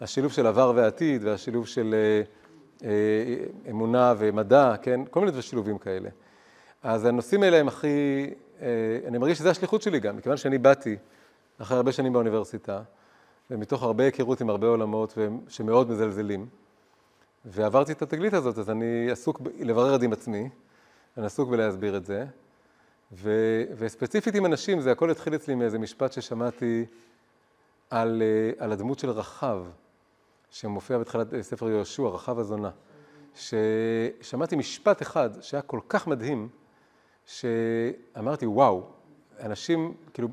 השילוב 0.00 0.32
של 0.32 0.46
עבר 0.46 0.72
ועתיד 0.76 1.24
והשילוב 1.24 1.66
של 1.66 1.94
אה, 1.94 2.22
אה, 2.88 3.70
אמונה 3.70 4.14
ומדע, 4.18 4.74
כן? 4.82 5.00
כל 5.10 5.20
מיני 5.20 5.42
שילובים 5.42 5.78
כאלה. 5.78 6.08
אז 6.82 7.04
הנושאים 7.04 7.42
האלה 7.42 7.56
הם 7.56 7.68
הכי, 7.68 8.26
אה, 8.62 8.68
אני 9.06 9.18
מרגיש 9.18 9.38
שזו 9.38 9.48
השליחות 9.48 9.82
שלי 9.82 10.00
גם, 10.00 10.16
מכיוון 10.16 10.36
שאני 10.36 10.58
באתי 10.58 10.96
אחרי 11.58 11.76
הרבה 11.76 11.92
שנים 11.92 12.12
באוניברסיטה, 12.12 12.82
ומתוך 13.50 13.82
הרבה 13.82 14.04
היכרות 14.04 14.40
עם 14.40 14.50
הרבה 14.50 14.66
עולמות 14.66 15.18
שמאוד 15.48 15.90
מזלזלים, 15.90 16.46
ועברתי 17.44 17.92
את 17.92 18.02
התגלית 18.02 18.34
הזאת, 18.34 18.58
אז 18.58 18.70
אני 18.70 19.10
עסוק 19.10 19.40
לברר 19.60 19.94
את 19.94 20.00
זה 20.00 20.06
עם 20.06 20.12
עצמי, 20.12 20.48
אני 21.16 21.26
עסוק 21.26 21.48
בלהסביר 21.48 21.96
את 21.96 22.04
זה, 22.06 22.24
ו, 23.12 23.30
וספציפית 23.78 24.34
עם 24.34 24.46
אנשים, 24.46 24.80
זה 24.80 24.92
הכל 24.92 25.10
התחיל 25.10 25.34
אצלי 25.34 25.54
מאיזה 25.54 25.78
משפט 25.78 26.12
ששמעתי 26.12 26.84
על, 27.90 28.22
אה, 28.22 28.64
על 28.64 28.72
הדמות 28.72 28.98
של 28.98 29.10
רחב, 29.10 29.64
שמופיע 30.50 30.98
בתחילת 30.98 31.28
ספר 31.40 31.70
יהושע, 31.70 32.02
רחב 32.02 32.38
הזונה. 32.38 32.70
ששמעתי 33.34 34.56
משפט 34.56 35.02
אחד 35.02 35.30
שהיה 35.40 35.62
כל 35.62 35.80
כך 35.88 36.06
מדהים, 36.06 36.48
שאמרתי, 37.26 38.46
וואו, 38.46 38.82
אנשים, 39.40 39.94
כאילו, 40.14 40.28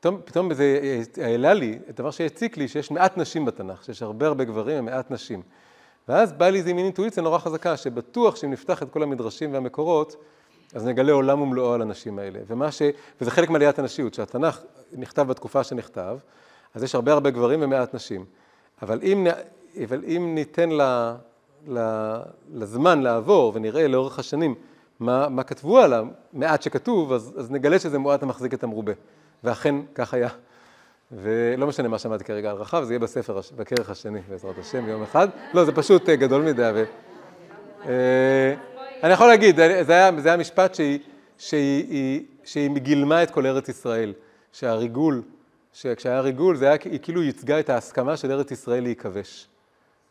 פתאום, 0.00 0.20
פתאום 0.24 0.54
זה 0.54 0.78
העלה 1.22 1.54
לי, 1.54 1.78
דבר 1.94 2.10
שהציק 2.10 2.56
לי, 2.56 2.68
שיש 2.68 2.90
מעט 2.90 3.16
נשים 3.16 3.44
בתנ"ך, 3.44 3.84
שיש 3.84 4.02
הרבה 4.02 4.26
הרבה 4.26 4.44
גברים 4.44 4.78
ומעט 4.78 5.10
נשים. 5.10 5.42
ואז 6.08 6.32
בא 6.32 6.48
לי 6.48 6.58
איזה 6.58 6.74
מין 6.74 6.84
אינטואיציה 6.84 7.22
נורא 7.22 7.38
חזקה, 7.38 7.76
שבטוח 7.76 8.36
שאם 8.36 8.50
נפתח 8.50 8.82
את 8.82 8.90
כל 8.90 9.02
המדרשים 9.02 9.52
והמקורות, 9.52 10.16
אז 10.74 10.86
נגלה 10.86 11.12
עולם 11.12 11.40
ומלואו 11.40 11.74
על 11.74 11.82
הנשים 11.82 12.18
האלה. 12.18 12.38
ומה 12.46 12.72
ש... 12.72 12.82
וזה 13.20 13.30
חלק 13.30 13.50
מעליית 13.50 13.78
הנשיות, 13.78 14.14
שהתנ"ך 14.14 14.60
נכתב 14.92 15.22
בתקופה 15.22 15.64
שנכתב, 15.64 16.18
אז 16.74 16.82
יש 16.82 16.94
הרבה 16.94 17.12
הרבה 17.12 17.30
גברים 17.30 17.58
ומעט 17.62 17.94
נשים. 17.94 18.24
אבל 18.82 19.00
אם, 19.02 19.26
אבל 19.84 20.04
אם 20.04 20.32
ניתן 20.34 20.70
ל... 20.70 21.12
ל... 21.68 21.78
לזמן 22.54 23.00
לעבור 23.00 23.52
ונראה 23.54 23.88
לאורך 23.88 24.18
השנים 24.18 24.54
מה, 25.00 25.28
מה 25.28 25.42
כתבו 25.42 25.78
על 25.78 25.92
המעט 25.92 26.62
שכתוב, 26.62 27.12
אז, 27.12 27.34
אז 27.38 27.50
נגלה 27.50 27.78
שזה 27.78 27.98
מועט 27.98 28.22
המחזיק 28.22 28.54
את 28.54 28.64
המרובה. 28.64 28.92
ואכן, 29.44 29.74
כך 29.94 30.14
היה. 30.14 30.28
ולא 31.12 31.66
משנה 31.66 31.88
מה 31.88 31.98
שמעתי 31.98 32.24
כרגע 32.24 32.50
על 32.50 32.56
רחב, 32.56 32.82
זה 32.82 32.92
יהיה 32.92 32.98
בספר, 32.98 33.40
בכרך 33.56 33.90
השני, 33.90 34.20
בעזרת 34.28 34.58
השם, 34.58 34.88
יום 34.88 35.02
אחד. 35.02 35.28
לא, 35.54 35.64
זה 35.64 35.72
פשוט 35.72 36.08
אה, 36.08 36.16
גדול 36.16 36.42
מדי. 36.42 36.70
ו... 37.86 37.94
אני 39.02 39.12
יכול 39.12 39.26
להגיד, 39.26 39.56
זה 39.56 39.92
היה, 39.92 40.12
זה 40.20 40.28
היה 40.28 40.36
משפט 40.36 40.74
שהיא, 40.74 40.98
שהיא, 41.38 42.22
שהיא 42.44 42.70
מגילמה 42.70 43.22
את 43.22 43.30
כל 43.30 43.46
ארץ 43.46 43.68
ישראל, 43.68 44.12
שהריגול, 44.52 45.22
שכשהיה 45.72 46.20
ריגול, 46.20 46.56
זה 46.56 46.68
היה, 46.68 46.76
היא 46.84 46.98
כאילו 47.02 47.22
ייצגה 47.22 47.60
את 47.60 47.70
ההסכמה 47.70 48.16
של 48.16 48.32
ארץ 48.32 48.50
ישראל 48.50 48.82
להיכבש. 48.82 49.48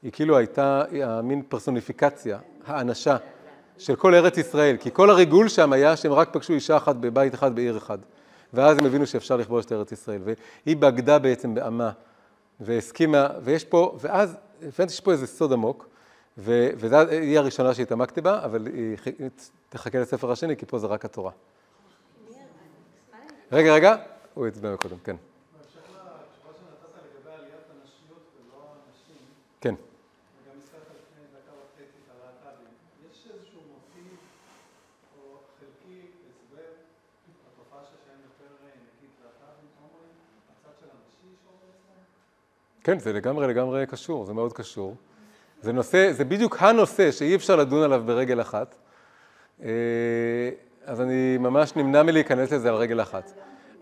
היא 0.04 0.12
כאילו 0.12 0.38
הייתה 0.38 0.84
מין 1.24 1.42
פרסוניפיקציה, 1.50 2.38
האנשה 2.66 3.18
של 3.78 3.96
כל 3.96 4.16
ארץ 4.16 4.38
ישראל, 4.38 4.78
כי 4.78 4.90
כל 4.94 5.10
הריגול 5.10 5.50
שם 5.50 5.74
היה 5.74 5.96
שהם 5.96 6.14
רק 6.14 6.30
פגשו 6.34 6.54
אישה 6.54 6.78
אחת 6.78 6.96
בבית 6.96 7.34
אחד 7.34 7.56
בעיר 7.56 7.78
אחד. 7.78 7.98
ואז 8.54 8.78
הם 8.78 8.86
הבינו 8.86 9.08
שאפשר 9.08 9.38
לכבוש 9.38 9.66
את 9.66 9.72
ארץ 9.72 9.92
ישראל. 9.92 10.22
והיא 10.66 10.78
בגדה 10.78 11.20
בעצם 11.20 11.56
בעמה, 11.56 11.92
והסכימה, 12.60 13.28
ויש 13.44 13.64
פה, 13.64 13.98
ואז 14.00 14.38
הבנתי 14.62 14.90
שיש 14.94 15.00
פה 15.00 15.12
איזה 15.12 15.28
סוד 15.28 15.54
עמוק, 15.54 15.91
והיא 16.38 17.40
הראשונה 17.40 17.74
שהתעמקתי 17.74 18.22
בה, 18.22 18.46
אבל 18.46 18.68
היא 18.68 18.98
תחכה 19.70 20.00
לספר 20.00 20.32
השני, 20.32 20.58
כי 20.58 20.66
פה 20.66 20.80
זה 20.80 20.88
רק 20.88 21.06
התורה. 21.06 21.32
רגע, 23.52 23.74
רגע, 23.74 23.96
הוא 24.34 24.48
הצביע 24.48 24.78
קודם, 24.78 24.98
כן. 25.04 25.16
כן. 29.62 29.76
כן, 42.84 43.00
זה 43.00 43.14
לגמרי 43.14 43.48
לגמרי 43.48 43.86
קשור, 43.88 44.26
זה 44.26 44.34
מאוד 44.34 44.54
קשור. 44.54 44.96
זה 45.62 45.72
נושא, 45.72 46.12
זה 46.12 46.26
בדיוק 46.26 46.58
הנושא 46.60 47.12
שאי 47.12 47.36
אפשר 47.36 47.56
לדון 47.56 47.84
עליו 47.84 48.04
ברגל 48.06 48.42
אחת. 48.42 48.76
אה, 49.64 49.70
אז 50.86 51.02
אני 51.02 51.38
ממש 51.38 51.76
נמנע 51.76 52.04
מלהיכנס 52.04 52.54
לזה 52.54 52.70
על 52.70 52.76
רגל 52.76 53.02
אחת. 53.02 53.32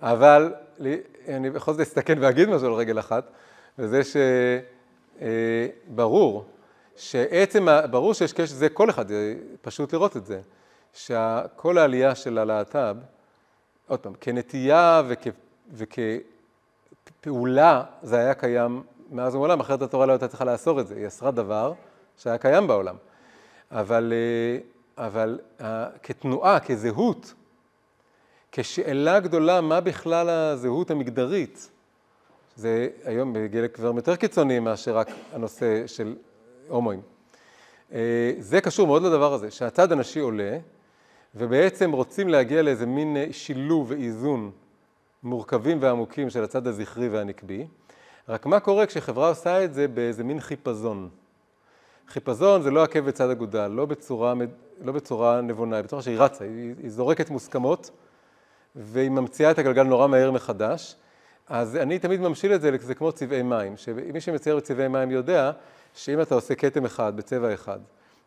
אבל 0.01 0.53
אני 1.27 1.49
בכל 1.49 1.71
זאת 1.71 1.81
אסתכן 1.81 2.17
ואגיד 2.21 2.49
משהו 2.49 2.67
על 2.67 2.73
רגל 2.73 2.99
אחת, 2.99 3.31
וזה 3.79 4.01
שברור 5.19 6.39
אה, 6.39 6.43
שעצם, 6.95 7.67
ברור 7.91 8.13
שיש 8.13 8.33
קשר, 8.33 8.55
זה 8.55 8.69
כל 8.69 8.89
אחד, 8.89 9.05
פשוט 9.61 9.93
לראות 9.93 10.17
את 10.17 10.25
זה, 10.25 10.41
שכל 10.93 11.77
העלייה 11.77 12.15
של 12.15 12.37
הלהט"ב, 12.37 12.95
עוד 13.87 13.99
פעם, 13.99 14.13
כנטייה 14.21 15.01
וכ, 15.07 15.27
וכפעולה 15.73 17.83
זה 18.03 18.19
היה 18.19 18.33
קיים 18.33 18.83
מאז 19.11 19.35
ומעולם, 19.35 19.59
אחרת 19.59 19.81
התורה 19.81 20.05
לא 20.05 20.11
הייתה 20.11 20.27
צריכה 20.27 20.45
לאסור 20.45 20.79
את 20.79 20.87
זה, 20.87 20.95
היא 20.95 21.07
אסרה 21.07 21.31
דבר 21.31 21.73
שהיה 22.17 22.37
קיים 22.37 22.67
בעולם. 22.67 22.95
אבל, 23.71 24.13
אה, 24.15 25.05
אבל 25.05 25.39
אה, 25.61 25.87
כתנועה, 26.03 26.59
כזהות, 26.59 27.33
כשאלה 28.51 29.19
גדולה, 29.19 29.61
מה 29.61 29.81
בכלל 29.81 30.29
הזהות 30.29 30.91
המגדרית? 30.91 31.69
זה 32.55 32.87
היום 33.05 33.33
בגיל 33.33 33.67
כבר 33.67 33.91
יותר 33.95 34.15
קיצוני 34.15 34.59
מאשר 34.59 34.97
רק 34.97 35.07
הנושא 35.33 35.87
של 35.87 36.15
הומואים. 36.67 37.01
אה, 37.93 38.33
זה 38.39 38.61
קשור 38.61 38.87
מאוד 38.87 39.03
לדבר 39.03 39.33
הזה, 39.33 39.51
שהצד 39.51 39.91
הנשי 39.91 40.19
עולה, 40.19 40.57
ובעצם 41.35 41.91
רוצים 41.91 42.29
להגיע 42.29 42.61
לאיזה 42.61 42.85
מין 42.85 43.17
שילוב 43.31 43.91
ואיזון 43.91 44.51
מורכבים 45.23 45.77
ועמוקים 45.81 46.29
של 46.29 46.43
הצד 46.43 46.67
הזכרי 46.67 47.09
והנקבי. 47.09 47.67
רק 48.29 48.45
מה 48.45 48.59
קורה 48.59 48.85
כשחברה 48.85 49.29
עושה 49.29 49.63
את 49.63 49.73
זה 49.73 49.87
באיזה 49.87 50.23
מין 50.23 50.39
חיפזון? 50.39 51.09
חיפזון 52.07 52.61
זה 52.61 52.71
לא 52.71 52.83
עקב 52.83 52.99
בצד 52.99 53.29
אגודל, 53.29 53.67
לא 53.67 53.85
בצורה, 53.85 54.33
לא 54.81 54.91
בצורה 54.91 55.41
נבונה, 55.41 55.75
היא 55.75 55.83
בצורה 55.83 56.01
שהיא 56.01 56.19
רצה, 56.19 56.43
היא, 56.43 56.73
היא 56.83 56.89
זורקת 56.89 57.29
מוסכמות 57.29 57.91
והיא 58.75 59.09
ממציאה 59.09 59.51
את 59.51 59.59
הגלגל 59.59 59.83
נורא 59.83 60.07
מהר 60.07 60.31
מחדש. 60.31 60.95
אז 61.47 61.75
אני 61.75 61.99
תמיד 61.99 62.21
ממשיל 62.21 62.53
את 62.53 62.61
זה, 62.61 62.71
זה 62.79 62.95
כמו 62.95 63.11
צבעי 63.11 63.41
מים, 63.41 63.77
שמי 63.77 64.21
שמצייר 64.21 64.57
בצבעי 64.57 64.87
מים 64.87 65.11
יודע 65.11 65.51
שאם 65.93 66.21
אתה 66.21 66.35
עושה 66.35 66.55
כתם 66.55 66.85
אחד 66.85 67.17
בצבע 67.17 67.53
אחד, 67.53 67.79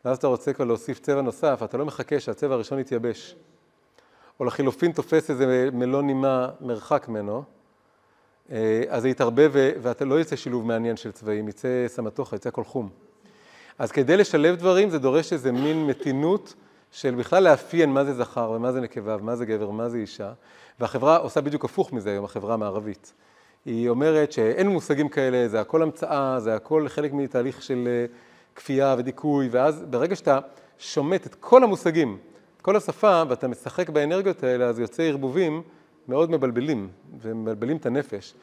ואז 0.04 0.16
אתה 0.16 0.26
רוצה 0.26 0.52
כבר 0.52 0.64
להוסיף 0.64 0.98
צבע 0.98 1.22
נוסף, 1.22 1.60
אתה 1.64 1.76
לא 1.76 1.84
מחכה 1.84 2.20
שהצבע 2.20 2.54
הראשון 2.54 2.78
יתייבש. 2.78 3.36
או 4.40 4.44
לחילופין 4.44 4.92
תופס 4.92 5.30
איזה 5.30 5.68
מלון 5.72 6.06
נימה 6.06 6.48
מרחק 6.60 7.08
ממנו, 7.08 7.44
אז 8.88 9.02
זה 9.02 9.08
יתערבב 9.08 9.50
ואתה 9.54 10.04
לא 10.04 10.20
יצא 10.20 10.36
שילוב 10.36 10.66
מעניין 10.66 10.96
של 10.96 11.12
צבעים, 11.12 11.48
יצא 11.48 11.84
סמטוחה, 11.86 12.36
יצא 12.36 12.50
כל 12.50 12.64
חום. 12.64 12.88
אז 13.78 13.92
כדי 13.92 14.16
לשלב 14.16 14.56
דברים 14.56 14.90
זה 14.90 14.98
דורש 14.98 15.32
איזה 15.32 15.52
מין 15.52 15.86
מתינות 15.86 16.54
של 16.90 17.14
בכלל 17.14 17.44
לאפיין 17.44 17.90
מה 17.90 18.04
זה 18.04 18.14
זכר 18.14 18.50
ומה 18.50 18.72
זה 18.72 18.80
נקבה 18.80 19.16
ומה 19.20 19.36
זה 19.36 19.46
גבר 19.46 19.68
ומה 19.68 19.88
זה 19.88 19.98
אישה, 19.98 20.32
והחברה 20.80 21.16
עושה 21.16 21.40
בדיוק 21.40 21.64
הפוך 21.64 21.92
מזה 21.92 22.10
היום, 22.10 22.24
החברה 22.24 22.54
המערבית. 22.54 23.12
היא 23.64 23.88
אומרת 23.88 24.32
שאין 24.32 24.68
מושגים 24.68 25.08
כאלה, 25.08 25.48
זה 25.48 25.60
הכל 25.60 25.82
המצאה, 25.82 26.40
זה 26.40 26.54
הכל 26.54 26.88
חלק 26.88 27.12
מתהליך 27.12 27.62
של 27.62 27.84
אה, 27.86 28.06
כפייה 28.54 28.94
ודיכוי, 28.98 29.48
ואז 29.50 29.84
ברגע 29.90 30.16
שאתה 30.16 30.38
שומט 30.78 31.26
את 31.26 31.34
כל 31.34 31.64
המושגים, 31.64 32.18
את 32.56 32.62
כל 32.62 32.76
השפה, 32.76 33.22
ואתה 33.28 33.48
משחק 33.48 33.88
באנרגיות 33.88 34.42
האלה, 34.42 34.64
אז 34.64 34.78
יוצא 34.78 35.02
ערבובים 35.02 35.62
מאוד 36.08 36.30
מבלבלים, 36.30 36.88
ומבלבלים 37.20 37.76
את 37.76 37.86
הנפש. 37.86 38.34
זה. 38.34 38.38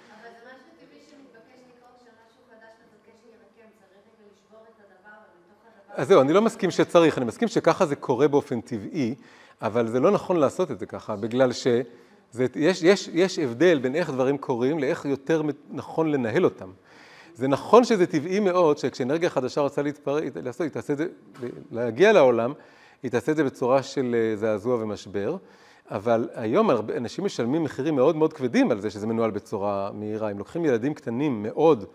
אז 6.01 6.07
זהו, 6.07 6.21
אני 6.21 6.33
לא 6.33 6.41
מסכים 6.41 6.71
שצריך, 6.71 7.17
אני 7.17 7.25
מסכים 7.25 7.47
שככה 7.47 7.85
זה 7.85 7.95
קורה 7.95 8.27
באופן 8.27 8.61
טבעי, 8.61 9.15
אבל 9.61 9.87
זה 9.87 9.99
לא 9.99 10.11
נכון 10.11 10.37
לעשות 10.37 10.71
את 10.71 10.79
זה 10.79 10.85
ככה, 10.85 11.15
בגלל 11.15 11.51
שיש 11.51 12.83
יש, 12.83 13.09
יש 13.13 13.39
הבדל 13.39 13.79
בין 13.79 13.95
איך 13.95 14.09
דברים 14.09 14.37
קורים 14.37 14.79
לאיך 14.79 15.05
יותר 15.05 15.41
נכון 15.71 16.11
לנהל 16.11 16.45
אותם. 16.45 16.69
זה 17.33 17.47
נכון 17.47 17.83
שזה 17.83 18.07
טבעי 18.07 18.39
מאוד 18.39 18.77
שכשאנרגיה 18.77 19.29
חדשה 19.29 19.61
רוצה 19.61 19.81
להתפר... 19.81 20.19
לעשות, 20.43 20.61
היא 20.61 20.69
תעשה 20.69 20.93
את 20.93 20.97
זה, 20.97 21.07
להגיע 21.71 22.13
לעולם, 22.13 22.53
היא 23.03 23.11
תעשה 23.11 23.31
את 23.31 23.37
זה 23.37 23.43
בצורה 23.43 23.83
של 23.83 24.15
אה, 24.15 24.35
זעזוע 24.35 24.83
ומשבר. 24.83 25.37
אבל 25.91 26.29
היום 26.35 26.69
אנשים 26.97 27.25
משלמים 27.25 27.63
מחירים 27.63 27.95
מאוד 27.95 28.15
מאוד 28.15 28.33
כבדים 28.33 28.71
על 28.71 28.79
זה 28.79 28.89
שזה 28.89 29.07
מנוהל 29.07 29.31
בצורה 29.31 29.89
מהירה. 29.93 30.31
אם 30.31 30.37
לוקחים 30.37 30.65
ילדים 30.65 30.93
קטנים 30.93 31.43
מאוד, 31.43 31.85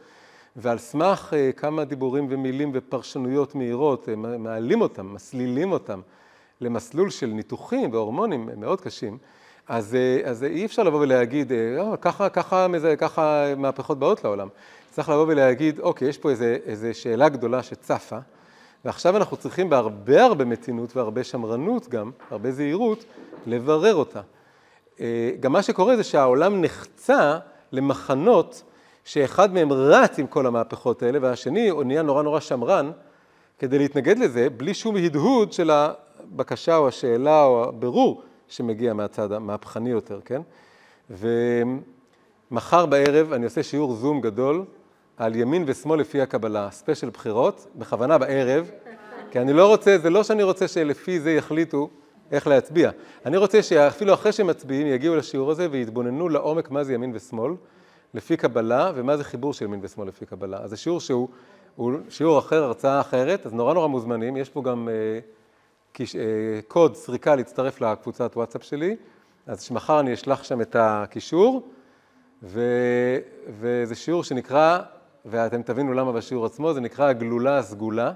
ועל 0.56 0.78
סמך 0.78 1.32
uh, 1.32 1.52
כמה 1.58 1.84
דיבורים 1.84 2.26
ומילים 2.30 2.70
ופרשנויות 2.74 3.54
מהירות, 3.54 4.08
uh, 4.08 4.16
מעלים 4.16 4.80
אותם, 4.80 5.14
מסלילים 5.14 5.72
אותם 5.72 6.00
למסלול 6.60 7.10
של 7.10 7.26
ניתוחים 7.26 7.92
והורמונים 7.92 8.50
מאוד 8.56 8.80
קשים, 8.80 9.18
אז, 9.68 9.96
uh, 10.22 10.26
אז 10.26 10.44
אי 10.44 10.64
אפשר 10.64 10.82
לבוא 10.82 11.00
ולהגיד, 11.00 11.52
oh, 11.52 11.96
ככה, 11.96 12.28
ככה, 12.28 12.66
ככה 12.98 13.54
מהפכות 13.56 13.98
באות 13.98 14.24
לעולם. 14.24 14.48
צריך 14.90 15.08
לבוא 15.08 15.26
ולהגיד, 15.28 15.80
אוקיי, 15.80 16.08
יש 16.08 16.18
פה 16.18 16.30
איזה 16.66 16.94
שאלה 16.94 17.28
גדולה 17.28 17.62
שצפה, 17.62 18.18
ועכשיו 18.84 19.16
אנחנו 19.16 19.36
צריכים 19.36 19.70
בהרבה 19.70 20.24
הרבה 20.24 20.44
מתינות 20.44 20.96
והרבה 20.96 21.24
שמרנות 21.24 21.88
גם, 21.88 22.10
הרבה 22.30 22.52
זהירות, 22.52 23.04
לברר 23.46 23.94
אותה. 23.94 24.20
אה, 25.00 25.30
גם 25.40 25.52
מה 25.52 25.62
שקורה 25.62 25.96
זה 25.96 26.04
שהעולם 26.04 26.60
נחצה 26.60 27.38
למחנות 27.72 28.62
שאחד 29.04 29.54
מהם 29.54 29.72
רץ 29.72 30.18
עם 30.18 30.26
כל 30.26 30.46
המהפכות 30.46 31.02
האלה, 31.02 31.18
והשני 31.22 31.68
הוא 31.68 31.84
נהיה 31.84 32.02
נורא 32.02 32.22
נורא 32.22 32.40
שמרן, 32.40 32.90
כדי 33.58 33.78
להתנגד 33.78 34.18
לזה, 34.18 34.50
בלי 34.50 34.74
שום 34.74 34.96
הדהוד 34.96 35.52
של 35.52 35.70
הבקשה 35.70 36.76
או 36.76 36.88
השאלה 36.88 37.44
או 37.44 37.64
הבירור 37.64 38.22
שמגיע 38.48 38.94
מהצד 38.94 39.32
המהפכני 39.32 39.90
יותר, 39.90 40.20
כן? 40.24 40.42
ומחר 41.10 42.86
בערב 42.86 43.32
אני 43.32 43.44
עושה 43.44 43.62
שיעור 43.62 43.94
זום 43.94 44.20
גדול 44.20 44.64
על 45.16 45.36
ימין 45.36 45.64
ושמאל 45.66 46.00
לפי 46.00 46.20
הקבלה, 46.20 46.70
ספיישל 46.70 47.10
בחירות, 47.10 47.66
בכוונה 47.76 48.18
בערב, 48.18 48.70
כי 49.30 49.40
אני 49.40 49.52
לא 49.52 49.68
רוצה, 49.68 49.98
זה 49.98 50.10
לא 50.10 50.22
שאני 50.22 50.42
רוצה 50.42 50.68
שלפי 50.68 51.20
זה 51.20 51.32
יחליטו 51.32 51.90
איך 52.30 52.46
להצביע. 52.46 52.90
אני 53.26 53.36
רוצה 53.36 53.62
שאפילו 53.62 54.14
אחרי 54.14 54.32
שהם 54.32 54.46
מצביעים 54.46 54.86
יגיעו 54.86 55.16
לשיעור 55.16 55.50
הזה 55.50 55.68
ויתבוננו 55.70 56.28
לעומק 56.28 56.70
מה 56.70 56.84
זה 56.84 56.94
ימין 56.94 57.10
ושמאל, 57.14 57.52
לפי 58.14 58.36
קבלה, 58.36 58.92
ומה 58.94 59.16
זה 59.16 59.24
חיבור 59.24 59.52
של 59.52 59.64
ימין 59.64 59.80
ושמאל 59.82 60.08
לפי 60.08 60.26
קבלה. 60.26 60.58
אז 60.58 60.70
זה 60.70 60.76
שיעור 60.76 61.00
שהוא 61.00 61.28
הוא 61.76 61.92
שיעור 62.08 62.38
אחר, 62.38 62.64
הרצאה 62.64 63.00
אחרת, 63.00 63.46
אז 63.46 63.52
נורא 63.52 63.74
נורא 63.74 63.86
מוזמנים, 63.86 64.36
יש 64.36 64.48
פה 64.48 64.62
גם 64.62 64.88
אה, 64.88 65.18
קיש, 65.92 66.16
אה, 66.16 66.22
קוד 66.68 66.96
סריקה 66.96 67.36
להצטרף 67.36 67.80
לקבוצת 67.80 68.32
וואטסאפ 68.36 68.62
שלי, 68.62 68.96
אז 69.46 69.62
שמחר 69.62 70.00
אני 70.00 70.14
אשלח 70.14 70.44
שם 70.44 70.60
את 70.60 70.76
הקישור, 70.78 71.68
ו, 72.42 72.60
וזה 73.60 73.94
שיעור 73.94 74.24
שנקרא, 74.24 74.80
ואתם 75.24 75.62
תבינו 75.62 75.92
למה 75.92 76.12
בשיעור 76.12 76.46
עצמו, 76.46 76.74
זה 76.74 76.80
נקרא 76.80 77.08
הגלולה 77.08 77.58
הסגולה, 77.58 78.12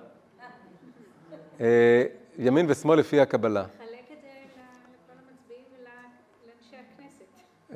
אה, 1.60 2.04
ימין 2.38 2.66
ושמאל 2.68 2.98
לפי 2.98 3.20
הקבלה. 3.20 3.64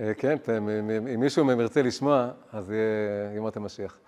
אה, 0.01 0.15
כן, 0.15 0.37
אם 1.15 1.21
מישהו 1.21 1.45
מהם 1.45 1.61
ירצה 1.61 1.83
לשמוע, 1.83 2.31
אז 2.53 2.71
יהיה 2.71 3.37
ימות 3.37 3.57
המשיח. 3.57 3.99